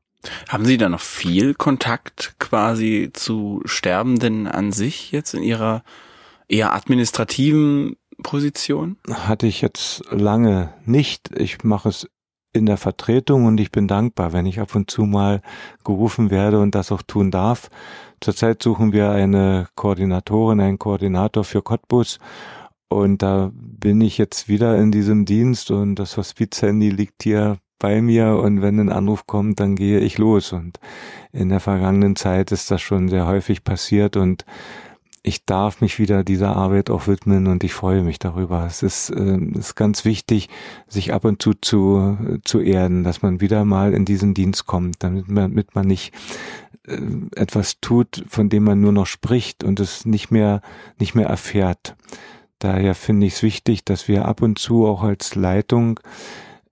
Haben 0.48 0.64
Sie 0.64 0.78
da 0.78 0.88
noch 0.88 1.00
viel 1.00 1.54
Kontakt 1.54 2.34
quasi 2.38 3.10
zu 3.12 3.62
Sterbenden 3.64 4.46
an 4.46 4.72
sich 4.72 5.12
jetzt 5.12 5.34
in 5.34 5.42
Ihrer 5.42 5.82
eher 6.48 6.74
administrativen 6.74 7.96
Position? 8.22 8.96
Hatte 9.08 9.46
ich 9.46 9.60
jetzt 9.60 10.02
lange 10.10 10.72
nicht. 10.84 11.30
Ich 11.36 11.62
mache 11.62 11.90
es 11.90 12.08
in 12.52 12.66
der 12.66 12.78
Vertretung 12.78 13.44
und 13.44 13.60
ich 13.60 13.70
bin 13.70 13.86
dankbar, 13.86 14.32
wenn 14.32 14.46
ich 14.46 14.58
ab 14.58 14.74
und 14.74 14.90
zu 14.90 15.02
mal 15.02 15.42
gerufen 15.84 16.30
werde 16.30 16.58
und 16.60 16.74
das 16.74 16.90
auch 16.90 17.02
tun 17.02 17.30
darf. 17.30 17.70
Zurzeit 18.20 18.62
suchen 18.62 18.92
wir 18.92 19.10
eine 19.10 19.68
Koordinatorin, 19.74 20.60
einen 20.60 20.78
Koordinator 20.78 21.44
für 21.44 21.62
Cottbus 21.62 22.18
und 22.88 23.22
da 23.22 23.50
bin 23.54 24.00
ich 24.00 24.18
jetzt 24.18 24.48
wieder 24.48 24.78
in 24.78 24.90
diesem 24.90 25.24
Dienst 25.24 25.70
und 25.70 25.96
das 25.96 26.16
Hospizhandy 26.16 26.90
liegt 26.90 27.22
hier 27.22 27.58
bei 27.78 28.02
mir 28.02 28.36
und 28.36 28.60
wenn 28.60 28.80
ein 28.80 28.90
Anruf 28.90 29.26
kommt, 29.26 29.60
dann 29.60 29.76
gehe 29.76 30.00
ich 30.00 30.18
los 30.18 30.52
und 30.52 30.80
in 31.32 31.48
der 31.48 31.60
vergangenen 31.60 32.16
Zeit 32.16 32.50
ist 32.50 32.70
das 32.70 32.80
schon 32.80 33.08
sehr 33.08 33.26
häufig 33.26 33.62
passiert 33.62 34.16
und 34.16 34.44
ich 35.22 35.44
darf 35.44 35.80
mich 35.80 35.98
wieder 35.98 36.24
dieser 36.24 36.56
Arbeit 36.56 36.90
auch 36.90 37.06
widmen 37.06 37.46
und 37.48 37.62
ich 37.62 37.74
freue 37.74 38.02
mich 38.02 38.18
darüber. 38.18 38.64
Es 38.66 38.82
ist, 38.82 39.10
äh, 39.10 39.38
ist 39.58 39.74
ganz 39.74 40.04
wichtig, 40.04 40.48
sich 40.86 41.12
ab 41.12 41.24
und 41.24 41.42
zu 41.42 41.54
zu, 41.54 42.40
zu 42.44 42.60
erden, 42.60 43.04
dass 43.04 43.20
man 43.20 43.40
wieder 43.40 43.64
mal 43.64 43.92
in 43.92 44.04
diesen 44.04 44.32
Dienst 44.32 44.66
kommt, 44.66 45.02
damit 45.02 45.28
man, 45.28 45.50
damit 45.50 45.74
man 45.74 45.86
nicht 45.86 46.14
äh, 46.86 46.98
etwas 47.36 47.80
tut, 47.80 48.24
von 48.28 48.48
dem 48.48 48.64
man 48.64 48.80
nur 48.80 48.92
noch 48.92 49.06
spricht 49.06 49.64
und 49.64 49.80
es 49.80 50.06
nicht 50.06 50.30
mehr, 50.30 50.62
nicht 50.98 51.14
mehr 51.14 51.26
erfährt. 51.26 51.96
Daher 52.58 52.94
finde 52.94 53.26
ich 53.26 53.34
es 53.34 53.42
wichtig, 53.42 53.84
dass 53.84 54.08
wir 54.08 54.24
ab 54.24 54.42
und 54.42 54.58
zu 54.58 54.86
auch 54.86 55.02
als 55.02 55.34
Leitung 55.34 56.00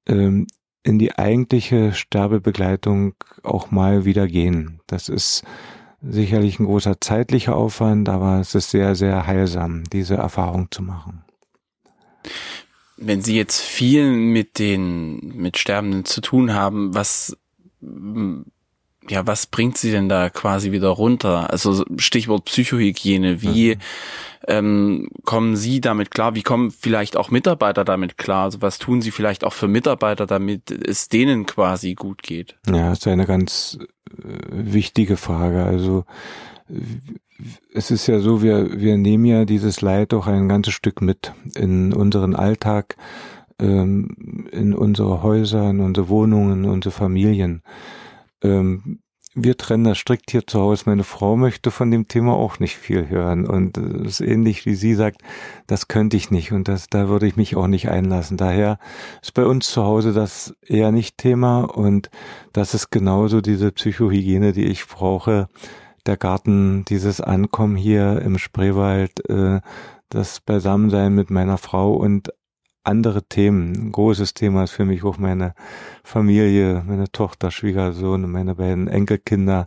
ähm, 0.06 0.46
in 0.82 0.98
die 0.98 1.18
eigentliche 1.18 1.92
Sterbebegleitung 1.92 3.14
auch 3.42 3.70
mal 3.70 4.04
wieder 4.04 4.26
gehen. 4.26 4.80
Das 4.86 5.08
ist 5.08 5.44
sicherlich 6.00 6.58
ein 6.58 6.66
großer 6.66 7.00
zeitlicher 7.00 7.56
Aufwand, 7.56 8.08
aber 8.08 8.40
es 8.40 8.54
ist 8.54 8.70
sehr, 8.70 8.94
sehr 8.94 9.26
heilsam, 9.26 9.84
diese 9.92 10.14
Erfahrung 10.14 10.70
zu 10.70 10.82
machen. 10.82 11.24
Wenn 12.96 13.20
Sie 13.20 13.36
jetzt 13.36 13.60
viel 13.60 14.10
mit 14.10 14.58
den, 14.58 15.36
mit 15.36 15.58
Sterbenden 15.58 16.04
zu 16.04 16.20
tun 16.20 16.54
haben, 16.54 16.94
was, 16.94 17.36
ja, 19.08 19.26
was 19.26 19.46
bringt 19.46 19.78
Sie 19.78 19.90
denn 19.90 20.08
da 20.08 20.30
quasi 20.30 20.72
wieder 20.72 20.88
runter? 20.88 21.50
Also 21.50 21.84
Stichwort 21.98 22.44
Psychohygiene, 22.44 23.42
wie, 23.42 23.76
mhm 23.76 23.80
ähm, 24.46 25.08
kommen 25.24 25.56
Sie 25.56 25.80
damit 25.80 26.10
klar? 26.10 26.34
Wie 26.34 26.42
kommen 26.42 26.70
vielleicht 26.70 27.16
auch 27.16 27.30
Mitarbeiter 27.30 27.84
damit 27.84 28.16
klar? 28.16 28.44
Also 28.44 28.62
was 28.62 28.78
tun 28.78 29.02
Sie 29.02 29.10
vielleicht 29.10 29.44
auch 29.44 29.52
für 29.52 29.68
Mitarbeiter, 29.68 30.26
damit 30.26 30.70
es 30.70 31.08
denen 31.08 31.46
quasi 31.46 31.94
gut 31.94 32.22
geht? 32.22 32.56
Ja, 32.66 32.90
das 32.90 32.98
ist 32.98 33.08
eine 33.08 33.26
ganz 33.26 33.78
äh, 34.10 34.22
wichtige 34.50 35.16
Frage. 35.16 35.64
Also 35.64 36.04
es 37.72 37.90
ist 37.90 38.06
ja 38.06 38.20
so, 38.20 38.42
wir, 38.42 38.80
wir 38.80 38.96
nehmen 38.96 39.24
ja 39.24 39.44
dieses 39.44 39.80
Leid 39.80 40.12
doch 40.12 40.26
ein 40.26 40.48
ganzes 40.48 40.74
Stück 40.74 41.02
mit 41.02 41.32
in 41.56 41.92
unseren 41.92 42.36
Alltag, 42.36 42.96
ähm, 43.60 44.48
in 44.52 44.74
unsere 44.74 45.22
Häuser, 45.22 45.70
in 45.70 45.80
unsere 45.80 46.08
Wohnungen, 46.08 46.64
in 46.64 46.70
unsere 46.70 46.92
Familien. 46.92 47.62
Ähm, 48.42 49.00
wir 49.38 49.58
trennen 49.58 49.84
das 49.84 49.98
strikt 49.98 50.30
hier 50.30 50.46
zu 50.46 50.60
Hause. 50.60 50.84
Meine 50.86 51.04
Frau 51.04 51.36
möchte 51.36 51.70
von 51.70 51.90
dem 51.90 52.08
Thema 52.08 52.32
auch 52.32 52.58
nicht 52.58 52.76
viel 52.76 53.10
hören. 53.10 53.46
Und 53.46 53.76
es 53.76 54.18
ist 54.18 54.26
ähnlich 54.26 54.64
wie 54.64 54.74
sie 54.74 54.94
sagt, 54.94 55.20
das 55.66 55.88
könnte 55.88 56.16
ich 56.16 56.30
nicht 56.30 56.52
und 56.52 56.68
das, 56.68 56.88
da 56.88 57.08
würde 57.08 57.26
ich 57.26 57.36
mich 57.36 57.54
auch 57.54 57.66
nicht 57.66 57.90
einlassen. 57.90 58.38
Daher 58.38 58.78
ist 59.20 59.34
bei 59.34 59.44
uns 59.44 59.68
zu 59.70 59.84
Hause 59.84 60.14
das 60.14 60.56
eher 60.66 60.90
nicht 60.90 61.18
Thema 61.18 61.64
und 61.64 62.10
das 62.54 62.72
ist 62.72 62.90
genauso 62.90 63.42
diese 63.42 63.72
Psychohygiene, 63.72 64.52
die 64.54 64.64
ich 64.64 64.86
brauche. 64.86 65.48
Der 66.06 66.16
Garten, 66.16 66.86
dieses 66.86 67.20
Ankommen 67.20 67.76
hier 67.76 68.22
im 68.22 68.38
Spreewald, 68.38 69.28
äh, 69.28 69.60
das 70.08 70.40
Beisammensein 70.40 71.14
mit 71.14 71.30
meiner 71.30 71.58
Frau 71.58 71.94
und 71.94 72.30
andere 72.86 73.24
Themen. 73.24 73.74
Ein 73.76 73.92
großes 73.92 74.34
Thema 74.34 74.64
ist 74.64 74.72
für 74.72 74.84
mich 74.84 75.04
auch 75.04 75.18
meine 75.18 75.54
Familie, 76.02 76.82
meine 76.86 77.10
Tochter, 77.10 77.50
Schwiegersohn 77.50 78.24
und 78.24 78.30
meine 78.30 78.54
beiden 78.54 78.88
Enkelkinder. 78.88 79.66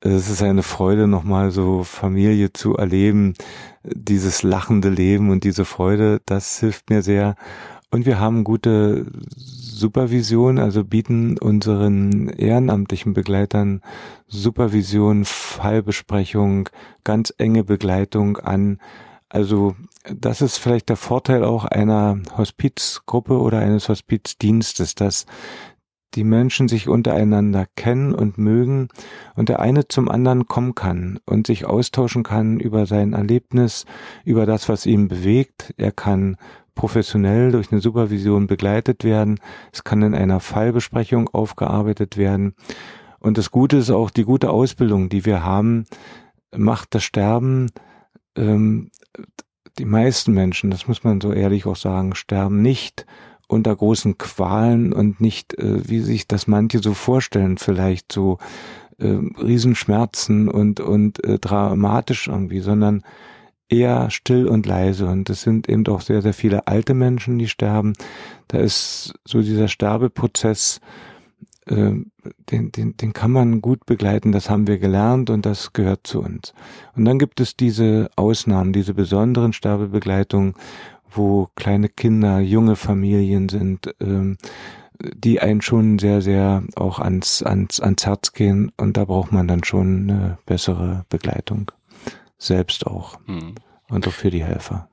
Es 0.00 0.30
ist 0.30 0.42
eine 0.42 0.62
Freude, 0.62 1.08
nochmal 1.08 1.50
so 1.50 1.82
Familie 1.82 2.52
zu 2.52 2.76
erleben, 2.76 3.34
dieses 3.82 4.42
lachende 4.42 4.90
Leben 4.90 5.30
und 5.30 5.44
diese 5.44 5.64
Freude, 5.64 6.20
das 6.26 6.60
hilft 6.60 6.90
mir 6.90 7.02
sehr. 7.02 7.34
Und 7.90 8.06
wir 8.06 8.20
haben 8.20 8.44
gute 8.44 9.06
Supervision, 9.34 10.58
also 10.58 10.84
bieten 10.84 11.38
unseren 11.38 12.28
ehrenamtlichen 12.28 13.14
Begleitern 13.14 13.80
Supervision, 14.26 15.24
Fallbesprechung, 15.24 16.68
ganz 17.04 17.32
enge 17.38 17.64
Begleitung 17.64 18.36
an. 18.36 18.78
Also 19.28 19.76
das 20.04 20.40
ist 20.40 20.58
vielleicht 20.58 20.88
der 20.88 20.96
Vorteil 20.96 21.44
auch 21.44 21.64
einer 21.64 22.20
Hospizgruppe 22.36 23.38
oder 23.38 23.58
eines 23.58 23.88
Hospizdienstes, 23.88 24.94
dass 24.94 25.26
die 26.14 26.24
Menschen 26.24 26.68
sich 26.68 26.88
untereinander 26.88 27.66
kennen 27.76 28.14
und 28.14 28.38
mögen 28.38 28.88
und 29.36 29.50
der 29.50 29.60
eine 29.60 29.88
zum 29.88 30.08
anderen 30.08 30.46
kommen 30.46 30.74
kann 30.74 31.20
und 31.26 31.46
sich 31.46 31.66
austauschen 31.66 32.22
kann 32.22 32.58
über 32.58 32.86
sein 32.86 33.12
Erlebnis, 33.12 33.84
über 34.24 34.46
das, 34.46 34.70
was 34.70 34.86
ihn 34.86 35.08
bewegt. 35.08 35.74
Er 35.76 35.92
kann 35.92 36.36
professionell 36.74 37.52
durch 37.52 37.70
eine 37.70 37.82
Supervision 37.82 38.46
begleitet 38.46 39.04
werden. 39.04 39.38
Es 39.72 39.84
kann 39.84 40.02
in 40.02 40.14
einer 40.14 40.40
Fallbesprechung 40.40 41.28
aufgearbeitet 41.28 42.16
werden. 42.16 42.54
Und 43.20 43.36
das 43.36 43.50
Gute 43.50 43.76
ist 43.76 43.90
auch 43.90 44.10
die 44.10 44.24
gute 44.24 44.50
Ausbildung, 44.50 45.08
die 45.08 45.26
wir 45.26 45.42
haben, 45.42 45.84
macht 46.56 46.94
das 46.94 47.02
Sterben 47.02 47.70
ähm, 48.36 48.90
die 49.78 49.84
meisten 49.84 50.32
Menschen, 50.32 50.70
das 50.70 50.88
muss 50.88 51.04
man 51.04 51.20
so 51.20 51.32
ehrlich 51.32 51.66
auch 51.66 51.76
sagen, 51.76 52.14
sterben 52.14 52.62
nicht 52.62 53.06
unter 53.46 53.74
großen 53.74 54.18
Qualen 54.18 54.92
und 54.92 55.20
nicht, 55.20 55.58
äh, 55.58 55.88
wie 55.88 56.00
sich 56.00 56.28
das 56.28 56.46
manche 56.46 56.80
so 56.80 56.94
vorstellen, 56.94 57.58
vielleicht 57.58 58.12
so 58.12 58.38
äh, 58.98 59.06
Riesenschmerzen 59.06 60.48
und, 60.48 60.80
und 60.80 61.24
äh, 61.24 61.38
dramatisch 61.38 62.28
irgendwie, 62.28 62.60
sondern 62.60 63.02
eher 63.68 64.10
still 64.10 64.48
und 64.48 64.66
leise. 64.66 65.06
Und 65.06 65.30
es 65.30 65.42
sind 65.42 65.68
eben 65.68 65.86
auch 65.86 66.00
sehr, 66.00 66.22
sehr 66.22 66.34
viele 66.34 66.66
alte 66.66 66.94
Menschen, 66.94 67.38
die 67.38 67.48
sterben. 67.48 67.94
Da 68.48 68.58
ist 68.58 69.14
so 69.24 69.40
dieser 69.40 69.68
Sterbeprozess 69.68 70.80
äh, 71.68 71.92
den, 72.50 72.72
den, 72.72 72.96
den 72.96 73.12
kann 73.12 73.30
man 73.30 73.60
gut 73.60 73.86
begleiten, 73.86 74.32
das 74.32 74.50
haben 74.50 74.66
wir 74.66 74.78
gelernt 74.78 75.30
und 75.30 75.46
das 75.46 75.72
gehört 75.72 76.06
zu 76.06 76.20
uns. 76.20 76.52
Und 76.96 77.04
dann 77.04 77.18
gibt 77.18 77.40
es 77.40 77.56
diese 77.56 78.10
Ausnahmen, 78.16 78.72
diese 78.72 78.94
besonderen 78.94 79.52
Sterbebegleitungen, 79.52 80.54
wo 81.10 81.48
kleine 81.54 81.88
Kinder, 81.88 82.40
junge 82.40 82.76
Familien 82.76 83.48
sind, 83.48 83.94
ähm, 84.00 84.36
die 85.00 85.40
einen 85.40 85.62
schon 85.62 85.98
sehr, 85.98 86.22
sehr 86.22 86.64
auch 86.74 86.98
ans, 86.98 87.42
ans, 87.42 87.80
ans 87.80 88.04
Herz 88.04 88.32
gehen 88.32 88.72
und 88.76 88.96
da 88.96 89.04
braucht 89.04 89.32
man 89.32 89.46
dann 89.46 89.64
schon 89.64 90.10
eine 90.10 90.38
bessere 90.44 91.04
Begleitung. 91.08 91.70
Selbst 92.36 92.86
auch. 92.86 93.18
Mhm. 93.26 93.54
Und 93.88 94.06
auch 94.06 94.12
für 94.12 94.30
die 94.30 94.44
Helfer. 94.44 94.88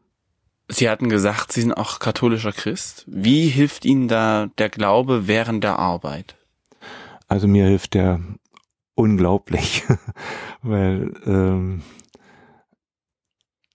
Sie 0.67 0.89
hatten 0.89 1.09
gesagt, 1.09 1.51
Sie 1.51 1.61
sind 1.61 1.73
auch 1.73 1.99
katholischer 1.99 2.51
Christ. 2.51 3.03
Wie 3.07 3.47
hilft 3.47 3.86
Ihnen 3.86 4.07
da 4.07 4.47
der 4.57 4.69
Glaube 4.69 5.28
während 5.28 5.63
der 5.63 5.78
Arbeit? 5.78 6.36
Also 7.28 7.47
mir 7.47 7.65
hilft 7.65 7.93
der 7.93 8.19
unglaublich, 8.95 9.84
weil 10.61 11.13
ähm, 11.26 11.82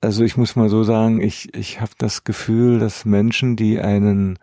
also 0.00 0.24
ich 0.24 0.36
muss 0.36 0.56
mal 0.56 0.68
so 0.68 0.82
sagen, 0.82 1.20
ich 1.20 1.54
ich 1.54 1.80
habe 1.80 1.92
das 1.98 2.24
Gefühl, 2.24 2.78
dass 2.78 3.04
Menschen, 3.04 3.56
die 3.56 3.80
einen 3.80 4.38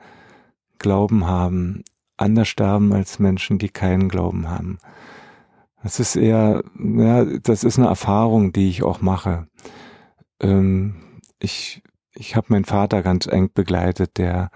Glauben 0.78 1.26
haben, 1.26 1.84
anders 2.18 2.48
sterben 2.48 2.94
als 2.94 3.20
Menschen, 3.20 3.58
die 3.58 3.70
keinen 3.70 4.10
Glauben 4.10 4.50
haben. 4.50 4.78
Das 5.84 6.00
ist 6.00 6.16
eher, 6.16 6.64
ja, 6.78 7.26
das 7.26 7.64
ist 7.64 7.78
eine 7.80 7.88
Erfahrung, 7.88 8.52
die 8.52 8.70
ich 8.70 8.84
auch 8.84 9.02
mache. 9.02 9.48
Ähm, 10.42 10.96
ich 11.40 11.82
ich 12.14 12.36
habe 12.36 12.48
meinen 12.50 12.66
Vater 12.66 13.04
ganz 13.04 13.28
eng 13.28 13.52
begleitet, 13.54 14.18
der 14.18 14.50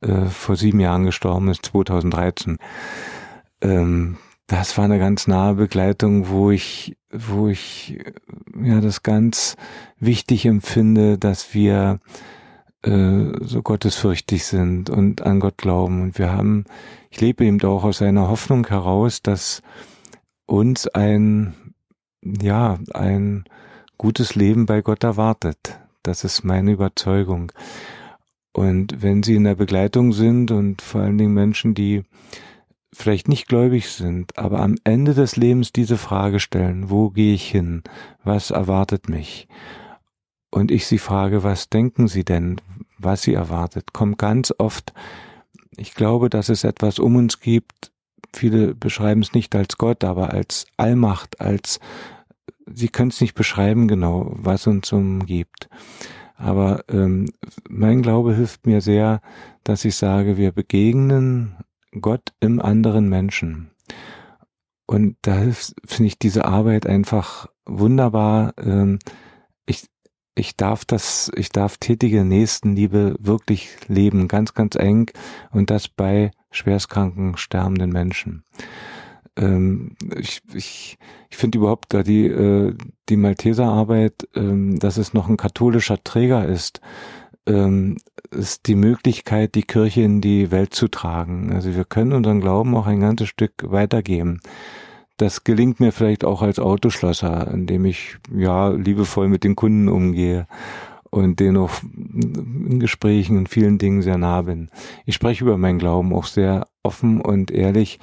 äh, 0.00 0.26
vor 0.26 0.56
sieben 0.56 0.80
Jahren 0.80 1.04
gestorben 1.04 1.48
ist, 1.48 1.66
2013 1.66 2.58
ähm, 3.62 4.18
das 4.46 4.76
war 4.76 4.84
eine 4.84 4.98
ganz 4.98 5.26
nahe 5.26 5.54
Begleitung, 5.54 6.28
wo 6.28 6.50
ich, 6.50 6.96
wo 7.10 7.48
ich 7.48 7.98
ja 8.62 8.80
das 8.80 9.02
ganz 9.02 9.56
wichtig 9.98 10.44
empfinde, 10.44 11.16
dass 11.16 11.54
wir 11.54 12.00
äh, 12.82 13.32
so 13.40 13.62
gottesfürchtig 13.62 14.44
sind 14.44 14.90
und 14.90 15.22
an 15.22 15.40
Gott 15.40 15.56
glauben. 15.56 16.02
Und 16.02 16.18
wir 16.18 16.32
haben, 16.32 16.64
ich 17.10 17.20
lebe 17.20 17.44
eben 17.46 17.62
auch 17.62 17.84
aus 17.84 18.02
einer 18.02 18.28
Hoffnung 18.28 18.66
heraus, 18.66 19.22
dass 19.22 19.62
uns 20.46 20.86
ein, 20.88 21.54
ja, 22.20 22.78
ein 22.92 23.44
gutes 23.96 24.34
Leben 24.34 24.66
bei 24.66 24.82
Gott 24.82 25.04
erwartet. 25.04 25.78
Das 26.02 26.24
ist 26.24 26.44
meine 26.44 26.72
Überzeugung. 26.72 27.52
Und 28.52 29.00
wenn 29.00 29.22
Sie 29.22 29.36
in 29.36 29.44
der 29.44 29.54
Begleitung 29.54 30.12
sind 30.12 30.50
und 30.50 30.82
vor 30.82 31.00
allen 31.02 31.16
Dingen 31.16 31.32
Menschen, 31.32 31.72
die 31.72 32.02
vielleicht 32.92 33.28
nicht 33.28 33.48
gläubig 33.48 33.88
sind, 33.88 34.38
aber 34.38 34.60
am 34.60 34.76
Ende 34.84 35.14
des 35.14 35.36
Lebens 35.36 35.72
diese 35.72 35.96
Frage 35.96 36.40
stellen, 36.40 36.90
wo 36.90 37.10
gehe 37.10 37.34
ich 37.34 37.50
hin? 37.50 37.82
Was 38.22 38.50
erwartet 38.50 39.08
mich? 39.08 39.48
Und 40.50 40.70
ich 40.70 40.86
sie 40.86 40.98
frage, 40.98 41.42
was 41.42 41.70
denken 41.70 42.08
Sie 42.08 42.24
denn, 42.24 42.60
was 42.98 43.22
Sie 43.22 43.32
erwartet? 43.32 43.94
Kommt 43.94 44.18
ganz 44.18 44.52
oft, 44.58 44.92
ich 45.76 45.94
glaube, 45.94 46.28
dass 46.28 46.50
es 46.50 46.64
etwas 46.64 46.98
um 46.98 47.16
uns 47.16 47.40
gibt, 47.40 47.90
viele 48.34 48.74
beschreiben 48.74 49.22
es 49.22 49.32
nicht 49.32 49.54
als 49.54 49.78
Gott, 49.78 50.04
aber 50.04 50.30
als 50.30 50.66
Allmacht, 50.76 51.40
als 51.40 51.80
sie 52.66 52.88
können 52.88 53.10
es 53.10 53.20
nicht 53.20 53.34
beschreiben 53.34 53.88
genau, 53.88 54.32
was 54.34 54.66
uns 54.66 54.92
umgibt. 54.92 55.68
Aber 56.36 56.84
ähm, 56.88 57.30
mein 57.68 58.02
Glaube 58.02 58.34
hilft 58.34 58.66
mir 58.66 58.80
sehr, 58.80 59.20
dass 59.64 59.84
ich 59.84 59.94
sage, 59.94 60.36
wir 60.36 60.52
begegnen 60.52 61.56
Gott 62.00 62.32
im 62.40 62.60
anderen 62.60 63.08
Menschen. 63.08 63.70
Und 64.86 65.16
da 65.22 65.40
finde 65.86 66.06
ich 66.06 66.18
diese 66.18 66.44
Arbeit 66.44 66.86
einfach 66.86 67.46
wunderbar. 67.64 68.54
Ähm, 68.58 68.98
ich, 69.66 69.86
ich 70.34 70.56
darf 70.56 70.84
das, 70.84 71.30
ich 71.34 71.50
darf 71.50 71.78
tätige 71.78 72.24
Nächstenliebe 72.24 73.16
wirklich 73.18 73.76
leben, 73.88 74.28
ganz, 74.28 74.54
ganz 74.54 74.74
eng 74.74 75.10
und 75.50 75.70
das 75.70 75.88
bei 75.88 76.30
schwerstkranken, 76.50 77.36
sterbenden 77.36 77.90
Menschen. 77.90 78.44
Ähm, 79.36 79.96
ich 80.16 80.42
ich, 80.52 80.98
ich 81.30 81.36
finde 81.36 81.58
überhaupt 81.58 81.94
da 81.94 82.02
die, 82.02 82.26
äh, 82.26 82.74
die 83.08 83.16
Malteserarbeit, 83.16 84.28
ähm, 84.34 84.78
dass 84.78 84.98
es 84.98 85.14
noch 85.14 85.28
ein 85.28 85.36
katholischer 85.36 86.02
Träger 86.04 86.46
ist, 86.46 86.80
ähm, 87.46 87.96
ist 88.30 88.66
die 88.66 88.74
Möglichkeit, 88.74 89.54
die 89.54 89.62
Kirche 89.62 90.02
in 90.02 90.20
die 90.20 90.50
Welt 90.50 90.74
zu 90.74 90.88
tragen. 90.88 91.52
Also 91.52 91.74
wir 91.74 91.84
können 91.84 92.12
unseren 92.12 92.40
Glauben 92.40 92.74
auch 92.76 92.86
ein 92.86 93.00
ganzes 93.00 93.28
Stück 93.28 93.52
weitergeben. 93.62 94.40
Das 95.16 95.44
gelingt 95.44 95.78
mir 95.78 95.92
vielleicht 95.92 96.24
auch 96.24 96.42
als 96.42 96.58
Autoschlosser, 96.58 97.48
indem 97.52 97.84
ich 97.84 98.16
ja 98.34 98.70
liebevoll 98.70 99.28
mit 99.28 99.44
den 99.44 99.56
Kunden 99.56 99.88
umgehe 99.88 100.46
und 101.10 101.40
denen 101.40 101.58
auch 101.58 101.70
in 101.82 102.80
Gesprächen 102.80 103.36
und 103.36 103.48
vielen 103.48 103.78
Dingen 103.78 104.02
sehr 104.02 104.18
nah 104.18 104.42
bin. 104.42 104.70
Ich 105.04 105.14
spreche 105.14 105.44
über 105.44 105.58
meinen 105.58 105.78
Glauben 105.78 106.14
auch 106.14 106.24
sehr 106.24 106.66
offen 106.82 107.20
und 107.20 107.50
ehrlich. 107.50 108.00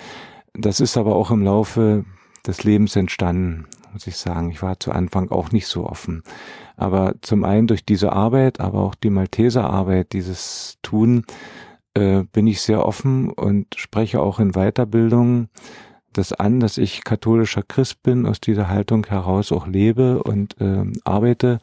Das 0.53 0.79
ist 0.79 0.95
aber 0.97 1.15
auch 1.15 1.31
im 1.31 1.43
Laufe 1.43 2.05
des 2.45 2.63
Lebens 2.63 2.95
entstanden, 2.95 3.65
muss 3.93 4.07
ich 4.07 4.17
sagen. 4.17 4.49
Ich 4.51 4.61
war 4.61 4.79
zu 4.79 4.91
Anfang 4.91 5.29
auch 5.31 5.51
nicht 5.51 5.67
so 5.67 5.85
offen. 5.85 6.23
Aber 6.77 7.15
zum 7.21 7.43
einen 7.43 7.67
durch 7.67 7.85
diese 7.85 8.13
Arbeit, 8.13 8.59
aber 8.59 8.81
auch 8.81 8.95
die 8.95 9.09
Malteserarbeit, 9.09 10.13
dieses 10.13 10.77
Tun, 10.81 11.25
äh, 11.93 12.23
bin 12.31 12.47
ich 12.47 12.61
sehr 12.61 12.85
offen 12.85 13.29
und 13.29 13.75
spreche 13.75 14.21
auch 14.21 14.39
in 14.39 14.51
Weiterbildung 14.51 15.49
das 16.13 16.33
an, 16.33 16.59
dass 16.59 16.77
ich 16.77 17.03
katholischer 17.03 17.63
Christ 17.63 18.01
bin, 18.03 18.25
aus 18.25 18.41
dieser 18.41 18.69
Haltung 18.69 19.05
heraus 19.05 19.51
auch 19.51 19.67
lebe 19.67 20.23
und 20.23 20.59
äh, 20.59 20.85
arbeite 21.03 21.59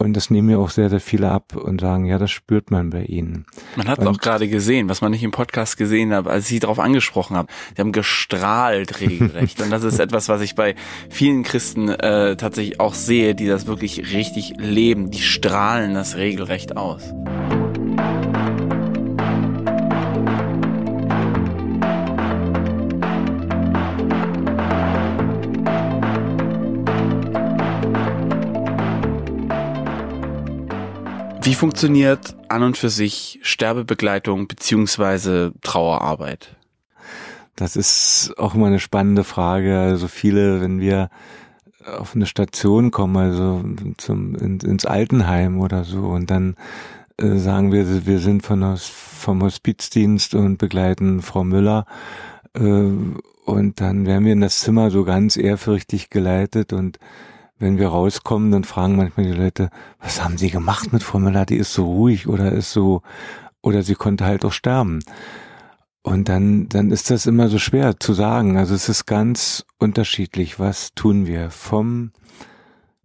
und 0.00 0.14
das 0.14 0.30
nehmen 0.30 0.46
mir 0.46 0.60
auch 0.60 0.70
sehr, 0.70 0.90
sehr 0.90 1.00
viele 1.00 1.28
ab 1.30 1.56
und 1.56 1.80
sagen, 1.80 2.04
ja, 2.04 2.18
das 2.18 2.30
spürt 2.30 2.70
man 2.70 2.90
bei 2.90 3.02
ihnen. 3.02 3.46
Man 3.74 3.88
hat 3.88 3.98
es 3.98 4.06
auch 4.06 4.18
gerade 4.18 4.46
gesehen, 4.46 4.88
was 4.88 5.00
man 5.00 5.10
nicht 5.10 5.24
im 5.24 5.32
Podcast 5.32 5.76
gesehen 5.76 6.14
hat, 6.14 6.28
als 6.28 6.44
ich 6.44 6.50
sie 6.50 6.58
darauf 6.60 6.78
angesprochen 6.78 7.36
habe. 7.36 7.48
Die 7.76 7.80
haben 7.80 7.90
gestrahlt 7.90 9.00
regelrecht. 9.00 9.60
und 9.62 9.70
das 9.70 9.82
ist 9.82 9.98
etwas, 9.98 10.28
was 10.28 10.40
ich 10.40 10.54
bei 10.54 10.76
vielen 11.10 11.42
Christen 11.42 11.88
äh, 11.88 12.36
tatsächlich 12.36 12.78
auch 12.78 12.94
sehe, 12.94 13.34
die 13.34 13.48
das 13.48 13.66
wirklich 13.66 14.12
richtig 14.12 14.54
leben. 14.58 15.10
Die 15.10 15.20
strahlen 15.20 15.94
das 15.94 16.16
regelrecht 16.16 16.76
aus. 16.76 17.02
Wie 31.42 31.54
funktioniert 31.54 32.36
an 32.48 32.62
und 32.62 32.76
für 32.76 32.90
sich 32.90 33.38
Sterbebegleitung 33.42 34.48
beziehungsweise 34.48 35.52
Trauerarbeit? 35.62 36.56
Das 37.56 37.76
ist 37.76 38.34
auch 38.36 38.54
immer 38.54 38.66
eine 38.66 38.80
spannende 38.80 39.24
Frage. 39.24 39.78
Also 39.78 40.08
viele, 40.08 40.60
wenn 40.60 40.80
wir 40.80 41.10
auf 41.84 42.14
eine 42.14 42.26
Station 42.26 42.90
kommen, 42.90 43.16
also 43.16 43.64
zum, 43.96 44.34
in, 44.34 44.60
ins 44.60 44.84
Altenheim 44.84 45.60
oder 45.60 45.84
so, 45.84 46.00
und 46.00 46.30
dann 46.30 46.56
äh, 47.16 47.36
sagen 47.36 47.72
wir, 47.72 48.06
wir 48.06 48.18
sind 48.18 48.42
von, 48.44 48.76
vom 48.76 49.42
Hospizdienst 49.42 50.34
und 50.34 50.58
begleiten 50.58 51.22
Frau 51.22 51.44
Müller. 51.44 51.86
Äh, 52.54 52.60
und 52.60 53.80
dann 53.80 54.06
werden 54.06 54.24
wir 54.24 54.32
in 54.32 54.40
das 54.40 54.60
Zimmer 54.60 54.90
so 54.90 55.04
ganz 55.04 55.36
ehrfürchtig 55.36 56.10
geleitet 56.10 56.72
und 56.72 56.98
wenn 57.58 57.78
wir 57.78 57.88
rauskommen, 57.88 58.52
dann 58.52 58.64
fragen 58.64 58.96
manchmal 58.96 59.26
die 59.26 59.32
Leute, 59.32 59.70
was 60.00 60.22
haben 60.22 60.38
Sie 60.38 60.50
gemacht 60.50 60.92
mit 60.92 61.02
Frau 61.02 61.18
Müller? 61.18 61.44
Die 61.44 61.56
ist 61.56 61.72
so 61.72 61.86
ruhig 61.86 62.28
oder 62.28 62.52
ist 62.52 62.72
so, 62.72 63.02
oder 63.62 63.82
sie 63.82 63.94
konnte 63.94 64.24
halt 64.24 64.44
auch 64.44 64.52
sterben. 64.52 65.00
Und 66.02 66.28
dann, 66.28 66.68
dann 66.68 66.90
ist 66.90 67.10
das 67.10 67.26
immer 67.26 67.48
so 67.48 67.58
schwer 67.58 67.98
zu 67.98 68.14
sagen. 68.14 68.56
Also 68.56 68.74
es 68.74 68.88
ist 68.88 69.06
ganz 69.06 69.66
unterschiedlich. 69.78 70.58
Was 70.58 70.94
tun 70.94 71.26
wir? 71.26 71.50
Vom 71.50 72.12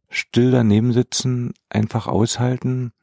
still 0.09 0.51
daneben 0.51 0.93
sitzen, 0.93 1.53
einfach 1.69 2.07
aushalten. 2.07 2.93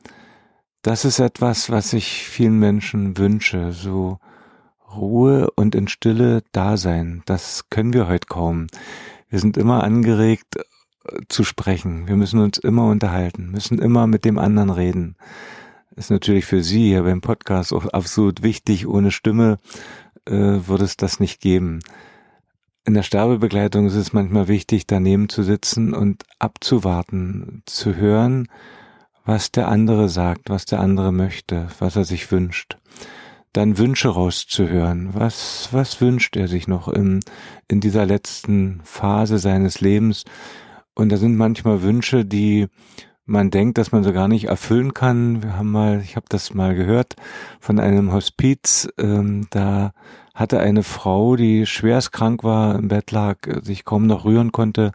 Das 0.83 1.05
ist 1.05 1.19
etwas, 1.19 1.71
was 1.71 1.93
ich 1.93 2.25
vielen 2.25 2.59
Menschen 2.59 3.19
wünsche. 3.19 3.73
So 3.73 4.19
Ruhe 4.95 5.51
und 5.57 5.75
in 5.75 5.89
Stille 5.89 6.43
da 6.53 6.77
sein. 6.77 7.23
Das 7.27 7.69
können 7.69 7.93
wir 7.93 8.09
heute 8.09 8.27
kaum. 8.27 8.69
Wir 9.29 9.39
sind 9.39 9.57
immer 9.57 9.85
angeregt, 9.85 10.57
zu 11.29 11.45
sprechen. 11.45 12.09
Wir 12.09 12.17
müssen 12.17 12.41
uns 12.41 12.59
immer 12.59 12.87
unterhalten, 12.87 13.51
müssen 13.51 13.79
immer 13.79 14.07
mit 14.07 14.25
dem 14.25 14.39
anderen 14.39 14.71
reden. 14.71 15.17
Ist 15.97 16.11
natürlich 16.11 16.47
für 16.47 16.63
Sie 16.63 16.89
hier 16.89 17.03
beim 17.03 17.21
Podcast 17.21 17.73
auch 17.73 17.87
absolut 17.87 18.43
wichtig. 18.43 18.87
Ohne 18.87 19.11
Stimme 19.11 19.59
äh, 20.27 20.33
würde 20.33 20.85
es 20.85 20.97
das 20.97 21.21
nicht 21.21 21.41
geben. 21.41 21.81
In 22.87 22.95
der 22.95 23.03
Sterbebegleitung 23.03 23.87
ist 23.87 23.95
es 23.95 24.13
manchmal 24.13 24.49
wichtig, 24.49 24.87
daneben 24.87 25.29
zu 25.29 25.43
sitzen 25.43 25.93
und 25.93 26.25
abzuwarten, 26.39 27.63
zu 27.67 27.95
hören, 27.97 28.49
was 29.25 29.53
der 29.53 29.69
andere 29.69 30.09
sagt, 30.09 30.49
was 30.49 30.65
der 30.65 30.81
andere 30.81 31.13
möchte, 31.13 31.69
was 31.79 31.97
er 31.97 32.05
sich 32.05 32.33
wünscht. 32.33 32.79
Dann 33.53 33.79
Wünsche 33.79 34.09
rauszuhören. 34.09 35.11
Was, 35.13 35.69
was 35.73 36.01
wünscht 36.01 36.37
er 36.37 36.49
sich 36.49 36.69
noch 36.69 36.89
in, 36.89 37.21
in 37.69 37.81
dieser 37.81 38.07
letzten 38.07 38.81
Phase 38.85 39.39
seines 39.39 39.81
Lebens? 39.81 40.25
Und 40.95 41.11
da 41.11 41.17
sind 41.17 41.37
manchmal 41.37 41.83
Wünsche, 41.83 42.25
die 42.25 42.67
man 43.25 43.51
denkt, 43.51 43.79
dass 43.79 43.93
man 43.93 44.03
so 44.03 44.13
gar 44.13 44.29
nicht 44.29 44.47
erfüllen 44.47 44.93
kann. 44.93 45.43
Wir 45.43 45.57
haben 45.57 45.71
mal, 45.71 46.01
ich 46.03 46.17
habe 46.17 46.27
das 46.29 46.53
mal 46.53 46.75
gehört 46.75 47.15
von 47.61 47.79
einem 47.79 48.13
Hospiz, 48.13 48.89
ähm, 48.99 49.47
da 49.51 49.93
hatte 50.35 50.59
eine 50.59 50.83
Frau, 50.83 51.37
die 51.37 51.67
schwerst 51.67 52.13
krank 52.13 52.43
war, 52.43 52.77
im 52.77 52.89
Bett 52.89 53.11
lag, 53.13 53.39
sich 53.63 53.85
kaum 53.85 54.07
noch 54.07 54.25
rühren 54.25 54.53
konnte, 54.53 54.93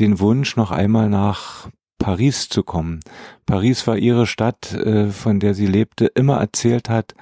den 0.00 0.20
Wunsch, 0.20 0.56
noch 0.56 0.70
einmal 0.70 1.10
nach 1.10 1.68
Paris 1.98 2.48
zu 2.48 2.62
kommen. 2.62 3.00
Paris 3.46 3.86
war 3.86 3.96
ihre 3.96 4.26
Stadt, 4.26 4.72
äh, 4.72 5.08
von 5.08 5.40
der 5.40 5.54
sie 5.54 5.66
lebte, 5.66 6.06
immer 6.06 6.36
erzählt 6.36 6.88
hat. 6.88 7.14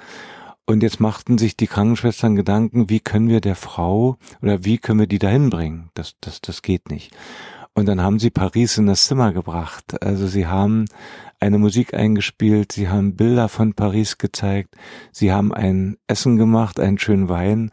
Und 0.66 0.82
jetzt 0.82 0.98
machten 0.98 1.36
sich 1.36 1.56
die 1.56 1.66
Krankenschwestern 1.66 2.36
Gedanken, 2.36 2.88
wie 2.88 3.00
können 3.00 3.28
wir 3.28 3.40
der 3.40 3.54
Frau 3.54 4.16
oder 4.40 4.64
wie 4.64 4.78
können 4.78 5.00
wir 5.00 5.06
die 5.06 5.18
dahin 5.18 5.50
bringen? 5.50 5.90
Das, 5.94 6.14
das, 6.20 6.40
das 6.40 6.62
geht 6.62 6.90
nicht. 6.90 7.12
Und 7.74 7.86
dann 7.86 8.00
haben 8.00 8.18
sie 8.18 8.30
Paris 8.30 8.78
in 8.78 8.86
das 8.86 9.06
Zimmer 9.06 9.32
gebracht. 9.32 10.02
Also 10.02 10.26
sie 10.28 10.46
haben 10.46 10.86
eine 11.40 11.58
Musik 11.58 11.92
eingespielt, 11.92 12.72
sie 12.72 12.88
haben 12.88 13.16
Bilder 13.16 13.48
von 13.48 13.74
Paris 13.74 14.16
gezeigt, 14.16 14.76
sie 15.12 15.32
haben 15.32 15.52
ein 15.52 15.98
Essen 16.06 16.36
gemacht, 16.36 16.80
einen 16.80 16.98
schönen 16.98 17.28
Wein 17.28 17.70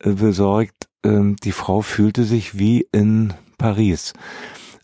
äh, 0.00 0.10
besorgt. 0.10 0.88
Ähm, 1.04 1.36
die 1.36 1.52
Frau 1.52 1.82
fühlte 1.82 2.24
sich 2.24 2.58
wie 2.58 2.86
in 2.92 3.34
Paris. 3.58 4.14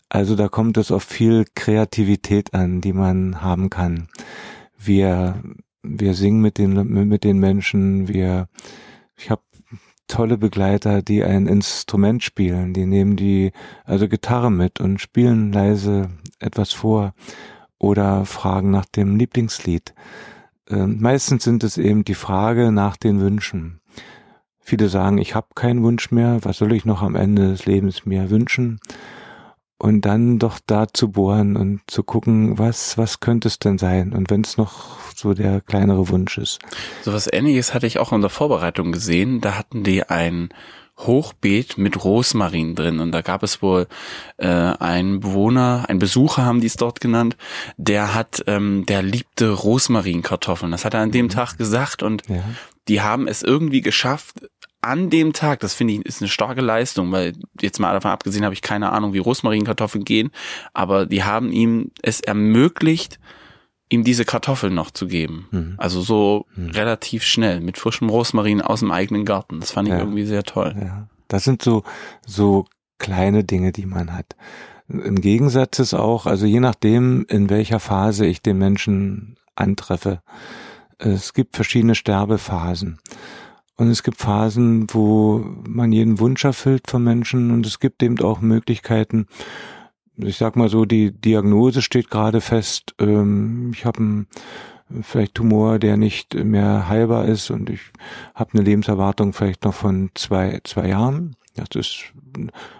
Also 0.07 0.35
da 0.35 0.47
kommt 0.47 0.77
es 0.77 0.91
auf 0.91 1.03
viel 1.03 1.45
Kreativität 1.55 2.53
an, 2.53 2.81
die 2.81 2.93
man 2.93 3.41
haben 3.41 3.69
kann. 3.69 4.07
Wir, 4.77 5.41
wir 5.83 6.13
singen 6.13 6.41
mit 6.41 6.57
den, 6.57 6.73
mit 7.07 7.23
den 7.23 7.39
Menschen, 7.39 8.07
wir, 8.07 8.47
ich 9.17 9.29
habe 9.29 9.41
tolle 10.09 10.37
Begleiter, 10.37 11.01
die 11.01 11.23
ein 11.23 11.47
Instrument 11.47 12.21
spielen. 12.23 12.73
Die 12.73 12.85
nehmen 12.85 13.15
die, 13.15 13.53
also 13.85 14.09
Gitarre 14.09 14.51
mit 14.51 14.81
und 14.81 14.99
spielen 14.99 15.53
leise 15.53 16.09
etwas 16.39 16.73
vor 16.73 17.13
oder 17.77 18.25
fragen 18.25 18.71
nach 18.71 18.85
dem 18.85 19.15
Lieblingslied. 19.15 19.93
Äh, 20.69 20.85
meistens 20.85 21.45
sind 21.45 21.63
es 21.63 21.77
eben 21.77 22.03
die 22.03 22.15
Frage 22.15 22.73
nach 22.73 22.97
den 22.97 23.21
Wünschen. 23.21 23.79
Viele 24.59 24.89
sagen, 24.89 25.17
ich 25.17 25.33
habe 25.33 25.47
keinen 25.55 25.81
Wunsch 25.81 26.11
mehr, 26.11 26.39
was 26.43 26.57
soll 26.57 26.73
ich 26.73 26.85
noch 26.85 27.01
am 27.01 27.15
Ende 27.15 27.49
des 27.49 27.65
Lebens 27.65 28.05
mir 28.05 28.29
wünschen? 28.29 28.79
Und 29.79 30.01
dann 30.01 30.39
doch 30.39 30.59
da 30.65 30.87
zu 30.87 31.09
bohren 31.09 31.55
und 31.55 31.81
zu 31.87 32.03
gucken, 32.03 32.59
was, 32.59 32.97
was 32.97 33.21
könnte 33.21 33.47
es 33.47 33.59
denn 33.59 33.77
sein? 33.77 34.13
Und 34.13 34.29
wenn 34.29 34.41
es 34.41 34.57
noch 34.57 34.99
so 35.15 35.33
der 35.33 35.61
kleinere 35.61 36.09
Wunsch 36.09 36.37
ist. 36.37 36.59
So 37.03 37.13
was 37.13 37.31
ähnliches 37.31 37.73
hatte 37.73 37.87
ich 37.87 37.97
auch 37.97 38.11
in 38.11 38.21
der 38.21 38.29
Vorbereitung 38.29 38.91
gesehen. 38.91 39.41
Da 39.41 39.57
hatten 39.57 39.83
die 39.83 40.03
ein 40.03 40.49
Hochbeet 40.99 41.77
mit 41.77 42.03
Rosmarin 42.03 42.75
drin 42.75 42.99
und 42.99 43.13
da 43.13 43.21
gab 43.21 43.41
es 43.41 43.61
wohl 43.61 43.87
äh, 44.37 44.47
einen 44.47 45.21
Bewohner, 45.21 45.85
ein 45.87 45.97
Besucher 45.97 46.43
haben 46.43 46.59
die 46.59 46.67
es 46.67 46.75
dort 46.75 46.99
genannt, 46.99 47.37
der 47.77 48.13
hat, 48.13 48.43
ähm, 48.47 48.85
der 48.85 49.01
liebte 49.01 49.49
Rosmarinkartoffeln. 49.51 50.71
Das 50.71 50.83
hat 50.83 50.93
er 50.93 50.99
an 50.99 51.11
dem 51.11 51.27
mhm. 51.27 51.29
Tag 51.29 51.57
gesagt 51.57 52.03
und 52.03 52.27
ja. 52.27 52.43
die 52.89 53.01
haben 53.01 53.27
es 53.27 53.43
irgendwie 53.43 53.81
geschafft, 53.81 54.49
an 54.81 55.09
dem 55.09 55.33
Tag, 55.33 55.59
das 55.59 55.73
finde 55.73 55.93
ich 55.93 56.05
ist 56.05 56.21
eine 56.21 56.29
starke 56.29 56.61
Leistung, 56.61 57.11
weil 57.11 57.33
jetzt 57.59 57.79
mal 57.79 57.93
davon 57.93 58.11
abgesehen 58.11 58.45
habe 58.45 58.53
ich 58.53 58.61
keine 58.61 58.91
Ahnung, 58.91 59.13
wie 59.13 59.19
Rosmarinkartoffeln 59.19 60.05
gehen, 60.05 60.31
aber 60.73 61.05
die 61.05 61.23
haben 61.23 61.51
ihm 61.51 61.91
es 62.01 62.21
ermöglicht, 62.21 63.19
ihm 63.89 64.03
diese 64.03 64.23
Kartoffeln 64.23 64.73
noch 64.73 64.91
zu 64.91 65.07
geben. 65.07 65.47
Mhm. 65.51 65.73
Also 65.77 66.01
so 66.01 66.45
mhm. 66.55 66.69
relativ 66.69 67.23
schnell 67.23 67.59
mit 67.59 67.77
frischem 67.77 68.09
Rosmarin 68.09 68.61
aus 68.61 68.79
dem 68.79 68.91
eigenen 68.91 69.25
Garten. 69.25 69.59
Das 69.59 69.71
fand 69.71 69.87
ich 69.87 69.93
ja. 69.93 69.99
irgendwie 69.99 70.25
sehr 70.25 70.43
toll. 70.43 70.75
Ja. 70.79 71.07
Das 71.27 71.43
sind 71.43 71.61
so 71.61 71.83
so 72.25 72.65
kleine 72.99 73.43
Dinge, 73.43 73.71
die 73.71 73.85
man 73.85 74.15
hat. 74.15 74.35
Im 74.87 75.21
Gegensatz 75.21 75.79
ist 75.79 75.93
auch, 75.93 76.25
also 76.25 76.45
je 76.45 76.59
nachdem, 76.59 77.25
in 77.29 77.49
welcher 77.49 77.79
Phase 77.79 78.25
ich 78.25 78.41
den 78.41 78.57
Menschen 78.57 79.37
antreffe, 79.55 80.21
es 80.97 81.33
gibt 81.33 81.55
verschiedene 81.55 81.95
Sterbephasen. 81.95 82.99
Und 83.79 83.87
es 83.87 84.03
gibt 84.03 84.17
Phasen, 84.17 84.87
wo 84.91 85.41
man 85.65 85.93
jeden 85.93 86.19
Wunsch 86.19 86.43
erfüllt 86.43 86.89
von 86.89 87.01
Menschen 87.01 87.49
und 87.49 87.65
es 87.65 87.79
gibt 87.79 88.03
eben 88.03 88.19
auch 88.19 88.41
Möglichkeiten, 88.41 89.27
ich 90.17 90.35
sag 90.37 90.57
mal 90.57 90.67
so, 90.67 90.83
die 90.83 91.13
Diagnose 91.13 91.81
steht 91.81 92.09
gerade 92.09 92.41
fest, 92.41 92.93
ähm, 92.99 93.71
ich 93.73 93.85
habe 93.85 93.99
einen 93.99 94.27
vielleicht 95.01 95.35
Tumor, 95.35 95.79
der 95.79 95.95
nicht 95.95 96.33
mehr 96.33 96.89
heilbar 96.89 97.23
ist 97.23 97.51
und 97.51 97.69
ich 97.69 97.79
habe 98.35 98.51
eine 98.53 98.63
Lebenserwartung 98.63 99.31
vielleicht 99.31 99.63
noch 99.63 99.75
von 99.75 100.09
zwei, 100.13 100.59
zwei 100.65 100.89
Jahren. 100.89 101.37
Das 101.55 101.69
ist 101.73 102.11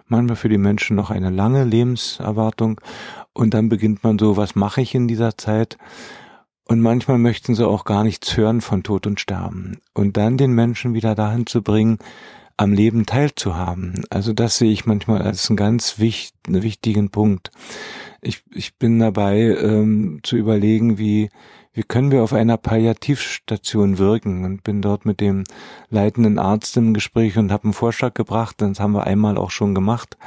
manchmal 0.08 0.36
für 0.36 0.50
die 0.50 0.58
Menschen 0.58 0.98
noch 0.98 1.12
eine 1.12 1.30
lange 1.30 1.64
Lebenserwartung. 1.64 2.82
Und 3.32 3.54
dann 3.54 3.70
beginnt 3.70 4.04
man 4.04 4.20
so, 4.20 4.36
was 4.36 4.56
mache 4.56 4.82
ich 4.82 4.96
in 4.96 5.08
dieser 5.08 5.38
Zeit? 5.38 5.78
Und 6.70 6.82
manchmal 6.82 7.18
möchten 7.18 7.56
sie 7.56 7.68
auch 7.68 7.84
gar 7.84 8.04
nichts 8.04 8.38
hören 8.38 8.62
von 8.62 8.84
Tod 8.84 9.08
und 9.08 9.20
Sterben. 9.20 9.80
Und 9.96 10.18
dann 10.18 10.38
den 10.38 10.54
Menschen 10.54 10.94
wieder 10.94 11.16
dahin 11.16 11.48
zu 11.48 11.64
bringen, 11.64 11.98
am 12.58 12.74
Leben 12.74 13.08
teilzuhaben. 13.08 14.04
Also 14.12 14.34
das 14.34 14.60
sehe 14.60 14.72
ich 14.72 14.86
manchmal 14.86 15.24
als 15.24 15.50
einen 15.50 15.58
ganz 15.58 15.98
wichtigen 15.98 17.10
Punkt. 17.10 17.50
Ich, 18.22 18.44
ich 18.54 18.78
bin 18.78 19.00
dabei 19.00 19.40
ähm, 19.40 20.20
zu 20.22 20.38
überlegen, 20.38 21.00
wie, 21.00 21.32
wie 21.74 21.82
können 21.82 22.12
wir 22.12 22.22
auf 22.22 22.34
einer 22.34 22.58
Palliativstation 22.58 23.98
wirken 23.98 24.46
und 24.46 24.64
bin 24.64 24.84
dort 24.84 25.08
mit 25.08 25.22
dem 25.22 25.46
leitenden 25.90 26.38
Arzt 26.38 26.78
im 26.78 26.94
Gespräch 26.94 27.36
und 27.40 27.52
habe 27.52 27.64
einen 27.64 27.74
Vorschlag 27.74 28.14
gebracht, 28.14 28.58
das 28.60 28.80
haben 28.80 28.94
wir 28.94 29.08
einmal 29.08 29.40
auch 29.40 29.50
schon 29.50 29.74
gemacht, 29.74 30.18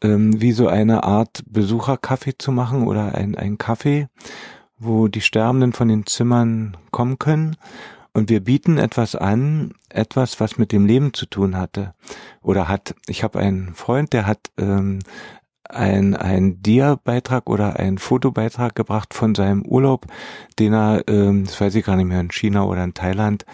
ähm, 0.00 0.40
wie 0.40 0.52
so 0.52 0.68
eine 0.68 1.02
Art 1.02 1.42
Besucherkaffee 1.48 2.38
zu 2.38 2.52
machen 2.52 2.86
oder 2.86 3.16
ein, 3.16 3.34
ein 3.34 3.58
Kaffee, 3.58 4.06
wo 4.84 5.08
die 5.08 5.20
Sterbenden 5.20 5.72
von 5.72 5.88
den 5.88 6.06
Zimmern 6.06 6.76
kommen 6.90 7.18
können 7.18 7.56
und 8.12 8.28
wir 8.28 8.40
bieten 8.40 8.78
etwas 8.78 9.14
an, 9.14 9.72
etwas, 9.88 10.38
was 10.40 10.58
mit 10.58 10.72
dem 10.72 10.86
Leben 10.86 11.14
zu 11.14 11.26
tun 11.26 11.56
hatte 11.56 11.94
oder 12.42 12.68
hat. 12.68 12.94
Ich 13.06 13.24
habe 13.24 13.38
einen 13.38 13.74
Freund, 13.74 14.12
der 14.12 14.26
hat 14.26 14.50
ähm, 14.58 14.98
ein, 15.68 16.14
ein 16.14 16.62
Dia-Beitrag 16.62 17.48
oder 17.48 17.78
ein 17.78 17.96
Fotobeitrag 17.96 18.74
gebracht 18.74 19.14
von 19.14 19.34
seinem 19.34 19.64
Urlaub, 19.64 20.06
den 20.58 20.74
er, 20.74 21.04
ähm, 21.08 21.44
das 21.46 21.60
weiß 21.60 21.74
ich 21.74 21.84
gar 21.84 21.96
nicht 21.96 22.06
mehr, 22.06 22.20
in 22.20 22.30
China 22.30 22.64
oder 22.64 22.84
in 22.84 22.92
Thailand 22.92 23.46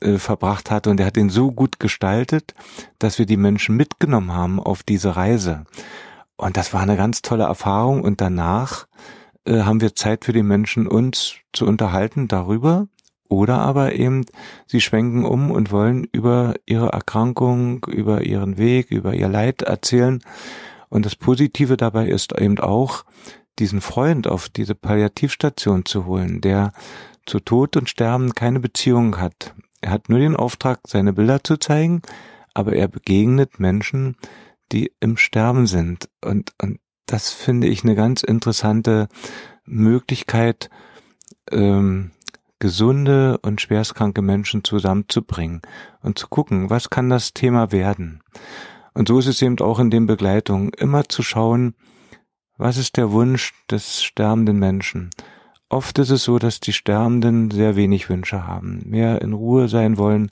äh, 0.00 0.16
verbracht 0.16 0.70
hat. 0.70 0.86
Und 0.86 0.98
er 0.98 1.06
hat 1.06 1.18
ihn 1.18 1.28
so 1.28 1.52
gut 1.52 1.78
gestaltet, 1.78 2.54
dass 2.98 3.18
wir 3.18 3.26
die 3.26 3.36
Menschen 3.36 3.76
mitgenommen 3.76 4.32
haben 4.32 4.60
auf 4.60 4.82
diese 4.82 5.16
Reise. 5.16 5.64
Und 6.36 6.56
das 6.56 6.72
war 6.72 6.80
eine 6.80 6.96
ganz 6.96 7.20
tolle 7.20 7.44
Erfahrung. 7.44 8.02
Und 8.02 8.22
danach 8.22 8.86
äh, 9.46 9.62
haben 9.62 9.80
wir 9.80 9.94
Zeit 9.94 10.24
für 10.24 10.32
die 10.32 10.42
Menschen, 10.42 10.86
uns 10.86 11.36
zu 11.52 11.66
unterhalten 11.66 12.28
darüber. 12.28 12.88
Oder 13.28 13.58
aber 13.58 13.94
eben, 13.94 14.24
sie 14.66 14.80
schwenken 14.80 15.24
um 15.24 15.50
und 15.50 15.72
wollen 15.72 16.06
über 16.12 16.54
ihre 16.64 16.88
Erkrankung, 16.90 17.84
über 17.86 18.22
ihren 18.22 18.56
Weg, 18.56 18.90
über 18.90 19.14
ihr 19.14 19.28
Leid 19.28 19.62
erzählen. 19.62 20.22
Und 20.88 21.06
das 21.06 21.16
Positive 21.16 21.76
dabei 21.76 22.06
ist 22.08 22.38
eben 22.38 22.58
auch, 22.60 23.04
diesen 23.58 23.80
Freund 23.80 24.28
auf 24.28 24.48
diese 24.48 24.74
Palliativstation 24.74 25.86
zu 25.86 26.04
holen, 26.06 26.40
der 26.40 26.72
zu 27.24 27.40
Tod 27.40 27.76
und 27.76 27.88
Sterben 27.88 28.34
keine 28.34 28.60
Beziehung 28.60 29.18
hat. 29.18 29.54
Er 29.80 29.90
hat 29.90 30.08
nur 30.08 30.18
den 30.18 30.36
Auftrag, 30.36 30.80
seine 30.86 31.12
Bilder 31.12 31.42
zu 31.42 31.56
zeigen, 31.56 32.02
aber 32.54 32.74
er 32.74 32.88
begegnet 32.88 33.58
Menschen, 33.58 34.16
die 34.72 34.92
im 35.00 35.16
Sterben 35.16 35.66
sind. 35.66 36.08
Und, 36.24 36.52
und 36.62 36.78
das 37.06 37.30
finde 37.30 37.68
ich 37.68 37.84
eine 37.84 37.94
ganz 37.94 38.22
interessante 38.22 39.08
Möglichkeit, 39.64 40.70
ähm, 41.50 42.10
gesunde 42.58 43.38
und 43.42 43.60
schwerstkranke 43.60 44.22
Menschen 44.22 44.64
zusammenzubringen 44.64 45.62
und 46.02 46.18
zu 46.18 46.28
gucken, 46.28 46.70
was 46.70 46.90
kann 46.90 47.10
das 47.10 47.34
Thema 47.34 47.70
werden. 47.70 48.22
Und 48.94 49.08
so 49.08 49.18
ist 49.18 49.26
es 49.26 49.42
eben 49.42 49.58
auch 49.60 49.78
in 49.78 49.90
den 49.90 50.06
Begleitungen, 50.06 50.70
immer 50.70 51.08
zu 51.08 51.22
schauen, 51.22 51.74
was 52.56 52.78
ist 52.78 52.96
der 52.96 53.12
Wunsch 53.12 53.52
des 53.70 54.02
sterbenden 54.02 54.58
Menschen. 54.58 55.10
Oft 55.68 55.98
ist 55.98 56.10
es 56.10 56.24
so, 56.24 56.38
dass 56.38 56.60
die 56.60 56.72
Sterbenden 56.72 57.50
sehr 57.50 57.76
wenig 57.76 58.08
Wünsche 58.08 58.46
haben, 58.46 58.82
mehr 58.86 59.20
in 59.20 59.32
Ruhe 59.32 59.68
sein 59.68 59.98
wollen. 59.98 60.30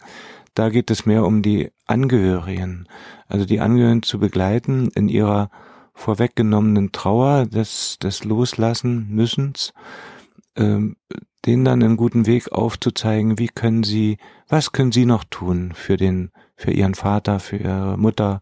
Da 0.55 0.71
geht 0.71 0.91
es 0.91 1.05
mehr 1.05 1.25
um 1.25 1.43
die 1.43 1.71
Angehörigen, 1.87 2.89
also 3.27 3.45
die 3.45 3.61
Angehörigen 3.61 4.03
zu 4.03 4.19
begleiten 4.19 4.89
in 4.95 5.09
ihrer 5.09 5.51
vorweggenommenen 5.95 6.93
Trauer 6.93 7.47
des, 7.47 7.99
des 7.99 8.25
Loslassen 8.25 9.09
müssens, 9.11 9.73
ähm, 10.57 10.97
denen 11.47 11.65
dann 11.65 11.83
einen 11.83 11.97
guten 11.97 12.27
Weg 12.27 12.53
aufzuzeigen, 12.53 13.39
wie 13.39 13.49
können 13.49 13.85
sie, 13.85 14.19
was 14.49 14.73
können 14.73 14.93
sie 14.93 15.07
noch 15.07 15.25
tun 15.25 15.73
für 15.75 15.97
den, 15.97 16.31
für 16.57 16.71
ihren 16.71 16.95
Vater, 16.95 17.41
für 17.41 17.57
ihre 17.57 17.97
Mutter, 17.99 18.41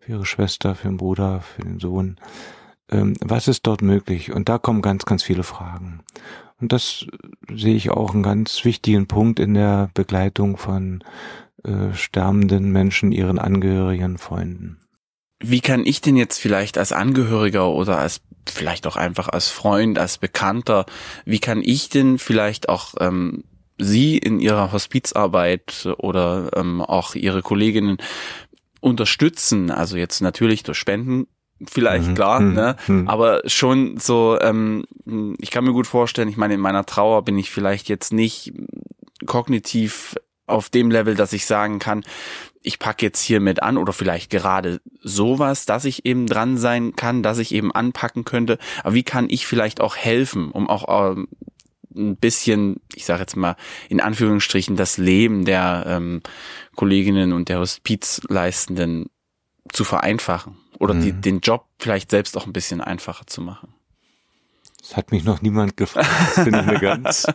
für 0.00 0.12
ihre 0.12 0.26
Schwester, 0.26 0.74
für 0.74 0.88
den 0.88 0.96
Bruder, 0.96 1.40
für 1.40 1.62
den 1.62 1.78
Sohn. 1.80 2.16
Ähm, 2.90 3.14
was 3.20 3.48
ist 3.48 3.66
dort 3.66 3.82
möglich? 3.82 4.32
Und 4.32 4.48
da 4.48 4.58
kommen 4.58 4.82
ganz, 4.82 5.04
ganz 5.04 5.22
viele 5.22 5.42
Fragen. 5.42 6.00
Und 6.60 6.72
das 6.72 7.06
sehe 7.52 7.74
ich 7.74 7.90
auch 7.90 8.14
einen 8.14 8.22
ganz 8.22 8.64
wichtigen 8.64 9.06
Punkt 9.06 9.40
in 9.40 9.54
der 9.54 9.90
Begleitung 9.94 10.56
von 10.56 11.02
äh, 11.64 11.92
sterbenden 11.92 12.70
Menschen, 12.70 13.12
ihren 13.12 13.38
Angehörigen, 13.38 14.18
Freunden. 14.18 14.78
Wie 15.40 15.60
kann 15.60 15.84
ich 15.84 16.00
denn 16.00 16.16
jetzt 16.16 16.38
vielleicht 16.38 16.78
als 16.78 16.92
Angehöriger 16.92 17.68
oder 17.68 17.98
als 17.98 18.20
vielleicht 18.48 18.86
auch 18.86 18.96
einfach 18.96 19.28
als 19.28 19.48
Freund, 19.48 19.98
als 19.98 20.18
Bekannter, 20.18 20.86
wie 21.24 21.40
kann 21.40 21.62
ich 21.62 21.88
denn 21.88 22.18
vielleicht 22.18 22.68
auch 22.68 22.94
ähm, 23.00 23.44
Sie 23.78 24.16
in 24.16 24.40
Ihrer 24.40 24.72
Hospizarbeit 24.72 25.88
oder 25.98 26.50
ähm, 26.54 26.80
auch 26.80 27.14
Ihre 27.14 27.42
Kolleginnen 27.42 27.98
unterstützen? 28.80 29.70
Also 29.70 29.96
jetzt 29.96 30.20
natürlich 30.20 30.62
durch 30.62 30.78
Spenden, 30.78 31.26
vielleicht 31.66 32.08
mhm. 32.08 32.14
klar, 32.14 32.40
mhm. 32.40 32.54
ne? 32.54 32.76
Mhm. 32.86 33.08
aber 33.08 33.42
schon 33.46 33.98
so, 33.98 34.38
ähm, 34.40 34.84
ich 35.38 35.50
kann 35.50 35.64
mir 35.64 35.72
gut 35.72 35.86
vorstellen, 35.86 36.28
ich 36.28 36.36
meine, 36.36 36.54
in 36.54 36.60
meiner 36.60 36.86
Trauer 36.86 37.22
bin 37.22 37.38
ich 37.38 37.50
vielleicht 37.50 37.88
jetzt 37.88 38.12
nicht 38.12 38.52
kognitiv 39.26 40.16
auf 40.46 40.70
dem 40.70 40.90
Level, 40.90 41.14
dass 41.14 41.32
ich 41.32 41.46
sagen 41.46 41.78
kann, 41.78 42.04
ich 42.66 42.80
packe 42.80 43.06
jetzt 43.06 43.20
hier 43.20 43.40
mit 43.40 43.62
an 43.62 43.78
oder 43.78 43.92
vielleicht 43.92 44.28
gerade 44.28 44.80
sowas, 45.00 45.66
dass 45.66 45.84
ich 45.84 46.04
eben 46.04 46.26
dran 46.26 46.58
sein 46.58 46.96
kann, 46.96 47.22
dass 47.22 47.38
ich 47.38 47.54
eben 47.54 47.70
anpacken 47.70 48.24
könnte. 48.24 48.58
Aber 48.82 48.94
wie 48.94 49.04
kann 49.04 49.30
ich 49.30 49.46
vielleicht 49.46 49.80
auch 49.80 49.96
helfen, 49.96 50.50
um 50.50 50.68
auch 50.68 51.12
ähm, 51.12 51.28
ein 51.94 52.16
bisschen, 52.16 52.80
ich 52.92 53.04
sage 53.04 53.20
jetzt 53.20 53.36
mal 53.36 53.54
in 53.88 54.00
Anführungsstrichen, 54.00 54.74
das 54.74 54.98
Leben 54.98 55.44
der 55.44 55.84
ähm, 55.86 56.22
Kolleginnen 56.74 57.32
und 57.32 57.48
der 57.48 57.60
Hospizleistenden 57.60 59.10
zu 59.72 59.84
vereinfachen 59.84 60.56
oder 60.80 60.94
mhm. 60.94 61.02
die, 61.02 61.12
den 61.12 61.40
Job 61.40 61.66
vielleicht 61.78 62.10
selbst 62.10 62.36
auch 62.36 62.46
ein 62.46 62.52
bisschen 62.52 62.80
einfacher 62.80 63.28
zu 63.28 63.42
machen. 63.42 63.74
Das 64.80 64.96
hat 64.96 65.12
mich 65.12 65.22
noch 65.22 65.40
niemand 65.40 65.76
gefragt. 65.76 66.08
Das 66.34 66.44
finde 66.44 66.62
ich 66.62 66.66
eine 66.66 66.80
ganz, 66.80 67.26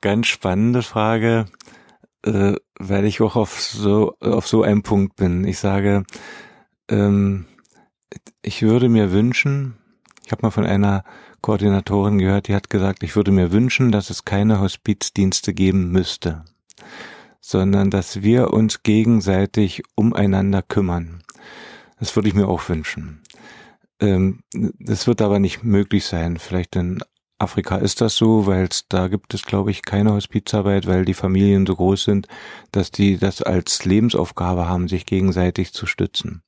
ganz 0.00 0.26
spannende 0.26 0.82
Frage 0.82 1.44
äh, 2.24 2.54
weil 2.78 3.04
ich 3.04 3.20
auch 3.20 3.36
auf 3.36 3.60
so 3.60 4.14
auf 4.20 4.46
so 4.46 4.62
einem 4.62 4.82
Punkt 4.82 5.16
bin. 5.16 5.44
Ich 5.44 5.58
sage, 5.58 6.04
ähm, 6.88 7.46
ich 8.42 8.62
würde 8.62 8.88
mir 8.88 9.12
wünschen, 9.12 9.76
ich 10.24 10.32
habe 10.32 10.42
mal 10.42 10.50
von 10.50 10.66
einer 10.66 11.04
Koordinatorin 11.40 12.18
gehört, 12.18 12.48
die 12.48 12.54
hat 12.54 12.70
gesagt, 12.70 13.02
ich 13.02 13.16
würde 13.16 13.30
mir 13.30 13.52
wünschen, 13.52 13.92
dass 13.92 14.10
es 14.10 14.24
keine 14.24 14.60
Hospizdienste 14.60 15.54
geben 15.54 15.90
müsste, 15.90 16.44
sondern 17.40 17.90
dass 17.90 18.22
wir 18.22 18.52
uns 18.52 18.82
gegenseitig 18.82 19.82
umeinander 19.94 20.62
kümmern. 20.62 21.22
Das 21.98 22.14
würde 22.16 22.28
ich 22.28 22.34
mir 22.34 22.48
auch 22.48 22.68
wünschen. 22.68 23.22
Ähm, 24.00 24.40
das 24.52 25.06
wird 25.06 25.22
aber 25.22 25.38
nicht 25.38 25.62
möglich 25.62 26.06
sein. 26.06 26.38
Vielleicht 26.38 26.76
in 26.76 27.02
Afrika 27.40 27.76
ist 27.76 28.00
das 28.00 28.16
so, 28.16 28.46
weil 28.46 28.68
da 28.88 29.08
gibt 29.08 29.32
es, 29.32 29.44
glaube 29.44 29.70
ich, 29.70 29.82
keine 29.82 30.12
Hospizarbeit, 30.12 30.86
weil 30.86 31.04
die 31.04 31.14
Familien 31.14 31.66
so 31.66 31.74
groß 31.74 32.04
sind, 32.04 32.28
dass 32.70 32.90
die 32.90 33.16
das 33.16 33.40
als 33.40 33.84
Lebensaufgabe 33.84 34.68
haben, 34.68 34.88
sich 34.88 35.06
gegenseitig 35.06 35.72
zu 35.72 35.86
stützen. 35.86 36.42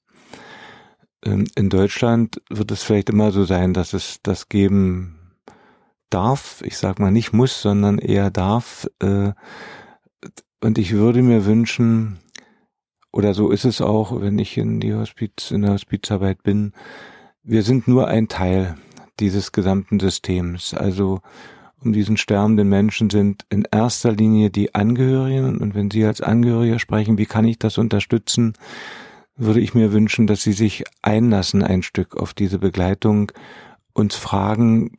Ähm, 1.24 1.46
in 1.56 1.70
Deutschland 1.70 2.42
wird 2.50 2.70
es 2.70 2.82
vielleicht 2.82 3.08
immer 3.08 3.32
so 3.32 3.44
sein, 3.44 3.72
dass 3.72 3.94
es 3.94 4.18
das 4.22 4.48
geben 4.50 5.18
darf. 6.10 6.62
Ich 6.64 6.76
sage 6.76 7.02
mal 7.02 7.10
nicht 7.10 7.32
muss, 7.32 7.62
sondern 7.62 7.98
eher 7.98 8.30
darf. 8.30 8.86
Äh, 9.00 9.32
und 10.60 10.78
ich 10.78 10.92
würde 10.92 11.22
mir 11.22 11.46
wünschen, 11.46 12.18
oder 13.12 13.32
so 13.32 13.50
ist 13.50 13.64
es 13.64 13.80
auch, 13.80 14.20
wenn 14.20 14.38
ich 14.38 14.58
in 14.58 14.78
die 14.78 14.94
Hospiz, 14.94 15.50
in 15.50 15.62
der 15.62 15.72
Hospizarbeit 15.72 16.42
bin, 16.42 16.72
wir 17.42 17.62
sind 17.62 17.88
nur 17.88 18.08
ein 18.08 18.28
Teil 18.28 18.76
dieses 19.22 19.52
gesamten 19.52 20.00
Systems. 20.00 20.74
Also 20.74 21.20
um 21.84 21.92
diesen 21.92 22.16
sterbenden 22.16 22.68
Menschen 22.68 23.10
sind 23.10 23.44
in 23.48 23.66
erster 23.70 24.12
Linie 24.12 24.50
die 24.50 24.74
Angehörigen. 24.74 25.58
Und 25.58 25.74
wenn 25.74 25.90
Sie 25.90 26.04
als 26.04 26.20
Angehöriger 26.20 26.78
sprechen, 26.78 27.18
wie 27.18 27.26
kann 27.26 27.44
ich 27.44 27.58
das 27.58 27.78
unterstützen, 27.78 28.52
würde 29.36 29.60
ich 29.60 29.74
mir 29.74 29.92
wünschen, 29.92 30.26
dass 30.26 30.42
Sie 30.42 30.52
sich 30.52 30.84
einlassen 31.00 31.62
ein 31.62 31.82
Stück 31.82 32.16
auf 32.16 32.34
diese 32.34 32.58
Begleitung, 32.58 33.32
uns 33.94 34.16
fragen, 34.16 34.90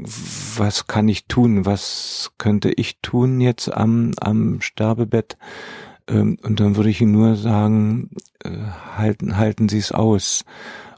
was 0.55 0.87
kann 0.87 1.07
ich 1.07 1.25
tun, 1.25 1.65
was 1.65 2.31
könnte 2.37 2.71
ich 2.71 2.99
tun 3.01 3.41
jetzt 3.41 3.73
am, 3.73 4.11
am 4.19 4.61
Sterbebett. 4.61 5.37
Ähm, 6.07 6.37
und 6.43 6.59
dann 6.59 6.75
würde 6.75 6.89
ich 6.89 7.01
Ihnen 7.01 7.13
nur 7.13 7.35
sagen, 7.35 8.11
äh, 8.43 8.51
halten, 8.95 9.37
halten 9.37 9.69
Sie 9.69 9.79
es 9.79 9.91
aus. 9.91 10.45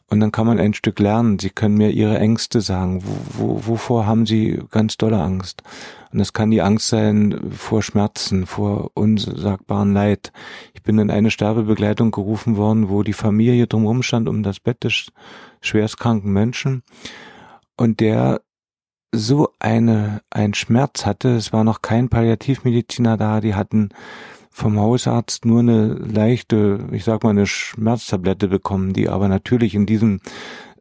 Und 0.08 0.20
dann 0.20 0.32
kann 0.32 0.46
man 0.46 0.60
ein 0.60 0.74
Stück 0.74 1.00
lernen. 1.00 1.40
Sie 1.40 1.50
können 1.50 1.78
mir 1.78 1.90
Ihre 1.90 2.20
Ängste 2.20 2.62
sagen. 2.62 3.04
Wo, 3.04 3.18
wo, 3.38 3.68
wovor 3.68 4.06
haben 4.06 4.26
Sie 4.26 4.62
ganz 4.70 4.98
dolle 4.98 5.20
Angst? 5.20 5.64
Und 6.12 6.20
es 6.20 6.32
kann 6.32 6.52
die 6.52 6.62
Angst 6.62 6.90
sein 6.90 7.52
vor 7.52 7.82
Schmerzen, 7.82 8.46
vor 8.46 8.92
unsagbaren 8.94 9.94
Leid. 9.94 10.32
Ich 10.74 10.84
bin 10.84 11.00
in 11.00 11.10
eine 11.10 11.32
Sterbebegleitung 11.32 12.12
gerufen 12.12 12.56
worden, 12.56 12.90
wo 12.90 13.02
die 13.02 13.14
Familie 13.14 13.66
drumherum 13.66 14.04
stand 14.04 14.30
um 14.30 14.44
das 14.44 14.60
Bett 14.60 14.84
des 14.84 15.08
schwerstkranken 15.62 16.32
Menschen. 16.32 16.84
Und 17.76 18.00
der 18.00 18.42
so 19.12 19.50
eine, 19.60 20.22
ein 20.30 20.54
Schmerz 20.54 21.06
hatte. 21.06 21.36
Es 21.36 21.54
war 21.54 21.64
noch 21.64 21.82
kein 21.82 22.10
Palliativmediziner 22.10 23.18
da. 23.18 23.42
Die 23.42 23.56
hatten 23.56 23.90
vom 24.56 24.80
Hausarzt 24.80 25.44
nur 25.44 25.60
eine 25.60 25.96
leichte, 25.96 26.88
ich 26.94 27.04
sag 27.04 27.24
mal, 27.24 27.32
eine 27.32 27.46
Schmerztablette 27.46 28.48
bekommen, 28.48 28.94
die 28.94 29.10
aber 29.10 29.28
natürlich 29.28 29.76
in 29.76 29.86
diesem 29.86 30.22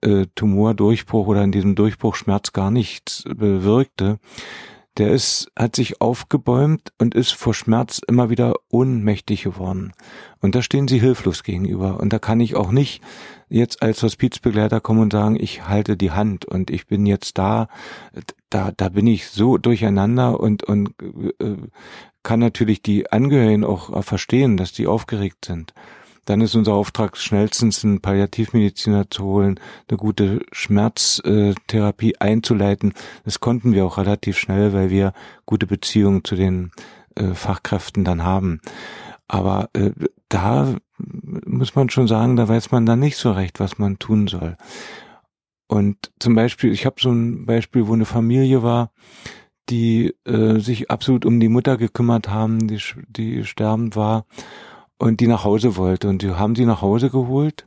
äh, 0.00 0.26
Tumordurchbruch 0.36 1.26
oder 1.26 1.42
in 1.42 1.50
diesem 1.50 1.74
Durchbruchschmerz 1.74 2.52
gar 2.52 2.70
nichts 2.70 3.24
bewirkte. 3.24 4.20
Der 4.96 5.10
ist, 5.10 5.50
hat 5.58 5.74
sich 5.74 6.00
aufgebäumt 6.00 6.92
und 7.00 7.16
ist 7.16 7.32
vor 7.32 7.52
Schmerz 7.52 8.00
immer 8.06 8.30
wieder 8.30 8.54
ohnmächtig 8.68 9.42
geworden. 9.42 9.92
Und 10.40 10.54
da 10.54 10.62
stehen 10.62 10.86
sie 10.86 11.00
hilflos 11.00 11.42
gegenüber. 11.42 11.98
Und 11.98 12.12
da 12.12 12.20
kann 12.20 12.38
ich 12.38 12.54
auch 12.54 12.70
nicht 12.70 13.02
jetzt 13.48 13.82
als 13.82 14.04
Hospizbegleiter 14.04 14.80
kommen 14.80 15.00
und 15.00 15.12
sagen, 15.12 15.34
ich 15.34 15.66
halte 15.66 15.96
die 15.96 16.12
Hand 16.12 16.44
und 16.44 16.70
ich 16.70 16.86
bin 16.86 17.06
jetzt 17.06 17.38
da. 17.38 17.66
Da, 18.50 18.70
da 18.70 18.88
bin 18.88 19.08
ich 19.08 19.30
so 19.30 19.58
durcheinander 19.58 20.38
und, 20.38 20.62
und 20.62 20.90
äh, 21.40 21.56
kann 22.24 22.40
natürlich 22.40 22.82
die 22.82 23.12
Angehörigen 23.12 23.64
auch 23.64 24.02
verstehen, 24.02 24.56
dass 24.56 24.72
die 24.72 24.88
aufgeregt 24.88 25.44
sind. 25.44 25.72
Dann 26.24 26.40
ist 26.40 26.54
unser 26.54 26.72
Auftrag 26.72 27.16
schnellstens 27.16 27.84
einen 27.84 28.00
Palliativmediziner 28.00 29.10
zu 29.10 29.24
holen, 29.24 29.60
eine 29.88 29.98
gute 29.98 30.40
Schmerztherapie 30.52 32.16
einzuleiten. 32.18 32.94
Das 33.24 33.40
konnten 33.40 33.72
wir 33.72 33.84
auch 33.84 33.98
relativ 33.98 34.38
schnell, 34.38 34.72
weil 34.72 34.90
wir 34.90 35.12
gute 35.44 35.66
Beziehungen 35.66 36.24
zu 36.24 36.34
den 36.34 36.72
äh, 37.14 37.34
Fachkräften 37.34 38.04
dann 38.04 38.24
haben. 38.24 38.60
Aber 39.28 39.68
äh, 39.74 39.90
da 40.28 40.76
muss 40.98 41.74
man 41.74 41.90
schon 41.90 42.08
sagen, 42.08 42.36
da 42.36 42.48
weiß 42.48 42.70
man 42.70 42.86
dann 42.86 43.00
nicht 43.00 43.16
so 43.16 43.32
recht, 43.32 43.60
was 43.60 43.78
man 43.78 43.98
tun 43.98 44.26
soll. 44.26 44.56
Und 45.66 46.12
zum 46.20 46.34
Beispiel, 46.34 46.72
ich 46.72 46.86
habe 46.86 46.96
so 47.00 47.10
ein 47.10 47.46
Beispiel, 47.46 47.86
wo 47.86 47.94
eine 47.94 48.04
Familie 48.04 48.62
war, 48.62 48.92
die 49.68 50.14
äh, 50.24 50.58
sich 50.58 50.90
absolut 50.90 51.24
um 51.24 51.40
die 51.40 51.48
Mutter 51.48 51.76
gekümmert 51.76 52.28
haben, 52.28 52.66
die, 52.68 52.80
die 53.08 53.44
sterbend 53.44 53.96
war 53.96 54.26
und 54.98 55.20
die 55.20 55.26
nach 55.26 55.44
Hause 55.44 55.76
wollte. 55.76 56.08
Und 56.08 56.22
die 56.22 56.30
haben 56.30 56.54
sie 56.54 56.66
nach 56.66 56.82
Hause 56.82 57.10
geholt. 57.10 57.66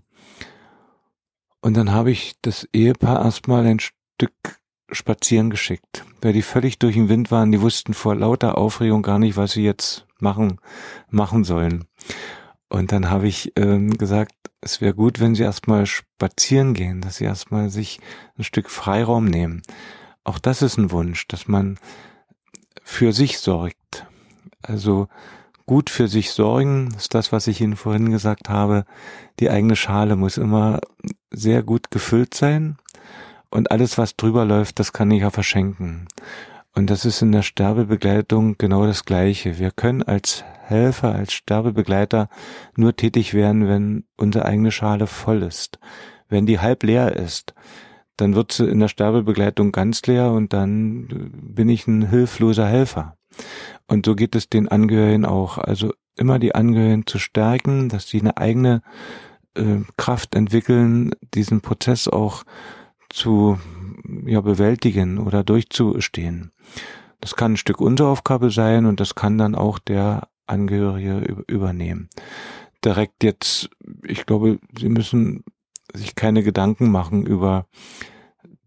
Und 1.61 1.75
dann 1.75 1.91
habe 1.91 2.11
ich 2.11 2.35
das 2.41 2.67
Ehepaar 2.71 3.23
erstmal 3.23 3.65
ein 3.65 3.79
Stück 3.79 4.59
spazieren 4.91 5.49
geschickt, 5.49 6.05
weil 6.21 6.33
die 6.33 6.41
völlig 6.41 6.79
durch 6.79 6.95
den 6.95 7.09
Wind 7.09 7.31
waren. 7.31 7.51
Die 7.51 7.61
wussten 7.61 7.93
vor 7.93 8.15
lauter 8.15 8.57
Aufregung 8.57 9.01
gar 9.01 9.19
nicht, 9.19 9.35
was 9.35 9.51
sie 9.51 9.63
jetzt 9.63 10.05
machen, 10.19 10.59
machen 11.09 11.43
sollen. 11.43 11.85
Und 12.69 12.91
dann 12.91 13.09
habe 13.09 13.27
ich 13.27 13.53
ähm, 13.55 13.97
gesagt, 13.97 14.33
es 14.61 14.81
wäre 14.81 14.93
gut, 14.93 15.19
wenn 15.19 15.35
sie 15.35 15.43
erstmal 15.43 15.85
spazieren 15.85 16.73
gehen, 16.73 17.01
dass 17.01 17.17
sie 17.17 17.25
erstmal 17.25 17.69
sich 17.69 17.99
ein 18.37 18.43
Stück 18.43 18.69
Freiraum 18.69 19.25
nehmen. 19.25 19.61
Auch 20.27 20.39
das 20.39 20.61
ist 20.61 20.77
ein 20.77 20.91
Wunsch, 20.91 21.25
dass 21.29 21.47
man 21.47 21.79
für 22.83 23.13
sich 23.13 23.39
sorgt. 23.39 24.05
Also 24.61 25.07
gut 25.65 25.89
für 25.89 26.09
sich 26.09 26.31
sorgen 26.31 26.93
ist 26.97 27.13
das, 27.13 27.31
was 27.31 27.47
ich 27.47 27.61
Ihnen 27.61 27.77
vorhin 27.77 28.11
gesagt 28.11 28.49
habe. 28.49 28.83
Die 29.39 29.49
eigene 29.49 29.77
Schale 29.77 30.17
muss 30.17 30.37
immer 30.37 30.81
sehr 31.31 31.63
gut 31.63 31.91
gefüllt 31.91 32.33
sein 32.33 32.75
und 33.49 33.71
alles, 33.71 33.97
was 33.97 34.17
drüber 34.17 34.43
läuft, 34.43 34.79
das 34.79 34.91
kann 34.91 35.11
ich 35.11 35.21
ja 35.21 35.29
verschenken. 35.29 36.09
Und 36.75 36.89
das 36.89 37.05
ist 37.05 37.21
in 37.21 37.31
der 37.31 37.41
Sterbebegleitung 37.41 38.57
genau 38.57 38.85
das 38.85 39.05
Gleiche. 39.05 39.59
Wir 39.59 39.71
können 39.71 40.03
als 40.03 40.43
Helfer, 40.65 41.15
als 41.15 41.31
Sterbebegleiter 41.31 42.27
nur 42.75 42.97
tätig 42.97 43.33
werden, 43.33 43.69
wenn 43.69 44.03
unsere 44.17 44.43
eigene 44.43 44.73
Schale 44.73 45.07
voll 45.07 45.41
ist. 45.43 45.79
Wenn 46.27 46.45
die 46.45 46.59
halb 46.59 46.83
leer 46.83 47.15
ist, 47.15 47.53
dann 48.17 48.35
wird 48.35 48.51
sie 48.51 48.67
in 48.67 48.79
der 48.79 48.87
Sterbebegleitung 48.87 49.71
ganz 49.71 50.01
leer 50.05 50.31
und 50.31 50.53
dann 50.53 51.31
bin 51.31 51.69
ich 51.69 51.87
ein 51.87 52.09
hilfloser 52.09 52.67
Helfer. 52.67 53.17
Und 53.87 54.05
so 54.05 54.15
geht 54.15 54.35
es 54.35 54.49
den 54.49 54.67
Angehörigen 54.67 55.25
auch. 55.25 55.57
Also 55.57 55.93
immer 56.17 56.39
die 56.39 56.55
Angehörigen 56.55 57.05
zu 57.05 57.19
stärken, 57.19 57.89
dass 57.89 58.09
sie 58.09 58.19
eine 58.19 58.37
eigene 58.37 58.81
äh, 59.55 59.81
Kraft 59.97 60.35
entwickeln, 60.35 61.11
diesen 61.33 61.61
Prozess 61.61 62.07
auch 62.07 62.43
zu 63.09 63.59
ja, 64.25 64.41
bewältigen 64.41 65.19
oder 65.19 65.43
durchzustehen. 65.43 66.51
Das 67.19 67.35
kann 67.35 67.53
ein 67.53 67.57
Stück 67.57 67.79
unserer 67.79 68.09
Aufgabe 68.09 68.51
sein 68.51 68.85
und 68.85 68.99
das 68.99 69.15
kann 69.15 69.37
dann 69.37 69.55
auch 69.55 69.79
der 69.79 70.27
Angehörige 70.45 71.43
übernehmen. 71.47 72.09
Direkt 72.83 73.23
jetzt, 73.23 73.69
ich 74.03 74.25
glaube, 74.25 74.59
Sie 74.77 74.89
müssen 74.89 75.43
sich 75.97 76.15
keine 76.15 76.43
Gedanken 76.43 76.89
machen 76.91 77.25
über, 77.25 77.67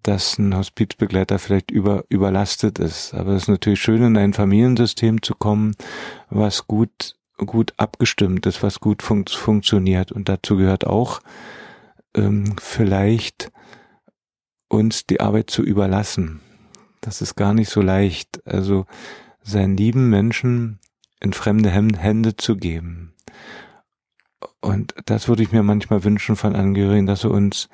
dass 0.03 0.39
ein 0.39 0.57
Hospizbegleiter 0.57 1.39
vielleicht 1.39 1.70
über, 1.70 2.05
überlastet 2.09 2.78
ist. 2.78 3.14
Aber 3.14 3.33
es 3.33 3.43
ist 3.43 3.49
natürlich 3.49 3.81
schön, 3.81 4.03
in 4.03 4.16
ein 4.16 4.33
Familiensystem 4.33 5.22
zu 5.22 5.35
kommen, 5.35 5.74
was 6.28 6.66
gut, 6.66 7.16
gut 7.37 7.74
abgestimmt 7.76 8.47
ist, 8.47 8.62
was 8.62 8.81
gut 8.81 9.03
fun 9.03 9.24
funktioniert. 9.26 10.12
Und 10.12 10.28
dazu 10.28 10.57
gehört 10.57 10.87
auch, 10.87 11.20
ähm, 12.14 12.57
vielleicht 12.59 13.53
uns 14.68 15.07
die 15.07 15.20
Arbeit 15.20 15.51
zu 15.51 15.62
überlassen. 15.62 16.41
Das 17.01 17.22
ist 17.22 17.35
gar 17.35 17.55
nicht 17.55 17.70
so 17.70 17.81
leicht. 17.81 18.47
Also 18.47 18.87
seinen 19.43 19.76
lieben 19.76 20.11
Menschen 20.11 20.78
in 21.20 21.33
fremde 21.33 21.70
Hände 21.70 22.37
zu 22.37 22.57
geben. 22.57 23.14
Und 24.61 24.95
das 25.07 25.29
würde 25.29 25.43
ich 25.43 25.53
mir 25.53 25.63
manchmal 25.63 26.05
wünschen 26.05 26.37
von 26.37 26.55
Angehörigen, 26.55 27.07
dass 27.07 27.23
sie 27.23 27.31
uns 27.31 27.69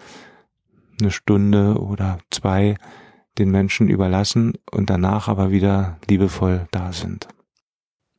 eine 1.00 1.10
Stunde 1.10 1.80
oder 1.80 2.18
zwei 2.30 2.76
den 3.38 3.50
Menschen 3.50 3.88
überlassen 3.88 4.54
und 4.70 4.88
danach 4.88 5.28
aber 5.28 5.50
wieder 5.50 5.98
liebevoll 6.08 6.68
da 6.70 6.92
sind. 6.92 7.28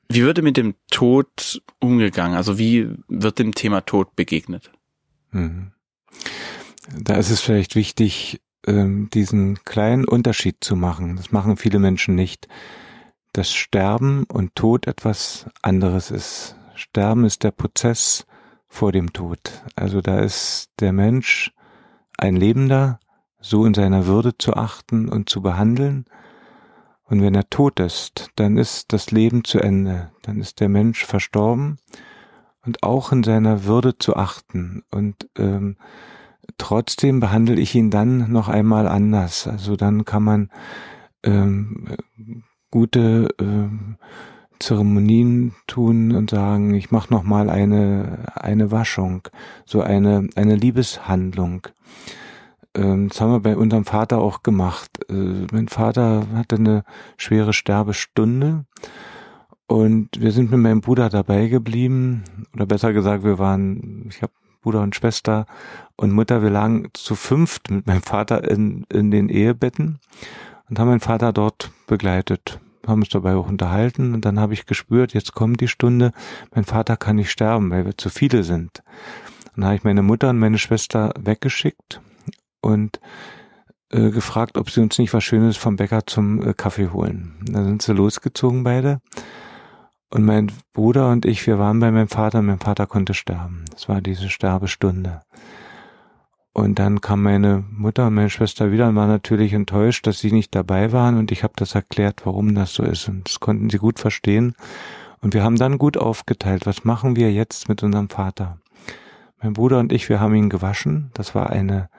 Wie 0.09 0.22
würde 0.22 0.41
mit 0.41 0.57
dem 0.57 0.76
Tod 0.89 1.61
umgegangen? 1.80 2.38
Also 2.38 2.59
wie 2.59 2.89
wird 3.07 3.39
dem 3.39 3.53
Thema 3.53 3.82
Tod 3.82 4.15
begegnet? 4.15 4.72
Mhm. 5.32 5.72
Da 6.95 7.15
ist 7.15 7.30
es 7.30 7.41
vielleicht 7.41 7.76
wichtig, 7.76 8.41
ähm, 8.65 9.09
diesen 9.13 9.63
kleinen 9.63 10.05
Unterschied 10.05 10.57
zu 10.61 10.76
machen. 10.76 11.18
Das 11.18 11.32
machen 11.32 11.57
viele 11.57 11.80
Menschen 11.80 12.15
nicht. 12.15 12.47
Dass 13.34 13.51
Sterben 13.53 14.24
und 14.26 14.55
Tod 14.55 14.88
etwas 14.88 15.47
anderes 15.61 16.11
ist. 16.11 16.55
Sterben 16.76 17.26
ist 17.26 17.43
der 17.43 17.51
Prozess 17.51 18.26
vor 18.68 18.91
dem 18.91 19.13
Tod. 19.13 19.39
Also 19.76 20.01
da 20.01 20.20
ist 20.20 20.70
der 20.80 20.93
Mensch 20.93 21.53
ein 22.18 22.36
Lebender 22.36 22.99
so 23.39 23.65
in 23.65 23.74
seiner 23.74 24.07
Würde 24.07 24.38
zu 24.38 24.53
achten 24.53 25.09
und 25.09 25.30
zu 25.30 25.41
behandeln. 25.41 26.05
Und 27.03 27.22
wenn 27.22 27.36
er 27.36 27.49
tot 27.49 27.80
ist, 27.80 28.32
dann 28.36 28.57
ist 28.57 28.91
das 28.91 29.11
Leben 29.11 29.43
zu 29.43 29.59
Ende. 29.59 30.11
Dann 30.24 30.39
ist 30.39 30.59
der 30.59 30.70
Mensch 30.70 31.05
verstorben 31.05 31.78
und 32.65 32.84
auch 32.84 33.11
in 33.11 33.24
seiner 33.24 33.63
Würde 33.63 33.97
zu 33.97 34.15
achten 34.15 34.84
und 34.91 35.30
ähm, 35.38 35.78
trotzdem 36.57 37.20
behandle 37.20 37.55
ich 37.55 37.74
ihn 37.76 37.89
dann 37.89 38.32
noch 38.32 38.49
einmal 38.49 38.88
anders. 38.88 39.47
Also 39.47 39.78
dann 39.78 40.03
kann 40.03 40.24
man 40.24 40.49
ähm, 41.24 41.95
gute 42.70 43.30
ähm, 43.39 43.97
Zeremonien 44.59 45.53
tun 45.67 46.15
und 46.15 46.29
sagen, 46.29 46.73
ich 46.73 46.91
mache 46.91 47.13
noch 47.13 47.23
mal 47.23 47.49
eine 47.49 48.25
eine 48.35 48.71
Waschung, 48.71 49.27
so 49.65 49.81
eine 49.81 50.29
eine 50.35 50.55
Liebeshandlung. 50.55 51.67
Ähm, 52.75 53.09
das 53.09 53.21
haben 53.21 53.31
wir 53.31 53.39
bei 53.39 53.57
unserem 53.57 53.85
Vater 53.85 54.19
auch 54.19 54.43
gemacht. 54.43 54.99
Äh, 55.09 55.47
mein 55.51 55.67
Vater 55.67 56.27
hatte 56.35 56.55
eine 56.57 56.83
schwere 57.17 57.53
Sterbestunde 57.53 58.65
und 59.67 60.09
wir 60.19 60.31
sind 60.31 60.51
mit 60.51 60.59
meinem 60.59 60.81
Bruder 60.81 61.09
dabei 61.09 61.47
geblieben 61.47 62.23
oder 62.53 62.65
besser 62.65 62.93
gesagt, 62.93 63.23
wir 63.23 63.39
waren, 63.39 64.07
ich 64.09 64.21
habe 64.21 64.33
Bruder 64.61 64.81
und 64.81 64.95
Schwester 64.95 65.45
und 65.95 66.11
Mutter, 66.11 66.41
wir 66.43 66.49
lagen 66.49 66.89
zu 66.93 67.15
fünft 67.15 67.69
mit 67.71 67.87
meinem 67.87 68.01
Vater 68.01 68.49
in 68.49 68.85
in 68.91 69.11
den 69.11 69.29
Ehebetten 69.29 69.99
und 70.69 70.79
haben 70.79 70.89
meinen 70.89 70.99
Vater 70.99 71.33
dort 71.33 71.71
begleitet 71.87 72.59
haben 72.88 73.01
uns 73.01 73.09
dabei 73.09 73.35
auch 73.35 73.47
unterhalten 73.47 74.13
und 74.13 74.25
dann 74.25 74.39
habe 74.39 74.53
ich 74.53 74.65
gespürt, 74.65 75.13
jetzt 75.13 75.33
kommt 75.33 75.61
die 75.61 75.67
Stunde, 75.67 76.11
mein 76.53 76.63
Vater 76.63 76.97
kann 76.97 77.17
nicht 77.17 77.31
sterben, 77.31 77.69
weil 77.71 77.85
wir 77.85 77.97
zu 77.97 78.09
viele 78.09 78.43
sind. 78.43 78.83
Dann 79.55 79.65
habe 79.65 79.75
ich 79.75 79.83
meine 79.83 80.03
Mutter 80.03 80.29
und 80.29 80.39
meine 80.39 80.57
Schwester 80.57 81.13
weggeschickt 81.19 82.01
und 82.61 82.99
äh, 83.89 84.11
gefragt, 84.11 84.57
ob 84.57 84.69
sie 84.69 84.81
uns 84.81 84.97
nicht 84.99 85.13
was 85.13 85.23
Schönes 85.23 85.57
vom 85.57 85.77
Bäcker 85.77 86.05
zum 86.05 86.41
äh, 86.45 86.53
Kaffee 86.53 86.89
holen. 86.91 87.35
Da 87.45 87.63
sind 87.63 87.81
sie 87.81 87.93
losgezogen 87.93 88.63
beide. 88.63 88.99
Und 90.09 90.25
mein 90.25 90.51
Bruder 90.73 91.09
und 91.09 91.25
ich, 91.25 91.45
wir 91.47 91.59
waren 91.59 91.79
bei 91.79 91.91
meinem 91.91 92.07
Vater, 92.07 92.41
mein 92.41 92.59
Vater 92.59 92.88
konnte 92.88 93.13
sterben. 93.13 93.65
Das 93.71 93.89
war 93.89 94.01
diese 94.01 94.29
Sterbestunde. 94.29 95.21
Und 96.57 96.79
dann 96.79 97.01
kam 97.01 97.21
meine 97.21 97.63
Mutter 97.69 98.07
und 98.07 98.15
meine 98.15 98.31
Schwester 98.31 98.71
wieder 98.71 98.87
und 98.87 98.95
war 98.95 99.05
natürlich 99.05 99.53
enttäuscht, 99.53 100.07
dass 100.07 100.17
sie 100.17 100.31
nicht 100.31 100.55
dabei 100.55 100.91
waren. 100.91 101.15
Und 101.15 101.31
ich 101.31 101.43
habe 101.43 101.53
das 101.55 101.75
erklärt, 101.75 102.25
warum 102.25 102.55
das 102.55 102.73
so 102.73 102.81
ist. 102.81 103.07
Und 103.07 103.29
das 103.29 103.39
konnten 103.39 103.69
sie 103.69 103.77
gut 103.77 103.99
verstehen. 103.99 104.55
Und 105.21 105.35
wir 105.35 105.43
haben 105.43 105.57
dann 105.57 105.77
gut 105.77 105.97
aufgeteilt, 105.97 106.65
was 106.65 106.83
machen 106.83 107.15
wir 107.15 107.31
jetzt 107.31 107.69
mit 107.69 107.83
unserem 107.83 108.09
Vater. 108.09 108.57
Mein 109.39 109.53
Bruder 109.53 109.77
und 109.77 109.93
ich, 109.93 110.09
wir 110.09 110.19
haben 110.19 110.33
ihn 110.33 110.49
gewaschen. 110.49 111.11
Das 111.13 111.35
war 111.35 111.51
eine, 111.51 111.89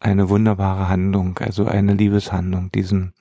eine 0.00 0.28
wunderbare 0.28 0.90
Handlung, 0.90 1.38
also 1.38 1.64
eine 1.64 1.94
Liebeshandlung, 1.94 2.70
diesen 2.72 3.14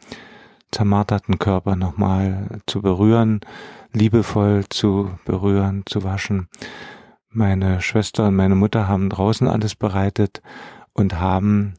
zermarterten 0.73 1.39
Körper 1.39 1.77
nochmal 1.77 2.59
zu 2.67 2.81
berühren, 2.81 3.39
liebevoll 3.93 4.65
zu 4.67 5.11
berühren, 5.23 5.83
zu 5.85 6.03
waschen. 6.03 6.49
Meine 7.29 7.81
Schwester 7.81 8.27
und 8.27 8.35
meine 8.35 8.55
Mutter 8.55 8.89
haben 8.89 9.09
draußen 9.09 9.47
alles 9.47 9.75
bereitet 9.75 10.43
und 10.93 11.19
haben 11.19 11.75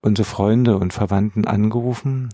unsere 0.00 0.26
Freunde 0.26 0.76
und 0.78 0.92
Verwandten 0.92 1.46
angerufen 1.46 2.30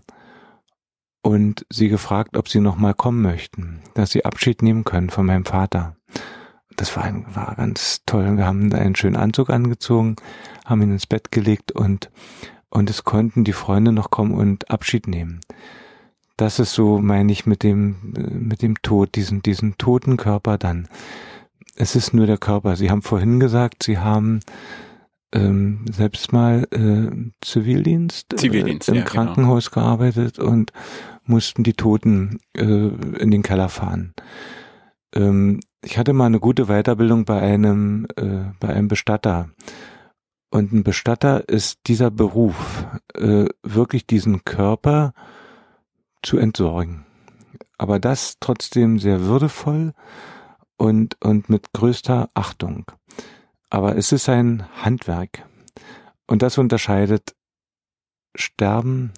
und 1.21 1.65
sie 1.69 1.89
gefragt, 1.89 2.37
ob 2.37 2.49
sie 2.49 2.59
noch 2.59 2.77
mal 2.77 2.93
kommen 2.93 3.21
möchten, 3.21 3.81
dass 3.93 4.11
sie 4.11 4.25
Abschied 4.25 4.61
nehmen 4.61 4.83
können 4.83 5.09
von 5.09 5.25
meinem 5.25 5.45
Vater. 5.45 5.95
Das 6.75 6.95
war, 6.95 7.03
ein, 7.03 7.25
war 7.35 7.55
ganz 7.55 8.03
toll. 8.05 8.37
Wir 8.37 8.45
haben 8.45 8.73
einen 8.73 8.95
schönen 8.95 9.17
Anzug 9.17 9.49
angezogen, 9.49 10.15
haben 10.65 10.81
ihn 10.81 10.93
ins 10.93 11.07
Bett 11.07 11.31
gelegt 11.31 11.71
und 11.71 12.09
und 12.71 12.87
es 12.91 13.03
konnten 13.03 13.43
die 13.43 13.53
Freunde 13.53 13.91
noch 13.91 14.11
kommen 14.11 14.31
und 14.31 14.69
Abschied 14.69 15.07
nehmen. 15.07 15.39
Das 16.37 16.59
ist 16.59 16.73
so, 16.73 16.99
meine 16.99 17.31
ich, 17.31 17.47
mit 17.47 17.63
dem 17.63 18.13
mit 18.13 18.61
dem 18.61 18.81
Tod, 18.81 19.15
diesen 19.15 19.41
diesen 19.41 19.77
toten 19.77 20.17
Körper 20.17 20.57
dann 20.57 20.87
es 21.79 21.95
ist 21.95 22.13
nur 22.13 22.27
der 22.27 22.37
Körper. 22.37 22.75
Sie 22.75 22.91
haben 22.91 23.01
vorhin 23.01 23.39
gesagt, 23.39 23.83
Sie 23.83 23.97
haben 23.97 24.41
ähm, 25.33 25.85
selbst 25.91 26.33
mal 26.33 26.67
äh, 26.71 27.31
Zivildienst, 27.41 28.37
Zivildienst 28.37 28.89
äh, 28.89 28.91
im 28.91 28.97
ja, 28.97 29.03
genau. 29.03 29.13
Krankenhaus 29.13 29.71
genau. 29.71 29.85
gearbeitet 29.85 30.39
und 30.39 30.71
mussten 31.23 31.63
die 31.63 31.73
Toten 31.73 32.39
äh, 32.55 32.63
in 32.63 33.31
den 33.31 33.43
Keller 33.43 33.69
fahren. 33.69 34.13
Ähm, 35.13 35.59
ich 35.83 35.97
hatte 35.97 36.13
mal 36.13 36.25
eine 36.25 36.39
gute 36.39 36.65
Weiterbildung 36.65 37.25
bei 37.25 37.39
einem 37.39 38.07
äh, 38.15 38.51
bei 38.59 38.69
einem 38.69 38.87
Bestatter. 38.87 39.49
Und 40.51 40.73
ein 40.73 40.83
Bestatter 40.83 41.47
ist 41.47 41.79
dieser 41.85 42.09
Beruf, 42.09 42.85
äh, 43.13 43.45
wirklich 43.61 44.07
diesen 44.07 44.43
Körper 44.43 45.13
zu 46.23 46.37
entsorgen. 46.37 47.05
Aber 47.77 47.99
das 47.99 48.37
trotzdem 48.39 48.99
sehr 48.99 49.21
würdevoll 49.21 49.93
und, 50.77 51.17
und 51.23 51.49
mit 51.49 51.71
größter 51.73 52.29
Achtung. 52.33 52.91
Aber 53.69 53.95
es 53.97 54.11
ist 54.11 54.29
ein 54.29 54.65
Handwerk. 54.83 55.45
Und 56.27 56.41
das 56.41 56.57
unterscheidet 56.57 57.35
Sterben 58.35 59.11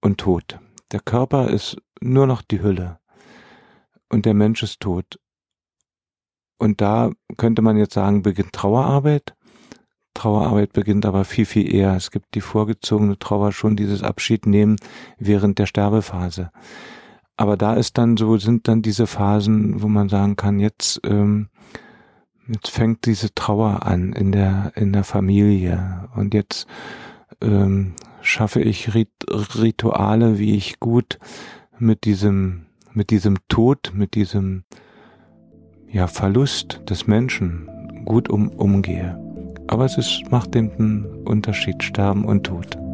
und 0.00 0.18
Tod. 0.18 0.58
Der 0.92 1.00
Körper 1.00 1.50
ist 1.50 1.76
nur 2.00 2.26
noch 2.26 2.42
die 2.42 2.62
Hülle. 2.62 2.98
Und 4.08 4.26
der 4.26 4.34
Mensch 4.34 4.62
ist 4.62 4.80
tot. 4.80 5.18
Und 6.58 6.80
da 6.80 7.10
könnte 7.36 7.62
man 7.62 7.76
jetzt 7.76 7.94
sagen, 7.94 8.22
beginnt 8.22 8.52
Trauerarbeit. 8.52 9.34
Trauerarbeit 10.14 10.72
beginnt 10.72 11.04
aber 11.04 11.24
viel, 11.24 11.44
viel 11.44 11.72
eher. 11.72 11.94
Es 11.94 12.10
gibt 12.10 12.34
die 12.34 12.40
vorgezogene 12.40 13.18
Trauer 13.18 13.52
schon 13.52 13.76
dieses 13.76 14.02
Abschied 14.02 14.46
nehmen 14.46 14.76
während 15.18 15.58
der 15.58 15.66
Sterbephase. 15.66 16.50
Aber 17.36 17.56
da 17.56 17.74
ist 17.74 17.98
dann 17.98 18.16
so, 18.16 18.38
sind 18.38 18.66
dann 18.66 18.80
diese 18.80 19.06
Phasen, 19.06 19.82
wo 19.82 19.88
man 19.88 20.08
sagen 20.08 20.36
kann, 20.36 20.58
jetzt, 20.58 21.00
ähm, 21.04 21.50
jetzt 22.48 22.70
fängt 22.70 23.06
diese 23.06 23.34
Trauer 23.34 23.84
an 23.84 24.12
in 24.12 24.32
der, 24.32 24.72
in 24.74 24.92
der 24.92 25.04
Familie 25.04 26.08
und 26.14 26.34
jetzt 26.34 26.66
ähm, 27.40 27.94
schaffe 28.22 28.60
ich 28.60 28.94
Rit 28.94 29.10
Rituale, 29.28 30.38
wie 30.38 30.56
ich 30.56 30.80
gut 30.80 31.18
mit 31.78 32.04
diesem, 32.04 32.66
mit 32.92 33.10
diesem 33.10 33.36
Tod, 33.48 33.92
mit 33.94 34.14
diesem 34.14 34.64
ja, 35.88 36.06
Verlust 36.06 36.82
des 36.88 37.06
Menschen 37.06 37.68
gut 38.04 38.28
um, 38.28 38.48
umgehe. 38.48 39.18
Aber 39.68 39.84
es 39.84 39.98
ist, 39.98 40.22
macht 40.30 40.54
den 40.54 41.24
Unterschied, 41.24 41.82
Sterben 41.82 42.24
und 42.24 42.44
Tod. 42.44 42.85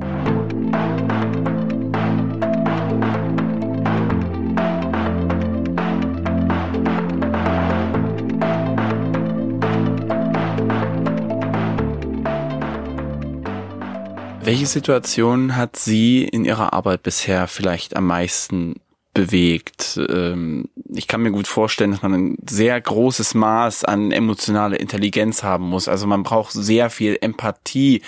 Welche 14.52 14.66
Situation 14.66 15.56
hat 15.56 15.76
Sie 15.76 16.24
in 16.24 16.44
Ihrer 16.44 16.74
Arbeit 16.74 17.02
bisher 17.02 17.46
vielleicht 17.46 17.96
am 17.96 18.06
meisten 18.06 18.82
bewegt? 19.14 19.98
Ähm, 20.10 20.68
ich 20.94 21.08
kann 21.08 21.22
mir 21.22 21.30
gut 21.30 21.46
vorstellen, 21.46 21.92
dass 21.92 22.02
man 22.02 22.12
ein 22.12 22.36
sehr 22.46 22.78
großes 22.78 23.34
Maß 23.34 23.86
an 23.86 24.12
emotionaler 24.12 24.78
Intelligenz 24.78 25.42
haben 25.42 25.70
muss. 25.70 25.88
Also 25.88 26.06
man 26.06 26.22
braucht 26.22 26.52
sehr 26.52 26.90
viel 26.90 27.16
Empathie, 27.18 28.02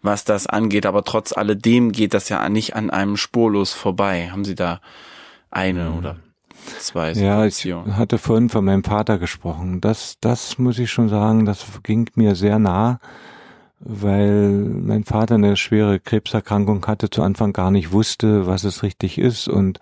was 0.00 0.22
das 0.22 0.46
angeht. 0.46 0.86
Aber 0.86 1.02
trotz 1.02 1.32
alledem 1.32 1.90
geht 1.90 2.14
das 2.14 2.28
ja 2.28 2.48
nicht 2.48 2.76
an 2.76 2.90
einem 2.90 3.16
spurlos 3.16 3.72
vorbei. 3.72 4.30
Haben 4.30 4.44
Sie 4.44 4.54
da 4.54 4.80
eine 5.50 5.90
oder 5.94 6.14
zwei 6.78 7.12
Situationen? 7.12 7.86
Ja, 7.88 7.92
ich 7.92 7.98
hatte 7.98 8.18
vorhin 8.18 8.50
von 8.50 8.64
meinem 8.64 8.84
Vater 8.84 9.18
gesprochen. 9.18 9.80
Das, 9.80 10.14
das 10.20 10.58
muss 10.58 10.78
ich 10.78 10.92
schon 10.92 11.08
sagen, 11.08 11.44
das 11.44 11.66
ging 11.82 12.08
mir 12.14 12.36
sehr 12.36 12.60
nah 12.60 13.00
weil 13.80 14.50
mein 14.50 15.04
Vater 15.04 15.36
eine 15.36 15.56
schwere 15.56 16.00
Krebserkrankung 16.00 16.86
hatte, 16.86 17.10
zu 17.10 17.22
Anfang 17.22 17.52
gar 17.52 17.70
nicht 17.70 17.92
wusste, 17.92 18.46
was 18.46 18.64
es 18.64 18.82
richtig 18.82 19.18
ist 19.18 19.48
und 19.48 19.80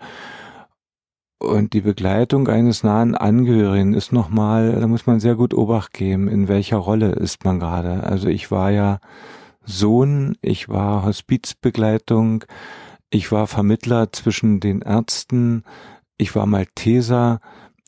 und 1.39 1.73
die 1.73 1.81
Begleitung 1.81 2.47
eines 2.47 2.83
nahen 2.83 3.13
Angehörigen 3.13 3.93
ist 3.93 4.11
nochmal, 4.11 4.71
da 4.79 4.87
muss 4.87 5.05
man 5.05 5.19
sehr 5.19 5.35
gut 5.35 5.53
Obacht 5.53 5.93
geben, 5.93 6.27
in 6.27 6.47
welcher 6.47 6.77
Rolle 6.77 7.11
ist 7.11 7.45
man 7.45 7.59
gerade. 7.59 8.03
Also 8.03 8.27
ich 8.27 8.49
war 8.49 8.71
ja 8.71 8.99
Sohn, 9.63 10.35
ich 10.41 10.67
war 10.67 11.03
Hospizbegleitung, 11.05 12.43
ich 13.11 13.31
war 13.31 13.45
Vermittler 13.45 14.11
zwischen 14.11 14.59
den 14.59 14.81
Ärzten, 14.81 15.63
ich 16.17 16.35
war 16.35 16.47
Malteser. 16.47 17.39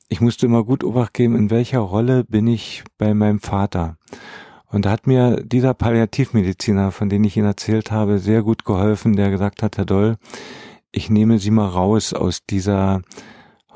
Ich 0.07 0.21
musste 0.21 0.45
immer 0.45 0.63
gut 0.63 0.83
Obacht 0.83 1.13
geben, 1.13 1.35
in 1.35 1.49
welcher 1.49 1.79
Rolle 1.79 2.23
bin 2.23 2.47
ich 2.47 2.83
bei 2.97 3.13
meinem 3.13 3.39
Vater. 3.39 3.97
Und 4.71 4.85
da 4.85 4.91
hat 4.91 5.07
mir 5.07 5.41
dieser 5.43 5.73
Palliativmediziner, 5.73 6.91
von 6.91 7.09
dem 7.09 7.23
ich 7.23 7.35
Ihnen 7.35 7.47
erzählt 7.47 7.91
habe, 7.91 8.19
sehr 8.19 8.43
gut 8.43 8.65
geholfen, 8.65 9.15
der 9.15 9.31
gesagt 9.31 9.63
hat, 9.63 9.77
Herr 9.77 9.85
Doll, 9.85 10.17
ich 10.91 11.09
nehme 11.09 11.39
Sie 11.39 11.51
mal 11.51 11.67
raus 11.67 12.13
aus 12.13 12.45
dieser 12.45 13.01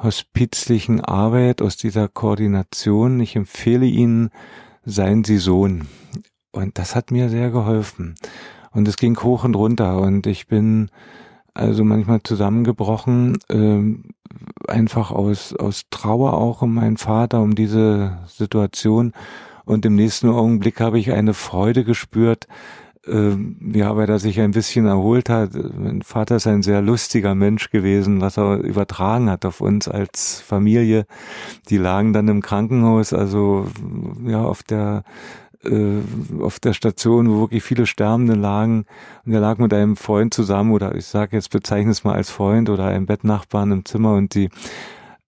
hospizlichen 0.02 1.02
Arbeit, 1.02 1.62
aus 1.62 1.78
dieser 1.78 2.08
Koordination. 2.08 3.20
Ich 3.20 3.36
empfehle 3.36 3.86
Ihnen, 3.86 4.30
seien 4.86 5.24
Sie 5.24 5.38
Sohn. 5.38 5.88
Und 6.52 6.78
das 6.78 6.96
hat 6.96 7.10
mir 7.10 7.30
sehr 7.30 7.50
geholfen. 7.50 8.16
Und 8.72 8.88
es 8.88 8.98
ging 8.98 9.18
hoch 9.20 9.44
und 9.44 9.56
runter 9.56 10.00
und 10.00 10.28
ich 10.28 10.48
bin 10.48 10.90
also 11.56 11.84
manchmal 11.84 12.22
zusammengebrochen, 12.24 13.38
äh, 13.50 14.72
einfach 14.72 15.12
aus, 15.12 15.54
aus 15.54 15.84
Trauer 15.92 16.34
auch 16.34 16.64
um 16.64 16.74
meinen 16.74 16.98
Vater, 16.98 17.42
um 17.42 17.54
diese 17.54 18.18
Situation 18.28 19.14
und 19.66 19.86
im 19.86 19.96
nächsten 19.96 20.30
Augenblick 20.30 20.80
habe 20.80 21.00
ich 21.00 21.12
eine 21.12 21.34
Freude 21.34 21.84
gespürt, 21.84 22.48
äh, 23.06 23.36
ja, 23.74 23.96
weil 23.96 24.10
er 24.10 24.20
sich 24.20 24.40
ein 24.40 24.52
bisschen 24.52 24.86
erholt 24.86 25.30
hat. 25.30 25.52
Mein 25.54 26.02
Vater 26.02 26.38
ist 26.38 26.48
ein 26.48 26.64
sehr 26.64 26.82
lustiger 26.82 27.36
Mensch 27.36 27.70
gewesen, 27.70 28.22
was 28.22 28.38
er 28.38 28.60
übertragen 28.60 29.30
hat 29.30 29.46
auf 29.46 29.62
uns 29.62 29.88
als 29.88 30.42
Familie. 30.42 31.06
Die 31.70 31.78
lagen 31.78 32.14
dann 32.14 32.28
im 32.28 32.42
Krankenhaus, 32.42 33.14
also 33.14 33.68
ja, 34.26 34.44
auf 34.44 34.64
der 34.64 35.04
äh, 35.64 36.02
auf 36.42 36.60
der 36.60 36.74
Station, 36.74 37.30
wo 37.30 37.42
wirklich 37.42 37.64
viele 37.64 37.86
Sterbende 37.86 38.36
lagen. 38.36 38.86
Und 39.26 39.34
er 39.34 39.40
lag 39.40 39.58
mit 39.58 39.74
einem 39.74 39.96
Freund 39.96 40.34
zusammen, 40.34 40.72
oder 40.72 40.96
ich 40.96 41.06
sage 41.06 41.36
jetzt, 41.36 41.52
bezeichne 41.52 41.92
es 41.92 42.04
mal 42.04 42.16
als 42.16 42.30
Freund 42.30 42.70
oder 42.70 42.86
einem 42.86 43.06
Bettnachbarn 43.06 43.72
im 43.72 43.86
Zimmer 43.86 44.14
und 44.14 44.36
die 44.36 44.50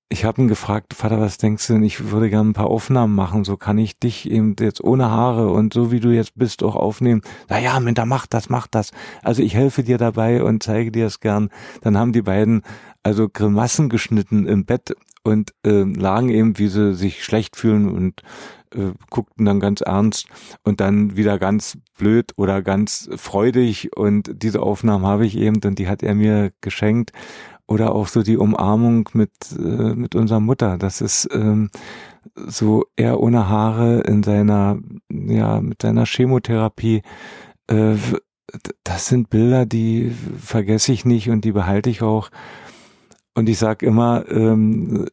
ich 0.07 0.23
habe 0.23 0.41
ihn 0.41 0.47
gefragt, 0.47 0.93
Vater, 0.93 1.19
was 1.19 1.39
denkst 1.39 1.65
du 1.65 1.73
denn? 1.73 1.83
Ich 1.83 2.11
würde 2.11 2.29
gerne 2.29 2.51
ein 2.51 2.53
paar 2.53 2.67
Aufnahmen 2.67 3.15
machen. 3.15 3.43
So 3.43 3.57
kann 3.57 3.79
ich 3.79 3.97
dich 3.97 4.29
eben 4.29 4.55
jetzt 4.59 4.83
ohne 4.83 5.09
Haare 5.09 5.49
und 5.49 5.73
so 5.73 5.91
wie 5.91 5.99
du 5.99 6.09
jetzt 6.09 6.35
bist 6.35 6.61
auch 6.61 6.75
aufnehmen. 6.75 7.21
Na 7.49 7.59
ja, 7.59 7.79
Minter, 7.79 8.05
mach 8.05 8.27
das, 8.27 8.49
mach 8.49 8.67
das. 8.67 8.91
Also 9.23 9.41
ich 9.41 9.55
helfe 9.55 9.83
dir 9.83 9.97
dabei 9.97 10.43
und 10.43 10.61
zeige 10.61 10.91
dir 10.91 11.07
es 11.07 11.19
gern. 11.21 11.49
Dann 11.81 11.97
haben 11.97 12.13
die 12.13 12.21
beiden 12.21 12.61
also 13.01 13.27
Grimassen 13.29 13.89
geschnitten 13.89 14.45
im 14.45 14.65
Bett 14.65 14.95
und 15.23 15.53
äh, 15.65 15.83
lagen 15.83 16.29
eben, 16.29 16.59
wie 16.59 16.67
sie 16.67 16.93
sich 16.93 17.23
schlecht 17.23 17.55
fühlen 17.55 17.89
und 17.89 18.21
äh, 18.75 18.91
guckten 19.09 19.45
dann 19.45 19.59
ganz 19.59 19.81
ernst 19.81 20.27
und 20.63 20.81
dann 20.81 21.15
wieder 21.17 21.39
ganz 21.39 21.79
blöd 21.97 22.33
oder 22.35 22.61
ganz 22.61 23.09
freudig 23.15 23.95
und 23.97 24.43
diese 24.43 24.61
Aufnahmen 24.61 25.05
habe 25.05 25.25
ich 25.25 25.35
eben 25.35 25.59
und 25.65 25.79
die 25.79 25.87
hat 25.87 26.03
er 26.03 26.13
mir 26.13 26.51
geschenkt 26.61 27.11
oder 27.67 27.93
auch 27.93 28.07
so 28.07 28.23
die 28.23 28.37
Umarmung 28.37 29.09
mit 29.13 29.31
äh, 29.57 29.95
mit 29.95 30.15
unserer 30.15 30.39
Mutter 30.39 30.77
das 30.77 31.01
ist 31.01 31.27
ähm, 31.31 31.69
so 32.35 32.85
er 32.95 33.19
ohne 33.19 33.49
Haare 33.49 34.01
in 34.01 34.23
seiner 34.23 34.77
ja 35.09 35.61
mit 35.61 35.81
seiner 35.81 36.05
Chemotherapie 36.05 37.01
äh, 37.67 37.95
das 38.83 39.07
sind 39.07 39.29
Bilder 39.29 39.65
die 39.65 40.11
vergesse 40.39 40.91
ich 40.91 41.05
nicht 41.05 41.29
und 41.29 41.45
die 41.45 41.51
behalte 41.51 41.89
ich 41.89 42.01
auch 42.01 42.29
und 43.37 43.49
ich 43.49 43.57
sage 43.57 43.85
immer, 43.85 44.23
ähm, 44.29 45.07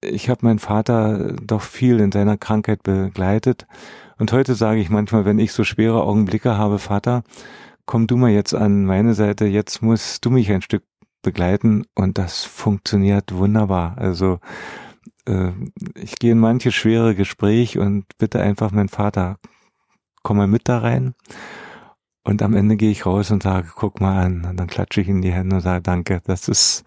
ich 0.00 0.30
habe 0.30 0.46
meinen 0.46 0.60
Vater 0.60 1.34
doch 1.42 1.60
viel 1.60 1.98
in 1.98 2.12
seiner 2.12 2.38
Krankheit 2.38 2.84
begleitet. 2.84 3.66
Und 4.16 4.32
heute 4.32 4.54
sage 4.54 4.80
ich 4.80 4.90
manchmal, 4.90 5.24
wenn 5.24 5.40
ich 5.40 5.52
so 5.52 5.64
schwere 5.64 6.04
Augenblicke 6.04 6.56
habe, 6.56 6.78
Vater, 6.78 7.24
komm 7.84 8.06
du 8.06 8.16
mal 8.16 8.30
jetzt 8.30 8.54
an 8.54 8.84
meine 8.84 9.14
Seite, 9.14 9.46
jetzt 9.46 9.82
musst 9.82 10.24
du 10.24 10.30
mich 10.30 10.52
ein 10.52 10.62
Stück 10.62 10.84
begleiten. 11.24 11.86
Und 11.96 12.18
das 12.18 12.44
funktioniert 12.44 13.34
wunderbar. 13.34 13.98
Also 13.98 14.38
äh, 15.26 15.50
ich 15.96 16.16
gehe 16.20 16.32
in 16.32 16.38
manche 16.38 16.70
schwere 16.70 17.16
Gespräch 17.16 17.78
und 17.78 18.06
bitte 18.18 18.40
einfach 18.40 18.70
meinen 18.70 18.88
Vater, 18.88 19.38
komm 20.22 20.36
mal 20.36 20.46
mit 20.46 20.68
da 20.68 20.78
rein. 20.78 21.14
Und 22.22 22.40
am 22.40 22.54
Ende 22.54 22.76
gehe 22.76 22.92
ich 22.92 23.04
raus 23.04 23.32
und 23.32 23.42
sage, 23.42 23.68
guck 23.74 24.00
mal 24.00 24.24
an. 24.24 24.44
Und 24.44 24.56
dann 24.58 24.68
klatsche 24.68 25.00
ich 25.00 25.08
in 25.08 25.20
die 25.20 25.32
Hände 25.32 25.56
und 25.56 25.62
sage, 25.62 25.82
danke. 25.82 26.22
Das 26.24 26.48
ist 26.48 26.84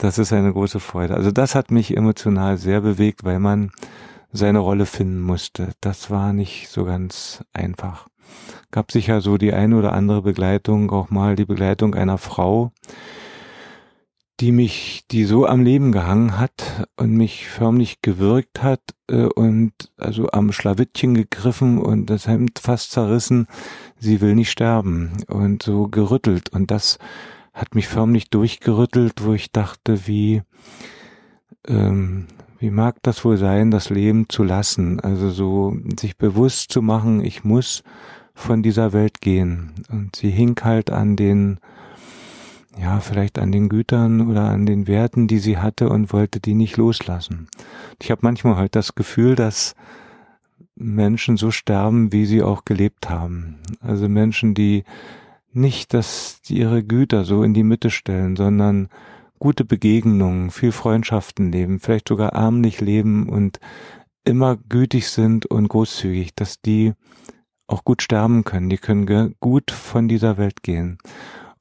das 0.00 0.16
ist 0.16 0.32
eine 0.32 0.50
große 0.50 0.80
Freude. 0.80 1.14
Also 1.14 1.30
das 1.30 1.54
hat 1.54 1.70
mich 1.70 1.94
emotional 1.94 2.56
sehr 2.56 2.80
bewegt, 2.80 3.22
weil 3.22 3.38
man 3.38 3.70
seine 4.32 4.60
Rolle 4.60 4.86
finden 4.86 5.20
musste. 5.20 5.72
Das 5.82 6.10
war 6.10 6.32
nicht 6.32 6.70
so 6.70 6.86
ganz 6.86 7.44
einfach. 7.52 8.08
Gab 8.70 8.92
sicher 8.92 9.20
so 9.20 9.36
die 9.36 9.52
eine 9.52 9.76
oder 9.76 9.92
andere 9.92 10.22
Begleitung, 10.22 10.90
auch 10.90 11.10
mal 11.10 11.36
die 11.36 11.44
Begleitung 11.44 11.94
einer 11.94 12.16
Frau, 12.16 12.72
die 14.40 14.52
mich, 14.52 15.04
die 15.10 15.24
so 15.24 15.46
am 15.46 15.62
Leben 15.62 15.92
gehangen 15.92 16.38
hat 16.38 16.88
und 16.96 17.14
mich 17.14 17.48
förmlich 17.48 18.00
gewürgt 18.00 18.62
hat 18.62 18.80
äh, 19.08 19.24
und 19.24 19.72
also 19.98 20.30
am 20.30 20.52
Schlawittchen 20.52 21.14
gegriffen 21.14 21.78
und 21.78 22.06
das 22.06 22.26
Hemd 22.26 22.58
fast 22.58 22.92
zerrissen. 22.92 23.46
Sie 23.98 24.22
will 24.22 24.34
nicht 24.34 24.50
sterben 24.50 25.12
und 25.28 25.62
so 25.62 25.88
gerüttelt 25.88 26.48
und 26.50 26.70
das 26.70 26.98
hat 27.52 27.74
mich 27.74 27.88
förmlich 27.88 28.30
durchgerüttelt, 28.30 29.24
wo 29.24 29.34
ich 29.34 29.52
dachte, 29.52 30.06
wie, 30.06 30.42
ähm, 31.68 32.26
wie 32.58 32.70
mag 32.70 32.96
das 33.02 33.24
wohl 33.24 33.36
sein, 33.36 33.70
das 33.70 33.90
Leben 33.90 34.28
zu 34.30 34.42
lassen? 34.42 35.00
Also 35.00 35.30
so 35.30 35.76
sich 35.98 36.16
bewusst 36.16 36.72
zu 36.72 36.80
machen, 36.80 37.22
ich 37.22 37.44
muss 37.44 37.82
von 38.32 38.62
dieser 38.62 38.92
Welt 38.94 39.20
gehen. 39.20 39.72
Und 39.90 40.16
sie 40.16 40.30
hing 40.30 40.58
halt 40.62 40.90
an 40.90 41.16
den, 41.16 41.58
ja, 42.78 43.00
vielleicht 43.00 43.38
an 43.38 43.52
den 43.52 43.68
Gütern 43.68 44.28
oder 44.28 44.42
an 44.42 44.66
den 44.66 44.86
Werten, 44.86 45.26
die 45.26 45.38
sie 45.38 45.58
hatte 45.58 45.88
und 45.88 46.12
wollte 46.12 46.40
die 46.40 46.54
nicht 46.54 46.76
loslassen. 46.76 47.48
Ich 48.00 48.10
habe 48.10 48.20
manchmal 48.22 48.56
halt 48.56 48.76
das 48.76 48.94
Gefühl, 48.94 49.34
dass 49.34 49.74
Menschen 50.76 51.36
so 51.36 51.50
sterben, 51.50 52.12
wie 52.12 52.26
sie 52.26 52.42
auch 52.42 52.64
gelebt 52.64 53.10
haben. 53.10 53.58
Also 53.80 54.08
Menschen, 54.08 54.54
die 54.54 54.84
nicht, 55.52 55.94
dass 55.94 56.40
die 56.42 56.58
ihre 56.58 56.82
Güter 56.82 57.24
so 57.24 57.42
in 57.42 57.54
die 57.54 57.64
Mitte 57.64 57.90
stellen, 57.90 58.36
sondern 58.36 58.88
gute 59.38 59.64
Begegnungen, 59.64 60.50
viel 60.50 60.72
Freundschaften 60.72 61.50
leben, 61.50 61.80
vielleicht 61.80 62.08
sogar 62.08 62.32
ärmlich 62.32 62.80
leben 62.80 63.28
und 63.28 63.58
immer 64.24 64.56
gütig 64.68 65.08
sind 65.08 65.46
und 65.46 65.68
großzügig, 65.68 66.34
dass 66.34 66.60
die 66.60 66.92
auch 67.66 67.84
gut 67.84 68.02
sterben 68.02 68.44
können, 68.44 68.68
die 68.68 68.78
können 68.78 69.34
gut 69.40 69.70
von 69.70 70.08
dieser 70.08 70.38
Welt 70.38 70.62
gehen. 70.62 70.98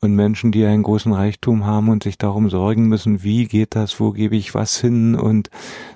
Und 0.01 0.15
Menschen, 0.15 0.51
die 0.51 0.65
einen 0.65 0.83
großen 0.83 1.11
Reichtum 1.11 1.65
haben 1.65 1.89
und 1.89 2.03
sich 2.03 2.17
darum 2.17 2.49
sorgen 2.49 2.87
müssen, 2.87 3.21
wie 3.21 3.45
geht 3.45 3.75
das, 3.75 3.99
wo 3.99 4.11
gebe 4.11 4.35
ich 4.37 4.55
was 4.55 4.79
hin 4.79 5.15
und 5.15 5.49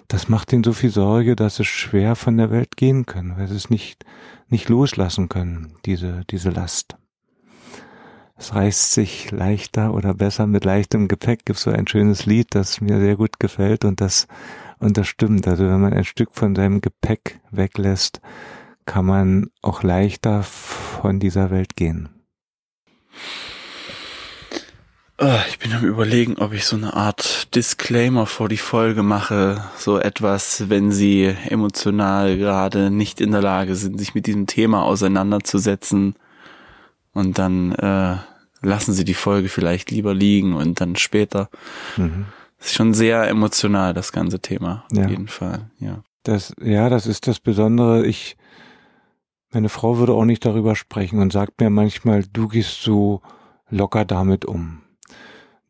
das 0.09 0.27
macht 0.27 0.51
ihnen 0.51 0.65
so 0.65 0.73
viel 0.73 0.89
Sorge, 0.89 1.37
dass 1.37 1.55
sie 1.55 1.63
schwer 1.63 2.15
von 2.15 2.35
der 2.35 2.51
Welt 2.51 2.75
gehen 2.75 3.05
können, 3.05 3.37
weil 3.37 3.47
sie 3.47 3.55
es 3.55 3.69
nicht, 3.69 4.03
nicht 4.49 4.67
loslassen 4.67 5.29
können, 5.29 5.75
diese, 5.85 6.23
diese 6.29 6.49
Last. 6.49 6.97
Es 8.35 8.53
reißt 8.53 8.91
sich 8.91 9.31
leichter 9.31 9.93
oder 9.93 10.13
besser 10.13 10.47
mit 10.47 10.65
leichtem 10.65 11.07
Gepäck. 11.07 11.45
Gibt 11.45 11.59
so 11.59 11.71
ein 11.71 11.87
schönes 11.87 12.25
Lied, 12.25 12.47
das 12.55 12.81
mir 12.81 12.99
sehr 12.99 13.15
gut 13.15 13.39
gefällt 13.39 13.85
und 13.85 14.01
das 14.01 14.27
und 14.79 14.97
das 14.97 15.07
stimmt. 15.07 15.47
Also 15.47 15.65
wenn 15.65 15.79
man 15.79 15.93
ein 15.93 16.03
Stück 16.03 16.29
von 16.33 16.55
seinem 16.55 16.81
Gepäck 16.81 17.39
weglässt, 17.51 18.19
kann 18.85 19.05
man 19.05 19.47
auch 19.61 19.81
leichter 19.81 20.43
von 20.43 21.19
dieser 21.19 21.51
Welt 21.51 21.75
gehen. 21.75 22.09
Ah, 25.17 25.41
ich 25.47 25.59
bin 25.59 25.71
am 25.73 25.85
überlegen, 25.85 26.37
ob 26.37 26.53
ich 26.53 26.65
so 26.65 26.75
eine 26.75 26.95
Art 26.95 27.53
Disclaimer 27.55 28.25
vor 28.25 28.49
die 28.49 28.57
Folge 28.57 29.03
mache. 29.03 29.63
So 29.77 29.99
etwas, 29.99 30.69
wenn 30.69 30.91
Sie 30.91 31.35
emotional 31.49 32.37
gerade 32.37 32.89
nicht 32.89 33.21
in 33.21 33.31
der 33.31 33.41
Lage 33.41 33.75
sind, 33.75 33.99
sich 33.99 34.15
mit 34.15 34.25
diesem 34.25 34.47
Thema 34.47 34.83
auseinanderzusetzen 34.83 36.15
und 37.13 37.37
dann 37.37 37.73
äh, 37.73 38.17
lassen 38.61 38.93
sie 38.93 39.05
die 39.05 39.13
Folge 39.13 39.49
vielleicht 39.49 39.91
lieber 39.91 40.13
liegen 40.13 40.53
und 40.53 40.81
dann 40.81 40.95
später. 40.95 41.49
Mhm. 41.97 42.25
Das 42.57 42.67
ist 42.67 42.75
schon 42.75 42.93
sehr 42.93 43.27
emotional, 43.27 43.93
das 43.93 44.11
ganze 44.11 44.39
Thema. 44.39 44.85
Auf 44.91 44.97
ja. 44.97 45.07
jeden 45.07 45.27
Fall, 45.27 45.69
ja. 45.79 46.03
Das, 46.23 46.53
ja, 46.61 46.89
das 46.89 47.05
ist 47.05 47.27
das 47.27 47.39
Besondere. 47.41 48.05
Ich, 48.05 48.37
meine 49.51 49.67
Frau 49.67 49.97
würde 49.97 50.13
auch 50.13 50.23
nicht 50.23 50.45
darüber 50.45 50.75
sprechen 50.75 51.19
und 51.19 51.33
sagt 51.33 51.59
mir 51.59 51.69
manchmal, 51.69 52.23
du 52.23 52.47
gehst 52.47 52.81
so 52.81 53.21
locker 53.69 54.05
damit 54.05 54.45
um. 54.45 54.82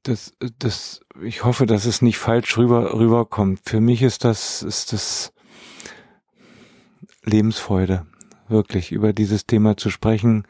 Das, 0.03 0.33
das, 0.59 1.01
ich 1.21 1.43
hoffe, 1.43 1.65
dass 1.65 1.85
es 1.85 2.01
nicht 2.01 2.17
falsch 2.17 2.57
rüber, 2.57 2.93
rüberkommt. 2.93 3.61
Für 3.63 3.79
mich 3.79 4.01
ist 4.01 4.25
das, 4.25 4.61
ist 4.61 4.91
das 4.91 5.33
Lebensfreude, 7.23 8.05
wirklich 8.49 8.91
über 8.91 9.13
dieses 9.13 9.45
Thema 9.45 9.77
zu 9.77 9.89
sprechen 9.89 10.45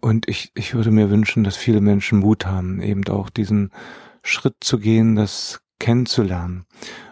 und 0.00 0.28
ich, 0.28 0.52
ich 0.54 0.74
würde 0.74 0.90
mir 0.90 1.10
wünschen, 1.10 1.44
dass 1.44 1.56
viele 1.56 1.80
Menschen 1.80 2.20
Mut 2.20 2.46
haben, 2.46 2.80
eben 2.80 3.06
auch 3.08 3.30
diesen 3.30 3.70
Schritt 4.22 4.56
zu 4.60 4.78
gehen, 4.78 5.16
das 5.16 5.60
kennenzulernen. 5.80 6.66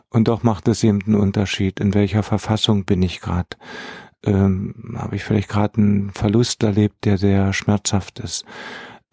Und 0.09 0.29
doch 0.29 0.43
macht 0.43 0.69
es 0.69 0.85
eben 0.85 1.03
einen 1.03 1.17
Unterschied, 1.17 1.81
in 1.81 1.95
welcher 1.95 2.23
Verfassung 2.23 2.85
bin 2.85 3.03
ich 3.03 3.21
gerade. 3.21 3.49
Ähm, 4.25 4.95
habe 4.97 5.17
ich 5.17 5.25
vielleicht 5.25 5.49
gerade 5.49 5.79
einen 5.79 6.11
Verlust 6.11 6.63
erlebt, 6.63 7.05
der 7.05 7.19
sehr 7.19 7.53
schmerzhaft 7.53 8.21
ist? 8.21 8.45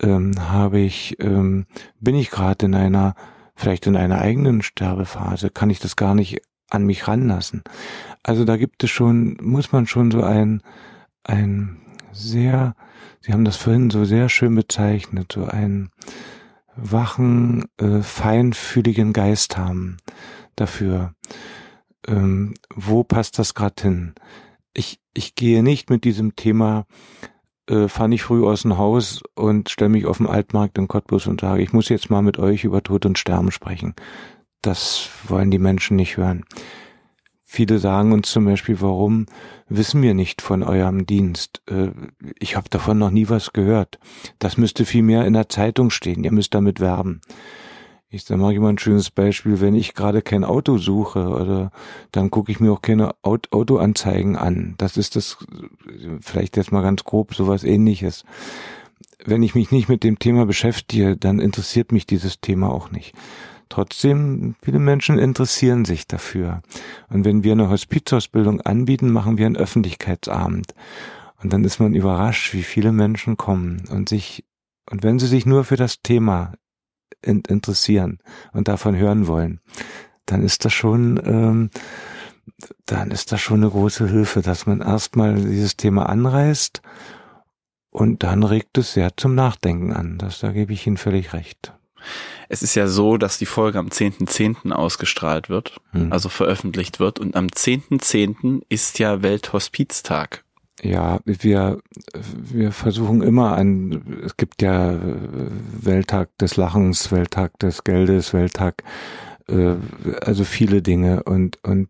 Ähm, 0.01 0.49
habe 0.49 0.79
ich, 0.79 1.17
ähm, 1.19 1.65
bin 1.99 2.15
ich 2.15 2.29
gerade 2.29 2.65
in 2.65 2.75
einer, 2.75 3.15
vielleicht 3.55 3.87
in 3.87 3.95
einer 3.95 4.19
eigenen 4.19 4.61
Sterbephase? 4.61 5.49
Kann 5.49 5.69
ich 5.69 5.79
das 5.79 5.95
gar 5.95 6.15
nicht 6.15 6.41
an 6.69 6.85
mich 6.85 7.07
ranlassen? 7.07 7.63
Also 8.23 8.45
da 8.45 8.57
gibt 8.57 8.83
es 8.83 8.89
schon, 8.89 9.37
muss 9.41 9.71
man 9.71 9.87
schon 9.87 10.11
so 10.11 10.23
ein, 10.23 10.61
ein 11.23 11.77
sehr 12.11 12.75
Sie 13.27 13.33
haben 13.33 13.43
das 13.43 13.57
vorhin 13.57 13.89
so 13.89 14.05
sehr 14.05 14.29
schön 14.29 14.55
bezeichnet, 14.55 15.33
so 15.33 15.43
einen 15.43 15.89
wachen, 16.77 17.65
äh, 17.77 18.01
feinfühligen 18.01 19.11
Geist 19.11 19.57
haben 19.57 19.97
dafür. 20.55 21.13
Ähm, 22.07 22.53
wo 22.73 23.03
passt 23.03 23.37
das 23.37 23.53
gerade 23.53 23.81
hin? 23.81 24.15
Ich, 24.73 25.01
ich 25.13 25.35
gehe 25.35 25.61
nicht 25.61 25.89
mit 25.89 26.05
diesem 26.05 26.37
Thema, 26.37 26.85
äh, 27.69 27.87
fahre 27.87 28.09
nicht 28.09 28.23
früh 28.23 28.45
aus 28.45 28.63
dem 28.63 28.77
Haus 28.77 29.21
und 29.35 29.69
stelle 29.69 29.89
mich 29.89 30.05
auf 30.05 30.17
den 30.17 30.27
Altmarkt 30.27 30.77
in 30.77 30.87
Cottbus 30.87 31.27
und 31.27 31.41
sage, 31.41 31.61
ich 31.61 31.73
muss 31.73 31.89
jetzt 31.89 32.09
mal 32.09 32.21
mit 32.21 32.39
euch 32.39 32.63
über 32.63 32.83
Tod 32.83 33.05
und 33.05 33.17
Sterben 33.17 33.51
sprechen. 33.51 33.95
Das 34.61 35.09
wollen 35.27 35.51
die 35.51 35.59
Menschen 35.59 35.95
nicht 35.97 36.17
hören. 36.17 36.45
Viele 37.49 37.79
sagen 37.79 38.11
uns 38.11 38.29
zum 38.29 38.43
Beispiel, 38.43 38.81
warum 38.81 39.25
wissen 39.69 40.01
wir 40.01 40.13
nicht 40.13 40.41
von 40.41 40.63
eurem 40.63 41.05
Dienst? 41.05 41.61
Äh, 41.69 41.91
ich 42.39 42.55
habe 42.55 42.69
davon 42.69 42.97
noch 42.97 43.11
nie 43.11 43.29
was 43.29 43.53
gehört. 43.53 43.99
Das 44.39 44.57
müsste 44.57 44.83
viel 44.83 45.03
mehr 45.03 45.25
in 45.25 45.33
der 45.33 45.47
Zeitung 45.47 45.89
stehen. 45.89 46.25
Ihr 46.25 46.33
müsst 46.33 46.53
damit 46.53 46.79
werben. 46.79 47.21
Ich 48.09 48.23
sage 48.23 48.39
mal 48.39 48.69
ein 48.69 48.77
schönes 48.77 49.11
Beispiel, 49.11 49.59
wenn 49.59 49.75
ich 49.75 49.93
gerade 49.93 50.21
kein 50.21 50.45
Auto 50.45 50.77
suche 50.77 51.27
oder 51.27 51.71
dann 52.13 52.31
gucke 52.31 52.51
ich 52.53 52.61
mir 52.61 52.71
auch 52.71 52.81
keine 52.81 53.15
Autoanzeigen 53.21 54.37
an. 54.37 54.75
Das 54.77 54.95
ist 54.95 55.17
das 55.17 55.37
vielleicht 56.21 56.55
jetzt 56.55 56.71
mal 56.71 56.83
ganz 56.83 57.03
grob 57.03 57.35
sowas 57.35 57.65
ähnliches. 57.65 58.23
Wenn 59.25 59.43
ich 59.43 59.55
mich 59.55 59.71
nicht 59.71 59.89
mit 59.89 60.05
dem 60.05 60.19
Thema 60.19 60.45
beschäftige, 60.45 61.17
dann 61.17 61.39
interessiert 61.39 61.91
mich 61.91 62.05
dieses 62.05 62.39
Thema 62.39 62.71
auch 62.71 62.91
nicht. 62.91 63.13
Trotzdem, 63.67 64.55
viele 64.61 64.79
Menschen 64.79 65.19
interessieren 65.19 65.83
sich 65.83 66.07
dafür. 66.07 66.61
Und 67.09 67.25
wenn 67.25 67.43
wir 67.43 67.51
eine 67.51 67.69
Hospizausbildung 67.69 68.61
anbieten, 68.61 69.11
machen 69.11 69.37
wir 69.37 69.45
einen 69.45 69.57
Öffentlichkeitsabend. 69.57 70.73
Und 71.43 71.51
dann 71.51 71.65
ist 71.65 71.81
man 71.81 71.93
überrascht, 71.93 72.53
wie 72.53 72.63
viele 72.63 72.93
Menschen 72.93 73.35
kommen 73.35 73.83
und 73.91 74.07
sich, 74.07 74.45
und 74.89 75.03
wenn 75.03 75.19
sie 75.19 75.27
sich 75.27 75.45
nur 75.45 75.65
für 75.65 75.75
das 75.75 76.01
Thema 76.01 76.53
in, 77.21 77.41
interessieren 77.41 78.19
und 78.53 78.67
davon 78.67 78.95
hören 78.95 79.27
wollen, 79.27 79.59
dann 80.25 80.43
ist 80.43 80.65
das 80.65 80.73
schon, 80.73 81.19
ähm, 81.25 81.69
dann 82.85 83.11
ist 83.11 83.31
das 83.31 83.41
schon 83.41 83.61
eine 83.61 83.69
große 83.69 84.07
Hilfe, 84.07 84.41
dass 84.41 84.65
man 84.65 84.81
erstmal 84.81 85.35
dieses 85.35 85.77
Thema 85.77 86.07
anreißt 86.07 86.81
und 87.89 88.23
dann 88.23 88.43
regt 88.43 88.77
es 88.77 88.93
sehr 88.93 89.15
zum 89.17 89.35
Nachdenken 89.35 89.93
an. 89.93 90.17
Das, 90.17 90.39
da 90.39 90.51
gebe 90.51 90.73
ich 90.73 90.85
Ihnen 90.85 90.97
völlig 90.97 91.33
recht. 91.33 91.73
Es 92.49 92.61
ist 92.61 92.75
ja 92.75 92.87
so, 92.87 93.17
dass 93.17 93.37
die 93.37 93.45
Folge 93.45 93.79
am 93.79 93.87
10.10. 93.87 94.27
.10. 94.27 94.71
ausgestrahlt 94.71 95.49
wird, 95.49 95.79
hm. 95.91 96.13
also 96.13 96.29
veröffentlicht 96.29 96.99
wird. 96.99 97.19
Und 97.19 97.35
am 97.35 97.47
10.10. 97.47 97.99
.10. 97.99 98.61
ist 98.69 98.99
ja 98.99 99.21
Welthospiztag. 99.21 100.43
Ja, 100.83 101.19
wir, 101.25 101.81
wir 102.13 102.71
versuchen 102.71 103.23
immer 103.23 103.55
ein, 103.55 104.21
es 104.23 104.37
gibt 104.37 104.61
ja 104.61 104.99
Welttag 105.01 106.37
des 106.37 106.55
Lachens, 106.55 107.11
Welttag 107.11 107.57
des 107.59 107.83
Geldes, 107.83 108.33
Welttag, 108.33 108.83
äh, 109.47 109.75
also 110.21 110.43
viele 110.43 110.83
Dinge 110.83 111.23
und, 111.23 111.63
und 111.63 111.89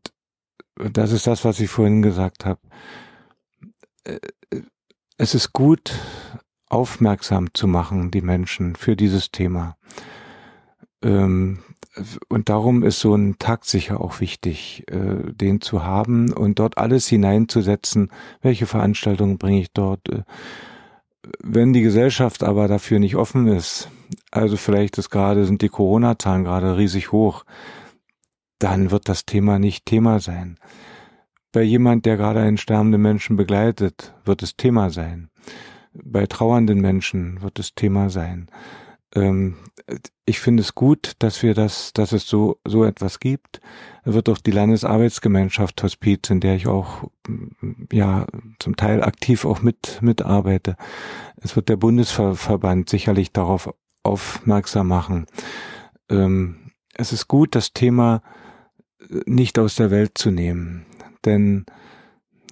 das 0.75 1.11
ist 1.11 1.27
das, 1.27 1.43
was 1.43 1.59
ich 1.59 1.69
vorhin 1.69 2.01
gesagt 2.01 2.45
habe. 2.45 2.61
Äh, 4.05 4.19
es 5.17 5.35
ist 5.35 5.51
gut, 5.51 5.93
aufmerksam 6.69 7.53
zu 7.53 7.67
machen, 7.67 8.11
die 8.11 8.21
Menschen, 8.21 8.75
für 8.75 8.95
dieses 8.95 9.31
Thema. 9.31 9.77
Ähm, 11.01 11.59
und 12.29 12.49
darum 12.49 12.83
ist 12.83 12.99
so 12.99 13.15
ein 13.15 13.37
Tag 13.39 13.65
sicher 13.65 14.01
auch 14.01 14.19
wichtig, 14.19 14.83
äh, 14.87 15.31
den 15.31 15.61
zu 15.61 15.83
haben 15.83 16.31
und 16.31 16.59
dort 16.59 16.77
alles 16.77 17.07
hineinzusetzen. 17.07 18.11
Welche 18.41 18.65
Veranstaltungen 18.65 19.37
bringe 19.37 19.61
ich 19.61 19.71
dort? 19.71 20.07
Äh, 20.09 20.23
wenn 21.43 21.73
die 21.73 21.81
Gesellschaft 21.81 22.43
aber 22.43 22.67
dafür 22.67 22.99
nicht 22.99 23.15
offen 23.15 23.47
ist, 23.47 23.89
also 24.31 24.57
vielleicht 24.57 24.97
ist 24.97 25.09
gerade, 25.09 25.45
sind 25.45 25.61
die 25.61 25.69
Corona-Zahlen 25.69 26.43
gerade 26.43 26.77
riesig 26.77 27.11
hoch, 27.11 27.43
dann 28.59 28.91
wird 28.91 29.09
das 29.09 29.25
Thema 29.25 29.59
nicht 29.59 29.85
Thema 29.85 30.19
sein. 30.19 30.57
Bei 31.51 31.61
jemand, 31.63 32.05
der 32.05 32.17
gerade 32.17 32.41
einen 32.41 32.57
sterbenden 32.57 33.01
Menschen 33.01 33.35
begleitet, 33.35 34.13
wird 34.25 34.43
es 34.43 34.57
Thema 34.57 34.89
sein. 34.89 35.29
Bei 35.93 36.25
trauernden 36.27 36.79
Menschen 36.79 37.41
wird 37.41 37.59
es 37.59 37.73
Thema 37.73 38.09
sein. 38.09 38.49
Ähm, 39.15 39.55
ich 40.25 40.39
finde 40.39 40.61
es 40.61 40.75
gut, 40.75 41.13
dass 41.19 41.41
wir 41.43 41.53
das, 41.53 41.93
dass 41.93 42.11
es 42.11 42.27
so, 42.27 42.59
so 42.65 42.83
etwas 42.83 43.19
gibt. 43.19 43.61
Es 44.03 44.13
wird 44.13 44.27
auch 44.29 44.37
die 44.37 44.51
Landesarbeitsgemeinschaft 44.51 45.81
Hospiz, 45.81 46.29
in 46.29 46.41
der 46.41 46.55
ich 46.55 46.67
auch, 46.67 47.09
ja, 47.91 48.25
zum 48.59 48.75
Teil 48.75 49.03
aktiv 49.03 49.45
auch 49.45 49.61
mit, 49.61 49.99
mitarbeite. 50.01 50.75
Es 51.37 51.55
wird 51.55 51.69
der 51.69 51.77
Bundesverband 51.77 52.89
sicherlich 52.89 53.31
darauf 53.31 53.73
aufmerksam 54.03 54.89
machen. 54.89 55.25
Ähm, 56.09 56.71
es 56.93 57.13
ist 57.13 57.27
gut, 57.27 57.55
das 57.55 57.73
Thema 57.73 58.21
nicht 59.25 59.59
aus 59.59 59.75
der 59.75 59.91
Welt 59.91 60.17
zu 60.17 60.31
nehmen. 60.31 60.85
Denn 61.25 61.65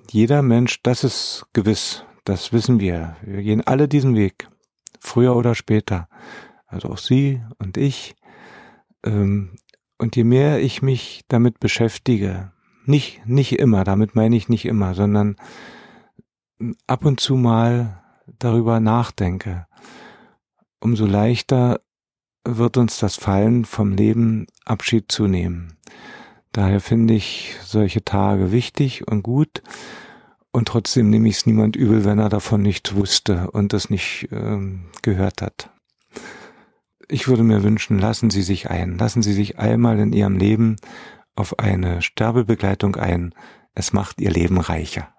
jeder 0.09 0.41
Mensch, 0.41 0.81
das 0.83 1.03
ist 1.03 1.45
gewiss, 1.53 2.03
das 2.23 2.53
wissen 2.53 2.79
wir. 2.79 3.17
Wir 3.21 3.41
gehen 3.41 3.65
alle 3.65 3.87
diesen 3.87 4.15
Weg, 4.15 4.47
früher 4.99 5.35
oder 5.35 5.55
später. 5.55 6.07
Also 6.75 6.89
auch 6.89 6.97
Sie 6.97 7.41
und 7.57 7.77
ich. 7.77 8.15
Ähm, 9.05 9.55
und 9.97 10.17
je 10.17 10.25
mehr 10.25 10.59
ich 10.59 10.81
mich 10.81 11.23
damit 11.29 11.61
beschäftige, 11.61 12.51
nicht, 12.85 13.25
nicht 13.25 13.57
immer, 13.57 13.85
damit 13.85 14.13
meine 14.13 14.35
ich 14.35 14.49
nicht 14.49 14.65
immer, 14.65 14.93
sondern 14.93 15.37
ab 16.85 17.05
und 17.05 17.21
zu 17.21 17.35
mal 17.35 18.03
darüber 18.39 18.81
nachdenke, 18.81 19.67
umso 20.81 21.05
leichter 21.05 21.79
wird 22.43 22.75
uns 22.75 22.99
das 22.99 23.15
Fallen 23.15 23.63
vom 23.63 23.93
Leben 23.93 24.47
Abschied 24.65 25.09
zu 25.09 25.27
nehmen. 25.27 25.77
Daher 26.51 26.81
finde 26.81 27.13
ich 27.13 27.55
solche 27.63 28.03
Tage 28.03 28.51
wichtig 28.51 29.07
und 29.07 29.23
gut. 29.23 29.63
Und 30.51 30.67
trotzdem 30.67 31.09
nehme 31.09 31.29
ich 31.29 31.37
es 31.37 31.45
niemand 31.45 31.77
übel, 31.77 32.03
wenn 32.03 32.19
er 32.19 32.29
davon 32.29 32.61
nichts 32.61 32.95
wusste 32.95 33.49
und 33.51 33.71
das 33.71 33.89
nicht 33.89 34.27
ähm, 34.31 34.85
gehört 35.01 35.41
hat. 35.41 35.69
Ich 37.07 37.27
würde 37.27 37.43
mir 37.43 37.63
wünschen, 37.63 37.99
lassen 37.99 38.29
Sie 38.29 38.41
sich 38.41 38.69
ein, 38.69 38.97
lassen 38.97 39.21
Sie 39.21 39.33
sich 39.33 39.59
einmal 39.59 39.99
in 39.99 40.11
Ihrem 40.11 40.37
Leben 40.37 40.77
auf 41.35 41.59
eine 41.59 42.01
Sterbebegleitung 42.01 42.95
ein. 42.95 43.33
Es 43.75 43.93
macht 43.93 44.21
Ihr 44.21 44.31
Leben 44.31 44.59
reicher. 44.59 45.09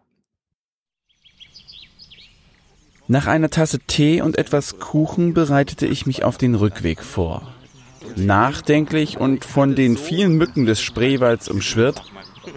Nach 3.08 3.28
einer 3.28 3.50
Tasse 3.50 3.78
Tee 3.78 4.20
und 4.20 4.36
etwas 4.36 4.80
Kuchen 4.80 5.32
bereitete 5.32 5.86
ich 5.86 6.06
mich 6.06 6.24
auf 6.24 6.38
den 6.38 6.56
Rückweg 6.56 7.04
vor. 7.04 7.52
Nachdenklich 8.16 9.18
und 9.18 9.44
von 9.44 9.76
den 9.76 9.96
vielen 9.96 10.36
Mücken 10.36 10.66
des 10.66 10.80
Spreewalds 10.80 11.48
umschwirrt, 11.48 12.02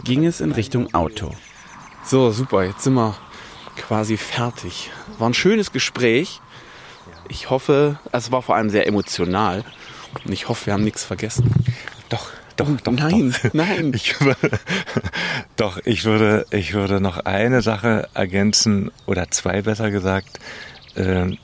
ging 0.03 0.25
es 0.25 0.41
in 0.41 0.51
Richtung 0.51 0.93
Auto. 0.95 1.31
So, 2.03 2.31
super, 2.31 2.63
jetzt 2.63 2.83
sind 2.83 2.95
wir 2.95 3.15
quasi 3.77 4.17
fertig. 4.17 4.89
War 5.19 5.29
ein 5.29 5.35
schönes 5.35 5.71
Gespräch. 5.71 6.41
Ich 7.29 7.49
hoffe, 7.49 7.99
es 8.11 8.31
war 8.31 8.41
vor 8.41 8.55
allem 8.55 8.69
sehr 8.69 8.87
emotional. 8.87 9.63
Und 10.25 10.33
ich 10.33 10.49
hoffe, 10.49 10.65
wir 10.67 10.73
haben 10.73 10.83
nichts 10.83 11.03
vergessen. 11.03 11.51
Doch, 12.09 12.31
doch, 12.57 12.67
doch. 12.83 12.91
Nein, 12.91 13.33
doch. 13.43 13.53
nein. 13.53 13.91
Ich 13.95 14.19
würde, 14.19 14.59
doch, 15.55 15.79
ich 15.85 16.03
würde, 16.05 16.45
ich 16.51 16.73
würde 16.73 16.99
noch 16.99 17.19
eine 17.19 17.61
Sache 17.61 18.09
ergänzen 18.13 18.91
oder 19.05 19.29
zwei 19.29 19.61
besser 19.61 19.91
gesagt. 19.91 20.39
Ähm, 20.95 21.37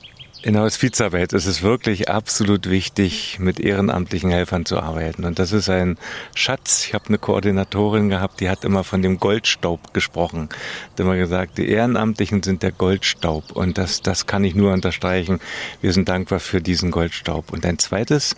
in 0.46 0.56
Hospizarbeit 0.56 1.32
ist 1.32 1.46
es 1.46 1.62
wirklich 1.62 2.08
absolut 2.08 2.70
wichtig, 2.70 3.38
mit 3.40 3.58
ehrenamtlichen 3.58 4.30
Helfern 4.30 4.64
zu 4.64 4.78
arbeiten. 4.78 5.24
Und 5.24 5.40
das 5.40 5.50
ist 5.50 5.68
ein 5.68 5.98
Schatz. 6.36 6.86
Ich 6.86 6.94
habe 6.94 7.08
eine 7.08 7.18
Koordinatorin 7.18 8.10
gehabt, 8.10 8.38
die 8.38 8.48
hat 8.48 8.64
immer 8.64 8.84
von 8.84 9.02
dem 9.02 9.18
Goldstaub 9.18 9.92
gesprochen. 9.92 10.48
Hat 10.92 11.00
immer 11.00 11.16
gesagt, 11.16 11.58
die 11.58 11.68
Ehrenamtlichen 11.68 12.44
sind 12.44 12.62
der 12.62 12.70
Goldstaub. 12.70 13.50
Und 13.56 13.76
das, 13.76 14.02
das 14.02 14.26
kann 14.26 14.44
ich 14.44 14.54
nur 14.54 14.72
unterstreichen. 14.72 15.40
Wir 15.80 15.92
sind 15.92 16.08
dankbar 16.08 16.38
für 16.38 16.60
diesen 16.60 16.92
Goldstaub. 16.92 17.52
Und 17.52 17.66
ein 17.66 17.80
zweites, 17.80 18.36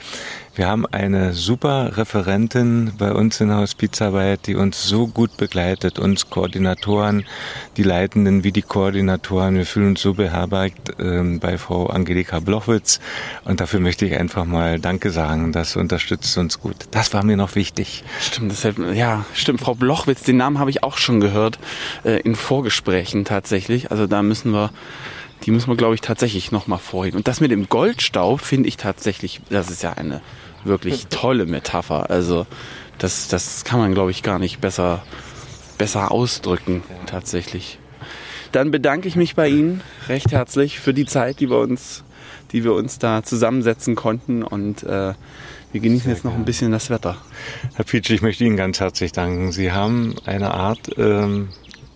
wir 0.58 0.66
haben 0.66 0.86
eine 0.86 1.34
super 1.34 1.96
Referentin 1.96 2.90
bei 2.98 3.12
uns 3.12 3.40
in 3.40 3.46
der 3.46 3.58
Hospizarbeit, 3.58 4.48
die 4.48 4.56
uns 4.56 4.88
so 4.88 5.06
gut 5.06 5.36
begleitet, 5.36 6.00
uns 6.00 6.30
Koordinatoren, 6.30 7.24
die 7.76 7.84
Leitenden 7.84 8.42
wie 8.42 8.50
die 8.50 8.62
Koordinatoren. 8.62 9.54
Wir 9.54 9.64
fühlen 9.64 9.90
uns 9.90 10.02
so 10.02 10.14
beherbergt 10.14 10.96
ähm, 10.98 11.38
bei 11.38 11.58
Frau 11.58 11.86
Angelika 11.86 12.40
Blochwitz 12.40 12.98
und 13.44 13.60
dafür 13.60 13.78
möchte 13.78 14.04
ich 14.04 14.18
einfach 14.18 14.46
mal 14.46 14.80
Danke 14.80 15.12
sagen. 15.12 15.52
Das 15.52 15.76
unterstützt 15.76 16.36
uns 16.38 16.58
gut. 16.58 16.88
Das 16.90 17.14
war 17.14 17.24
mir 17.24 17.36
noch 17.36 17.54
wichtig. 17.54 18.02
Stimmt, 18.20 18.50
das 18.50 18.64
hält, 18.64 18.78
ja, 18.94 19.26
stimmt. 19.34 19.60
Frau 19.60 19.76
Blochwitz, 19.76 20.24
den 20.24 20.38
Namen 20.38 20.58
habe 20.58 20.70
ich 20.70 20.82
auch 20.82 20.98
schon 20.98 21.20
gehört 21.20 21.60
äh, 22.02 22.18
in 22.22 22.34
Vorgesprächen 22.34 23.24
tatsächlich. 23.24 23.92
Also 23.92 24.08
da 24.08 24.24
müssen 24.24 24.50
wir 24.50 24.70
die 25.44 25.52
müssen 25.52 25.70
wir, 25.70 25.76
glaube 25.76 25.94
ich, 25.94 26.00
tatsächlich 26.00 26.50
nochmal 26.50 26.80
vorhin. 26.80 27.14
Und 27.14 27.28
das 27.28 27.40
mit 27.40 27.52
dem 27.52 27.68
Goldstaub 27.68 28.40
finde 28.40 28.68
ich 28.68 28.76
tatsächlich, 28.76 29.40
das 29.50 29.70
ist 29.70 29.84
ja 29.84 29.92
eine 29.92 30.20
wirklich 30.64 31.06
tolle 31.10 31.46
Metapher. 31.46 32.10
Also 32.10 32.46
das, 32.98 33.28
das 33.28 33.64
kann 33.64 33.78
man, 33.78 33.94
glaube 33.94 34.10
ich, 34.10 34.22
gar 34.22 34.38
nicht 34.38 34.60
besser, 34.60 35.02
besser 35.78 36.10
ausdrücken, 36.10 36.82
tatsächlich. 37.06 37.78
Dann 38.52 38.70
bedanke 38.70 39.08
ich 39.08 39.16
mich 39.16 39.34
bei 39.34 39.48
Ihnen 39.48 39.82
recht 40.08 40.32
herzlich 40.32 40.80
für 40.80 40.94
die 40.94 41.06
Zeit, 41.06 41.40
die 41.40 41.50
wir 41.50 41.58
uns, 41.58 42.02
die 42.52 42.64
wir 42.64 42.72
uns 42.72 42.98
da 42.98 43.22
zusammensetzen 43.22 43.94
konnten 43.94 44.42
und 44.42 44.82
äh, 44.82 45.14
wir 45.70 45.80
genießen 45.82 46.04
Sehr 46.04 46.14
jetzt 46.14 46.24
noch 46.24 46.34
ein 46.34 46.46
bisschen 46.46 46.72
das 46.72 46.88
Wetter. 46.88 47.18
Herr 47.74 47.84
Pietsch, 47.84 48.08
ich 48.10 48.22
möchte 48.22 48.44
Ihnen 48.44 48.56
ganz 48.56 48.80
herzlich 48.80 49.12
danken. 49.12 49.52
Sie 49.52 49.70
haben 49.70 50.14
eine 50.24 50.54
Art 50.54 50.90
ähm, 50.96 51.48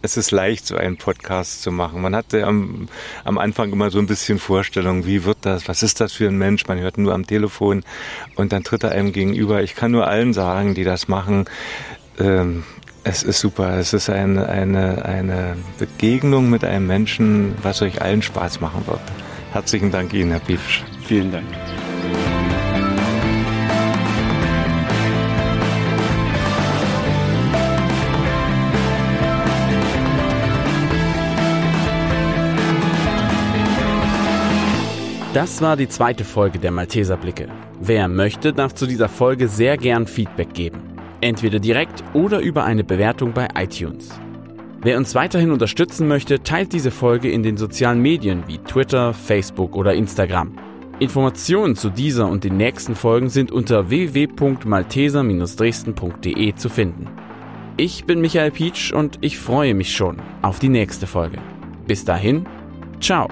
es 0.02 0.16
ist 0.16 0.30
leicht, 0.30 0.66
so 0.66 0.76
einen 0.76 0.96
Podcast 0.96 1.62
zu 1.62 1.70
machen. 1.70 2.02
Man 2.02 2.14
hatte 2.14 2.44
am, 2.44 2.88
am 3.24 3.38
Anfang 3.38 3.72
immer 3.72 3.90
so 3.90 3.98
ein 3.98 4.06
bisschen 4.06 4.38
Vorstellung, 4.38 5.06
wie 5.06 5.24
wird 5.24 5.38
das, 5.42 5.68
was 5.68 5.82
ist 5.82 6.00
das 6.00 6.12
für 6.12 6.26
ein 6.26 6.36
Mensch? 6.36 6.66
Man 6.66 6.78
hört 6.78 6.98
nur 6.98 7.14
am 7.14 7.26
Telefon 7.26 7.84
und 8.34 8.52
dann 8.52 8.64
tritt 8.64 8.84
er 8.84 8.90
einem 8.90 9.12
gegenüber. 9.12 9.62
Ich 9.62 9.74
kann 9.74 9.92
nur 9.92 10.06
allen 10.06 10.32
sagen, 10.32 10.74
die 10.74 10.84
das 10.84 11.08
machen, 11.08 11.46
ähm, 12.18 12.64
Es 13.04 13.24
ist 13.24 13.40
super. 13.40 13.78
Es 13.78 13.92
ist 13.92 14.08
eine, 14.10 14.48
eine, 14.48 15.04
eine 15.04 15.56
Begegnung 15.78 16.50
mit 16.50 16.64
einem 16.64 16.86
Menschen, 16.86 17.54
was 17.62 17.82
euch 17.82 18.00
allen 18.00 18.22
Spaß 18.22 18.60
machen 18.60 18.86
wird. 18.86 19.00
Herzlichen 19.52 19.90
Dank 19.90 20.14
Ihnen, 20.14 20.30
Herr 20.30 20.40
Pietsch. 20.40 20.82
Vielen 21.06 21.32
Dank. 21.32 21.72
Das 35.34 35.60
war 35.62 35.76
die 35.76 35.88
zweite 35.88 36.24
Folge 36.24 36.59
der 36.59 36.72
Malteser 36.72 37.16
Blicke. 37.16 37.48
Wer 37.80 38.06
möchte, 38.06 38.52
darf 38.52 38.74
zu 38.74 38.86
dieser 38.86 39.09
Folge 39.09 39.48
sehr 39.48 39.78
gern 39.78 40.06
Feedback 40.06 40.52
geben. 40.52 40.82
Entweder 41.22 41.59
direkt 41.59 42.04
oder 42.12 42.40
über 42.40 42.64
eine 42.64 42.84
Bewertung 42.84 43.32
bei 43.32 43.48
iTunes. 43.56 44.10
Wer 44.82 44.98
uns 44.98 45.14
weiterhin 45.14 45.50
unterstützen 45.50 46.06
möchte, 46.06 46.42
teilt 46.42 46.74
diese 46.74 46.90
Folge 46.90 47.30
in 47.30 47.42
den 47.42 47.56
sozialen 47.56 48.02
Medien 48.02 48.44
wie 48.46 48.59
Twitter, 48.59 49.14
Facebook 49.14 49.74
oder 49.74 49.94
Instagram. 49.94 50.52
Informationen 50.98 51.76
zu 51.76 51.88
dieser 51.88 52.28
und 52.28 52.44
den 52.44 52.59
nächsten 52.59 52.94
Folgen 52.94 53.30
sind 53.30 53.50
unter 53.50 53.88
www.malteser-dresden.de 53.88 56.54
zu 56.56 56.68
finden. 56.68 57.06
Ich 57.78 58.04
bin 58.04 58.20
Michael 58.20 58.50
Pietsch 58.50 58.92
und 58.92 59.16
ich 59.22 59.38
freue 59.38 59.72
mich 59.72 59.96
schon 59.96 60.18
auf 60.42 60.59
die 60.59 60.68
nächste 60.68 61.06
Folge. 61.06 61.38
Bis 61.86 62.04
dahin, 62.04 62.44
ciao. 63.00 63.28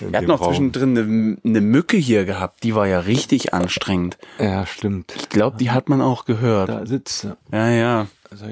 Wir 0.00 0.16
hatten 0.16 0.28
noch 0.28 0.46
zwischendrin 0.46 0.96
eine, 0.96 1.36
eine, 1.44 1.60
Mücke 1.60 1.96
hier 1.96 2.24
gehabt, 2.24 2.62
die 2.62 2.74
war 2.74 2.86
ja 2.86 3.00
richtig 3.00 3.52
anstrengend. 3.52 4.18
Ja, 4.38 4.66
stimmt. 4.66 5.14
Ich 5.16 5.28
glaube, 5.28 5.58
die 5.58 5.70
hat 5.70 5.88
man 5.88 6.00
auch 6.00 6.24
gehört. 6.24 6.68
Da 6.68 6.86
sitzt 6.86 7.20
sie. 7.20 7.36
Ja, 7.52 7.68
ja. 7.68 8.06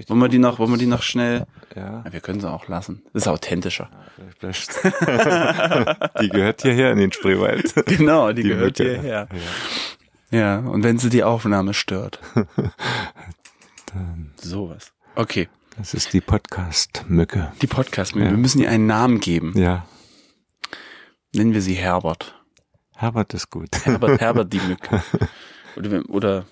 Wollen 0.08 0.20
wir 0.20 0.28
die 0.28 0.38
noch, 0.38 0.58
wollen 0.58 0.72
wir 0.72 0.78
die 0.78 0.86
noch 0.86 1.02
schnell? 1.02 1.46
Ja. 1.76 2.02
ja 2.04 2.12
wir 2.12 2.20
können 2.20 2.40
sie 2.40 2.50
auch 2.50 2.66
lassen. 2.68 3.02
Das 3.12 3.22
ist 3.22 3.28
authentischer. 3.28 3.88
Ja, 4.42 5.94
die 6.20 6.28
gehört 6.28 6.62
hierher 6.62 6.90
in 6.92 6.98
den 6.98 7.12
Spreewald. 7.12 7.74
Genau, 7.86 8.32
die, 8.32 8.42
die 8.42 8.48
gehört 8.48 8.78
Mücke. 8.78 8.92
hierher. 8.92 9.28
Ja. 10.30 10.38
ja, 10.38 10.58
und 10.58 10.82
wenn 10.82 10.98
sie 10.98 11.10
die 11.10 11.22
Aufnahme 11.22 11.74
stört. 11.74 12.18
Dann. 13.94 14.32
Sowas. 14.36 14.92
Okay. 15.14 15.48
Das 15.76 15.94
ist 15.94 16.12
die 16.12 16.20
Podcast-Mücke. 16.20 17.52
Die 17.62 17.68
Podcast-Mücke. 17.68 18.26
Ja. 18.26 18.32
Wir 18.32 18.38
müssen 18.38 18.60
ihr 18.60 18.68
einen 18.68 18.86
Namen 18.86 19.20
geben. 19.20 19.52
Ja. 19.56 19.86
Nennen 21.34 21.52
wir 21.52 21.62
sie 21.62 21.74
Herbert. 21.74 22.34
Herbert 22.96 23.34
ist 23.34 23.50
gut. 23.50 23.68
Herbert, 23.84 24.20
Herbert 24.20 24.52
die 24.52 24.60
Mücke. 24.60 25.02
Oder, 25.76 26.08
oder 26.08 26.46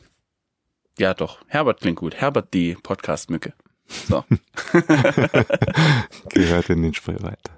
ja 0.99 1.15
doch, 1.15 1.41
Herbert 1.49 1.81
klingt 1.81 1.99
gut. 1.99 2.15
Herbert 2.15 2.55
die 2.55 2.75
Podcast-Mücke. 2.75 3.53
So. 3.89 4.25
Gehört 6.31 6.71
in 6.71 6.83
den 6.83 6.95
Spreewald. 6.95 7.51